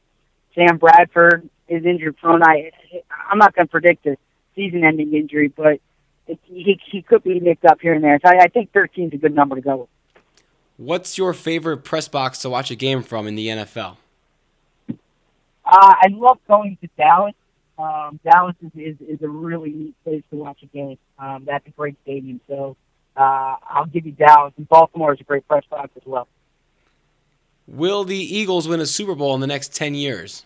Sam 0.54 0.78
Bradford 0.78 1.48
is 1.68 1.84
injured 1.84 2.16
prone. 2.16 2.42
I 2.42 2.70
I'm 3.30 3.38
not 3.38 3.54
going 3.54 3.66
to 3.66 3.70
predict 3.70 4.06
a 4.06 4.16
season-ending 4.54 5.12
injury, 5.12 5.48
but 5.48 5.80
it, 6.26 6.38
he 6.44 6.80
he 6.90 7.02
could 7.02 7.24
be 7.24 7.40
nicked 7.40 7.64
up 7.64 7.80
here 7.80 7.94
and 7.94 8.04
there. 8.04 8.20
So 8.24 8.30
I, 8.30 8.44
I 8.44 8.48
think 8.48 8.72
13 8.72 9.08
is 9.08 9.14
a 9.14 9.16
good 9.16 9.34
number 9.34 9.56
to 9.56 9.60
go 9.60 9.76
with. 9.76 9.88
What's 10.76 11.18
your 11.18 11.32
favorite 11.32 11.78
press 11.78 12.08
box 12.08 12.40
to 12.40 12.50
watch 12.50 12.70
a 12.70 12.76
game 12.76 13.02
from 13.02 13.26
in 13.26 13.34
the 13.34 13.48
NFL? 13.48 13.96
Uh, 14.88 14.94
I 15.66 16.08
love 16.10 16.38
going 16.48 16.76
to 16.80 16.88
Dallas. 16.96 17.34
Um, 17.78 18.20
Dallas 18.24 18.56
is, 18.60 18.70
is, 18.74 18.96
is 19.08 19.22
a 19.22 19.28
really 19.28 19.70
neat 19.70 19.94
place 20.04 20.22
to 20.30 20.36
watch 20.36 20.58
a 20.62 20.66
game. 20.66 20.98
Um, 21.18 21.44
that's 21.46 21.66
a 21.66 21.70
great 21.70 21.96
stadium. 22.02 22.40
So 22.48 22.76
uh, 23.16 23.56
I'll 23.68 23.86
give 23.86 24.06
you 24.06 24.12
Dallas. 24.12 24.52
And 24.56 24.68
Baltimore 24.68 25.14
is 25.14 25.20
a 25.20 25.24
great 25.24 25.46
press 25.46 25.64
box 25.70 25.90
as 25.96 26.02
well. 26.04 26.28
Will 27.66 28.04
the 28.04 28.18
Eagles 28.18 28.68
win 28.68 28.80
a 28.80 28.86
Super 28.86 29.14
Bowl 29.14 29.34
in 29.34 29.40
the 29.40 29.46
next 29.46 29.74
10 29.74 29.94
years? 29.94 30.44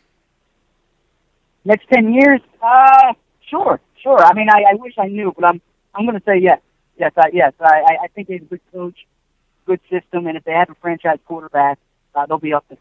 Next 1.65 1.89
10 1.93 2.15
years? 2.15 2.41
Uh, 2.63 3.15
sure, 3.49 3.81
sure. 4.03 4.25
I 4.25 4.33
mean, 4.35 4.49
I, 4.49 4.65
I 4.71 4.75
wish 4.75 4.95
I 4.99 5.09
knew, 5.09 5.33
but 5.37 5.45
I'm 5.45 5.61
I'm 5.95 6.07
going 6.07 6.19
to 6.19 6.25
say 6.25 6.39
yes. 6.39 6.61
Yes, 6.99 7.13
I, 7.17 7.31
yes. 7.33 7.53
I, 7.61 7.97
I 8.03 8.07
think 8.09 8.29
they 8.29 8.35
have 8.35 8.43
a 8.43 8.47
good 8.47 8.61
coach, 8.73 9.07
good 9.67 9.81
system, 9.91 10.27
and 10.27 10.37
if 10.37 10.45
they 10.45 10.53
have 10.53 10.71
a 10.71 10.75
franchise 10.77 11.19
quarterback, 11.27 11.79
uh, 12.15 12.27
they'll 12.27 12.39
be 12.39 12.53
up 12.53 12.65
there. 12.69 12.79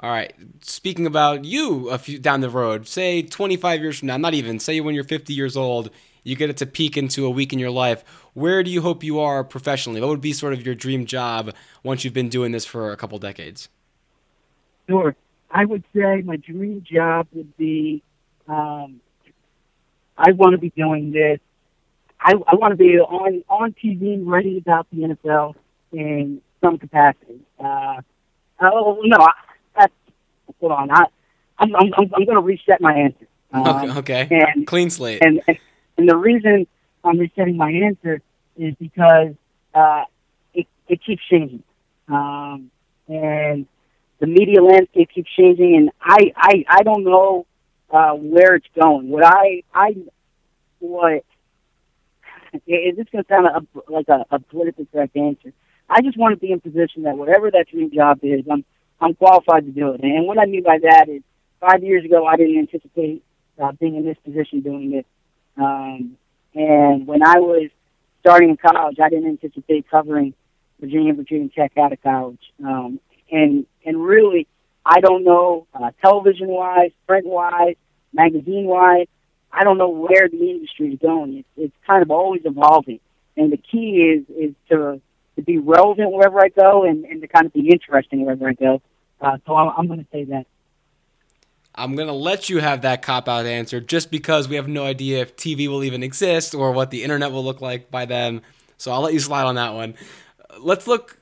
All 0.00 0.10
right. 0.10 0.32
Speaking 0.62 1.06
about 1.06 1.44
you 1.44 1.90
a 1.90 1.98
few 1.98 2.18
down 2.18 2.40
the 2.40 2.48
road, 2.48 2.88
say 2.88 3.22
25 3.22 3.80
years 3.82 3.98
from 3.98 4.08
now, 4.08 4.16
not 4.16 4.34
even, 4.34 4.58
say 4.58 4.80
when 4.80 4.94
you're 4.94 5.04
50 5.04 5.34
years 5.34 5.56
old, 5.56 5.90
you 6.22 6.36
get 6.36 6.50
it 6.50 6.56
to 6.58 6.66
peek 6.66 6.96
into 6.96 7.26
a 7.26 7.30
week 7.30 7.52
in 7.52 7.58
your 7.58 7.70
life. 7.70 8.04
Where 8.34 8.62
do 8.62 8.70
you 8.70 8.82
hope 8.82 9.02
you 9.02 9.20
are 9.20 9.42
professionally? 9.44 10.00
What 10.00 10.10
would 10.10 10.20
be 10.20 10.32
sort 10.32 10.52
of 10.52 10.64
your 10.64 10.74
dream 10.74 11.06
job 11.06 11.54
once 11.82 12.04
you've 12.04 12.14
been 12.14 12.28
doing 12.28 12.52
this 12.52 12.64
for 12.64 12.92
a 12.92 12.96
couple 12.96 13.18
decades? 13.18 13.68
Sure. 14.88 15.14
I 15.50 15.64
would 15.64 15.84
say 15.94 16.22
my 16.22 16.36
dream 16.36 16.84
job 16.88 17.26
would 17.32 17.56
be 17.56 18.02
um, 18.46 19.00
I 20.16 20.32
want 20.32 20.52
to 20.52 20.58
be 20.58 20.70
doing 20.70 21.12
this. 21.12 21.40
I, 22.20 22.32
I 22.32 22.54
want 22.54 22.72
to 22.72 22.76
be 22.76 22.98
on 22.98 23.42
on 23.48 23.74
TV, 23.82 24.20
writing 24.22 24.58
about 24.58 24.86
the 24.92 25.02
NFL 25.02 25.54
in 25.92 26.42
some 26.60 26.78
capacity. 26.78 27.40
Uh, 27.58 28.02
oh 28.60 29.00
no, 29.04 29.16
I, 29.16 29.30
that's 29.76 29.92
hold 30.60 30.72
on. 30.72 30.90
I, 30.90 31.04
I'm 31.58 31.74
I'm 31.74 31.92
I'm, 31.94 32.24
going 32.24 32.34
to 32.34 32.40
reset 32.40 32.80
my 32.80 32.94
answer. 32.94 33.26
Um, 33.52 33.98
okay. 33.98 34.28
And, 34.30 34.64
Clean 34.64 34.90
slate. 34.90 35.24
And, 35.24 35.40
and 35.48 35.58
and 36.00 36.08
the 36.08 36.16
reason 36.16 36.66
I'm 37.04 37.18
resetting 37.18 37.58
my 37.58 37.70
answer 37.70 38.22
is 38.56 38.74
because 38.80 39.34
uh, 39.74 40.04
it 40.54 40.66
it 40.88 41.00
keeps 41.04 41.22
changing, 41.30 41.62
um, 42.08 42.70
and 43.06 43.66
the 44.18 44.26
media 44.26 44.62
landscape 44.62 45.10
keeps 45.14 45.30
changing, 45.36 45.76
and 45.76 45.90
I 46.00 46.32
I 46.34 46.64
I 46.68 46.82
don't 46.84 47.04
know 47.04 47.44
uh, 47.90 48.12
where 48.12 48.54
it's 48.54 48.66
going. 48.74 49.10
What 49.10 49.26
I 49.26 49.62
I 49.74 49.94
what 50.78 51.22
is 52.66 52.96
this 52.96 53.06
going 53.12 53.24
to 53.24 53.28
sound 53.28 53.46
a, 53.46 53.92
like 53.92 54.08
a, 54.08 54.24
a 54.30 54.38
politically 54.38 54.88
correct 54.90 55.14
answer? 55.18 55.52
I 55.90 56.00
just 56.00 56.16
want 56.16 56.32
to 56.32 56.40
be 56.40 56.50
in 56.50 56.60
position 56.60 57.02
that 57.02 57.18
whatever 57.18 57.50
that 57.50 57.66
dream 57.70 57.90
job 57.92 58.20
is, 58.22 58.46
I'm 58.50 58.64
I'm 59.02 59.14
qualified 59.16 59.66
to 59.66 59.70
do 59.70 59.92
it. 59.92 60.00
And 60.02 60.26
what 60.26 60.38
I 60.38 60.46
mean 60.46 60.62
by 60.62 60.78
that 60.82 61.10
is, 61.10 61.20
five 61.60 61.82
years 61.82 62.06
ago, 62.06 62.24
I 62.24 62.36
didn't 62.36 62.58
anticipate 62.58 63.22
uh, 63.62 63.72
being 63.72 63.96
in 63.96 64.06
this 64.06 64.16
position 64.24 64.62
doing 64.62 64.94
it. 64.94 65.06
Um, 65.56 66.16
and 66.54 67.06
when 67.06 67.22
I 67.22 67.38
was 67.38 67.70
starting 68.20 68.50
in 68.50 68.56
college, 68.56 68.98
I 69.00 69.08
didn't 69.08 69.28
anticipate 69.28 69.90
covering 69.90 70.34
Virginia, 70.80 71.14
Virginia 71.14 71.48
Tech 71.50 71.76
out 71.78 71.92
of 71.92 72.02
college. 72.02 72.40
Um, 72.64 73.00
and 73.30 73.66
and 73.84 74.02
really, 74.04 74.46
I 74.84 75.00
don't 75.00 75.24
know 75.24 75.66
uh, 75.74 75.90
television 76.02 76.48
wise, 76.48 76.90
print 77.06 77.26
wise, 77.26 77.76
magazine 78.12 78.64
wise. 78.64 79.06
I 79.52 79.64
don't 79.64 79.78
know 79.78 79.88
where 79.88 80.28
the 80.28 80.50
industry 80.50 80.92
is 80.92 80.98
going. 80.98 81.38
It's 81.38 81.48
it's 81.56 81.76
kind 81.86 82.02
of 82.02 82.10
always 82.10 82.42
evolving, 82.44 83.00
and 83.36 83.52
the 83.52 83.56
key 83.56 84.02
is 84.02 84.24
is 84.36 84.54
to 84.70 85.00
to 85.36 85.42
be 85.42 85.58
relevant 85.58 86.12
wherever 86.12 86.40
I 86.40 86.48
go, 86.48 86.84
and 86.84 87.04
and 87.04 87.20
to 87.22 87.28
kind 87.28 87.46
of 87.46 87.52
be 87.52 87.68
interesting 87.68 88.24
wherever 88.24 88.48
I 88.48 88.54
go. 88.54 88.82
Uh, 89.20 89.36
so 89.46 89.54
I'm, 89.54 89.72
I'm 89.76 89.86
going 89.86 90.00
to 90.00 90.10
say 90.10 90.24
that. 90.24 90.46
I'm 91.74 91.94
going 91.94 92.08
to 92.08 92.14
let 92.14 92.48
you 92.48 92.58
have 92.58 92.82
that 92.82 93.02
cop 93.02 93.28
out 93.28 93.46
answer 93.46 93.80
just 93.80 94.10
because 94.10 94.48
we 94.48 94.56
have 94.56 94.68
no 94.68 94.84
idea 94.84 95.20
if 95.20 95.36
TV 95.36 95.68
will 95.68 95.84
even 95.84 96.02
exist 96.02 96.54
or 96.54 96.72
what 96.72 96.90
the 96.90 97.02
internet 97.02 97.32
will 97.32 97.44
look 97.44 97.60
like 97.60 97.90
by 97.90 98.04
then. 98.04 98.42
So 98.76 98.90
I'll 98.92 99.02
let 99.02 99.12
you 99.12 99.20
slide 99.20 99.44
on 99.44 99.54
that 99.54 99.74
one. 99.74 99.94
Let's 100.58 100.86
look 100.86 101.18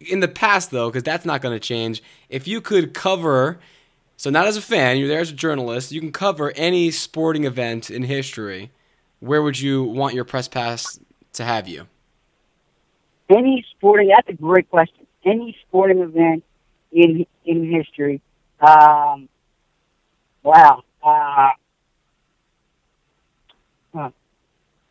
in 0.00 0.20
the 0.20 0.28
past, 0.28 0.70
though, 0.70 0.88
because 0.88 1.02
that's 1.02 1.24
not 1.24 1.40
going 1.40 1.54
to 1.54 1.60
change. 1.60 2.02
If 2.28 2.48
you 2.48 2.60
could 2.60 2.94
cover, 2.94 3.58
so 4.16 4.30
not 4.30 4.46
as 4.46 4.56
a 4.56 4.62
fan, 4.62 4.98
you're 4.98 5.08
there 5.08 5.20
as 5.20 5.30
a 5.30 5.34
journalist, 5.34 5.92
you 5.92 6.00
can 6.00 6.12
cover 6.12 6.52
any 6.56 6.90
sporting 6.90 7.44
event 7.44 7.90
in 7.90 8.02
history. 8.02 8.70
Where 9.20 9.42
would 9.42 9.60
you 9.60 9.84
want 9.84 10.14
your 10.14 10.24
press 10.24 10.48
pass 10.48 10.98
to 11.34 11.44
have 11.44 11.68
you? 11.68 11.86
Any 13.28 13.64
sporting, 13.70 14.08
that's 14.08 14.28
a 14.28 14.34
great 14.34 14.68
question. 14.68 15.06
Any 15.24 15.56
sporting 15.66 16.00
event 16.00 16.44
in 16.90 17.24
in 17.44 17.70
history. 17.70 18.20
Um, 18.60 19.28
wow. 20.42 20.82
Uh, 21.02 21.48
huh. 23.94 24.10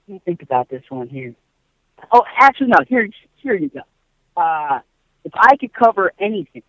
Let 0.07 0.13
me 0.13 0.21
think 0.25 0.41
about 0.41 0.69
this 0.69 0.83
one 0.89 1.07
here. 1.07 1.35
Oh, 2.11 2.23
actually, 2.37 2.67
no. 2.67 2.77
Here, 2.87 3.07
here 3.37 3.55
you 3.55 3.69
go. 3.69 3.81
Uh, 4.35 4.79
if 5.23 5.31
I 5.35 5.55
could 5.57 5.73
cover 5.73 6.11
anything, 6.19 6.63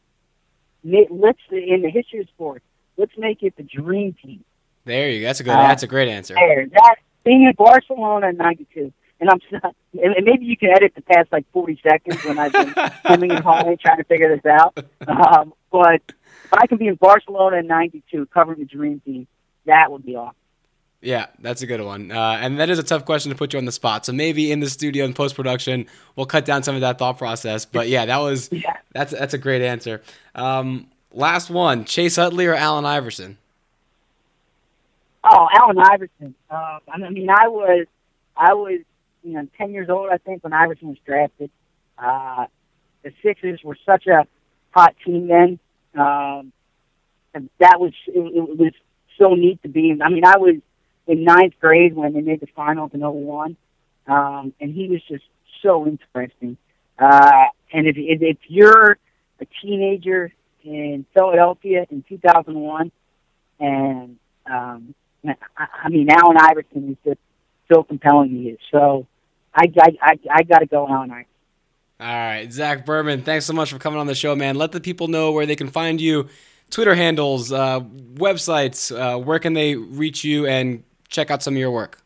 let's 0.84 1.38
in 1.50 1.82
the 1.82 1.90
history 1.90 2.20
of 2.20 2.28
sports, 2.28 2.64
let's 2.96 3.12
make 3.16 3.42
it 3.42 3.56
the 3.56 3.62
dream 3.62 4.14
team. 4.22 4.44
There 4.84 5.10
you 5.10 5.20
go. 5.20 5.26
That's 5.26 5.40
a 5.40 5.44
good. 5.44 5.52
Uh, 5.52 5.68
that's 5.68 5.82
a 5.82 5.86
great 5.86 6.08
answer. 6.08 6.34
There, 6.34 6.66
that 6.66 6.96
being 7.24 7.44
in 7.44 7.52
Barcelona 7.56 8.28
in 8.28 8.36
'92, 8.36 8.92
and 9.20 9.30
I'm 9.30 9.40
and 9.94 10.24
maybe 10.24 10.44
you 10.44 10.56
can 10.56 10.70
edit 10.70 10.92
the 10.94 11.02
past 11.02 11.30
like 11.30 11.46
40 11.52 11.80
seconds 11.82 12.24
when 12.24 12.38
I've 12.38 12.52
been 12.52 12.72
coming 13.06 13.30
and 13.30 13.80
trying 13.80 13.98
to 13.98 14.04
figure 14.04 14.36
this 14.36 14.44
out. 14.46 14.76
Um, 15.06 15.54
but 15.70 16.02
if 16.52 16.58
I 16.58 16.66
can 16.66 16.78
be 16.78 16.88
in 16.88 16.96
Barcelona 16.96 17.58
in 17.58 17.66
'92 17.66 18.26
covering 18.26 18.58
the 18.58 18.64
dream 18.64 19.00
team, 19.00 19.26
that 19.66 19.90
would 19.90 20.04
be 20.04 20.16
awesome. 20.16 20.36
Yeah, 21.00 21.26
that's 21.40 21.62
a 21.62 21.66
good 21.66 21.80
one. 21.80 22.12
Uh, 22.12 22.38
and 22.40 22.60
that 22.60 22.70
is 22.70 22.78
a 22.78 22.82
tough 22.82 23.04
question 23.04 23.30
to 23.30 23.36
put 23.36 23.52
you 23.52 23.58
on 23.58 23.64
the 23.64 23.72
spot. 23.72 24.06
So 24.06 24.12
maybe 24.12 24.52
in 24.52 24.60
the 24.60 24.70
studio 24.70 25.04
in 25.04 25.14
post 25.14 25.34
production, 25.34 25.86
we'll 26.14 26.26
cut 26.26 26.44
down 26.44 26.62
some 26.62 26.76
of 26.76 26.82
that 26.82 26.98
thought 26.98 27.18
process. 27.18 27.64
But 27.64 27.88
yeah, 27.88 28.06
that 28.06 28.18
was 28.18 28.48
yeah. 28.52 28.76
that's 28.92 29.12
that's 29.12 29.34
a 29.34 29.38
great 29.38 29.62
answer. 29.62 30.02
Um, 30.34 30.88
last 31.12 31.50
one: 31.50 31.84
Chase 31.84 32.18
Utley 32.18 32.46
or 32.46 32.54
Allen 32.54 32.84
Iverson? 32.84 33.38
Oh, 35.24 35.48
Allen 35.52 35.78
Iverson. 35.78 36.34
Uh, 36.50 36.78
I 36.88 36.98
mean, 37.10 37.30
I 37.30 37.48
was 37.48 37.86
I 38.36 38.54
was 38.54 38.80
you 39.24 39.32
know 39.32 39.48
ten 39.58 39.72
years 39.72 39.88
old, 39.88 40.10
I 40.10 40.18
think, 40.18 40.44
when 40.44 40.52
Iverson 40.52 40.88
was 40.88 40.98
drafted. 41.04 41.50
Uh, 41.98 42.46
the 43.02 43.12
Sixers 43.22 43.60
were 43.64 43.76
such 43.84 44.06
a 44.06 44.26
hot 44.70 44.94
team 45.04 45.26
then, 45.26 45.58
um, 45.94 46.52
and 47.34 47.48
that 47.58 47.80
was 47.80 47.92
it, 48.06 48.18
it 48.18 48.58
was 48.58 48.72
so 49.18 49.34
neat 49.34 49.62
to 49.62 49.68
be. 49.68 49.96
I 50.02 50.08
mean, 50.08 50.24
I 50.24 50.38
was 50.38 50.56
in 51.06 51.24
ninth 51.24 51.54
grade 51.60 51.94
when 51.94 52.12
they 52.12 52.20
made 52.20 52.40
the 52.40 52.46
finals 52.54 52.90
in 52.94 53.00
01. 53.00 53.56
Um, 54.06 54.52
and 54.60 54.74
he 54.74 54.88
was 54.88 55.00
just 55.08 55.24
so 55.62 55.86
interesting. 55.86 56.56
Uh, 56.98 57.44
and 57.72 57.86
if, 57.86 57.96
if, 57.96 58.22
if 58.22 58.36
you're 58.48 58.98
a 59.40 59.46
teenager 59.60 60.32
in 60.64 61.06
Philadelphia 61.14 61.86
in 61.90 62.04
2001, 62.08 62.92
and 63.60 64.16
um, 64.50 64.94
I, 65.24 65.34
I 65.84 65.88
mean, 65.88 66.08
Allen 66.10 66.36
Iverson 66.38 66.90
is 66.90 66.96
just 67.04 67.20
so 67.72 67.82
compelling 67.82 68.30
he 68.30 68.50
is. 68.50 68.58
So 68.70 69.06
I, 69.54 69.64
I, 69.80 69.96
I, 70.00 70.18
I 70.30 70.42
got 70.42 70.58
to 70.58 70.66
go 70.66 70.86
Allen 70.88 71.10
Iverson. 71.10 71.31
All 72.00 72.06
right, 72.08 72.52
Zach 72.52 72.84
Berman, 72.84 73.22
thanks 73.22 73.46
so 73.46 73.52
much 73.52 73.72
for 73.72 73.78
coming 73.78 74.00
on 74.00 74.06
the 74.06 74.14
show, 74.14 74.34
man. 74.34 74.56
Let 74.56 74.72
the 74.72 74.80
people 74.80 75.06
know 75.08 75.30
where 75.30 75.46
they 75.46 75.54
can 75.54 75.68
find 75.68 76.00
you, 76.00 76.28
Twitter 76.70 76.94
handles, 76.94 77.52
uh, 77.52 77.80
websites. 77.80 78.90
Uh, 78.90 79.18
where 79.18 79.38
can 79.38 79.52
they 79.52 79.76
reach 79.76 80.24
you 80.24 80.46
and 80.46 80.82
check 81.12 81.30
out 81.30 81.42
some 81.42 81.54
of 81.54 81.58
your 81.58 81.70
work. 81.70 81.98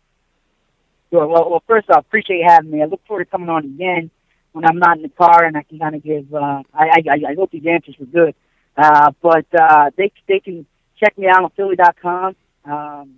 Sure. 1.11 1.27
Well, 1.27 1.49
well, 1.49 1.63
first 1.67 1.89
off, 1.89 2.05
appreciate 2.05 2.43
having 2.47 2.71
me. 2.71 2.83
I 2.83 2.87
look 2.87 3.01
forward 3.07 3.25
to 3.25 3.31
coming 3.31 3.49
on 3.49 3.65
again 3.65 4.11
when 4.53 4.67
I'm 4.67 4.79
not 4.79 4.97
in 4.97 5.03
the 5.05 5.09
car 5.09 5.45
and 5.45 5.57
I 5.57 5.63
can 5.63 5.79
kind 5.79 5.95
of 5.95 6.03
give. 6.03 6.35
Uh, 6.35 6.63
I, 6.75 7.03
I 7.09 7.31
I 7.31 7.35
hope 7.37 7.53
these 7.53 7.65
answers 7.67 7.95
were 7.99 8.07
good. 8.07 8.35
Uh, 8.77 9.13
but 9.23 9.47
uh, 9.59 9.91
they 9.97 10.13
they 10.29 10.41
can 10.41 10.67
check 10.99 11.17
me 11.17 11.29
out 11.29 11.45
on 11.45 11.51
Philly.com. 11.57 12.37
Um, 12.65 13.15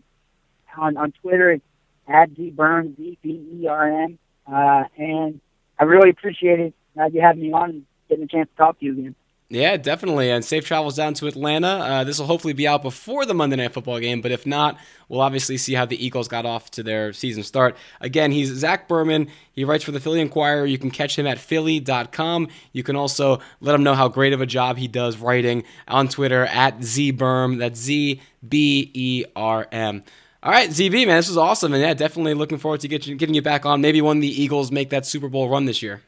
on, 0.76 0.96
on 0.96 1.12
Twitter. 1.22 1.52
It's 1.52 1.64
at 2.06 2.30
Z 2.36 2.52
Berm, 2.54 2.96
Z 2.96 3.18
B 3.22 3.60
E 3.62 3.66
R 3.66 4.04
M. 4.04 4.18
Uh, 4.46 4.84
and 4.96 5.40
I 5.78 5.84
really 5.84 6.10
appreciate 6.10 6.60
it. 6.60 6.74
Glad 6.94 7.14
you 7.14 7.20
having 7.20 7.42
me 7.42 7.52
on 7.52 7.86
getting 8.08 8.24
a 8.24 8.28
chance 8.28 8.48
to 8.48 8.56
talk 8.56 8.78
to 8.80 8.84
you 8.84 8.92
again. 8.92 9.14
Yeah, 9.50 9.78
definitely. 9.78 10.30
And 10.30 10.44
safe 10.44 10.66
travels 10.66 10.96
down 10.96 11.14
to 11.14 11.26
Atlanta. 11.26 11.68
Uh, 11.68 12.04
this 12.04 12.18
will 12.18 12.26
hopefully 12.26 12.52
be 12.52 12.68
out 12.68 12.82
before 12.82 13.24
the 13.24 13.32
Monday 13.32 13.56
Night 13.56 13.72
Football 13.72 13.98
game, 13.98 14.20
but 14.20 14.30
if 14.30 14.44
not, 14.44 14.78
we'll 15.08 15.22
obviously 15.22 15.56
see 15.56 15.72
how 15.72 15.86
the 15.86 16.04
Eagles 16.04 16.28
got 16.28 16.44
off 16.44 16.70
to 16.72 16.82
their 16.82 17.14
season 17.14 17.42
start. 17.42 17.74
Again, 18.02 18.30
he's 18.30 18.52
Zach 18.52 18.88
Berman. 18.88 19.28
He 19.52 19.64
writes 19.64 19.84
for 19.84 19.92
the 19.92 20.00
Philly 20.00 20.20
Inquirer. 20.20 20.66
You 20.66 20.76
can 20.76 20.90
catch 20.90 21.18
him 21.18 21.26
at 21.26 21.38
philly.com. 21.38 22.48
You 22.72 22.82
can 22.82 22.94
also 22.94 23.40
let 23.62 23.74
him 23.74 23.82
know 23.82 23.94
how 23.94 24.08
great 24.08 24.34
of 24.34 24.42
a 24.42 24.46
job 24.46 24.76
he 24.76 24.86
does 24.86 25.16
writing 25.16 25.64
on 25.86 26.08
Twitter 26.08 26.44
at 26.44 26.80
ZBerm. 26.80 27.58
That's 27.58 27.80
Z 27.80 28.20
B 28.46 28.90
E 28.92 29.24
R 29.34 29.66
M. 29.72 30.04
All 30.42 30.52
right, 30.52 30.70
ZB, 30.70 31.06
man, 31.06 31.16
this 31.16 31.28
was 31.28 31.36
awesome. 31.36 31.72
And 31.72 31.82
yeah, 31.82 31.94
definitely 31.94 32.34
looking 32.34 32.58
forward 32.58 32.80
to 32.80 32.88
get 32.88 33.06
you, 33.06 33.16
getting 33.16 33.34
you 33.34 33.42
back 33.42 33.66
on. 33.66 33.80
Maybe 33.80 34.00
when 34.00 34.20
the 34.20 34.28
Eagles 34.28 34.70
make 34.70 34.90
that 34.90 35.04
Super 35.04 35.28
Bowl 35.28 35.48
run 35.48 35.64
this 35.64 35.82
year. 35.82 36.02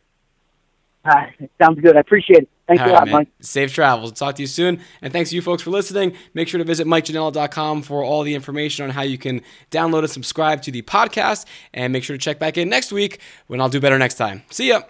Uh, 1.04 1.26
sounds 1.60 1.80
good. 1.80 1.96
I 1.96 2.00
appreciate 2.00 2.44
it. 2.44 2.48
Thanks 2.68 2.82
All 2.84 2.90
a 2.90 2.92
lot, 2.92 3.04
man. 3.06 3.12
Mike. 3.12 3.28
Safe 3.40 3.72
travels. 3.72 4.12
Talk 4.12 4.36
to 4.36 4.42
you 4.42 4.46
soon. 4.46 4.80
And 5.02 5.12
thanks 5.12 5.30
to 5.30 5.36
you 5.36 5.42
folks 5.42 5.62
for 5.62 5.70
listening. 5.70 6.14
Make 6.34 6.46
sure 6.46 6.58
to 6.58 6.64
visit 6.64 6.86
MikeJanella.com 6.86 7.82
for 7.82 8.04
all 8.04 8.22
the 8.22 8.34
information 8.34 8.84
on 8.84 8.90
how 8.90 9.02
you 9.02 9.18
can 9.18 9.40
download 9.72 10.00
and 10.00 10.10
subscribe 10.10 10.62
to 10.62 10.70
the 10.70 10.82
podcast. 10.82 11.46
And 11.74 11.92
make 11.92 12.04
sure 12.04 12.16
to 12.16 12.22
check 12.22 12.38
back 12.38 12.56
in 12.56 12.68
next 12.68 12.92
week 12.92 13.18
when 13.48 13.60
I'll 13.60 13.68
do 13.68 13.80
better 13.80 13.98
next 13.98 14.14
time. 14.14 14.42
See 14.50 14.68
ya. 14.68 14.82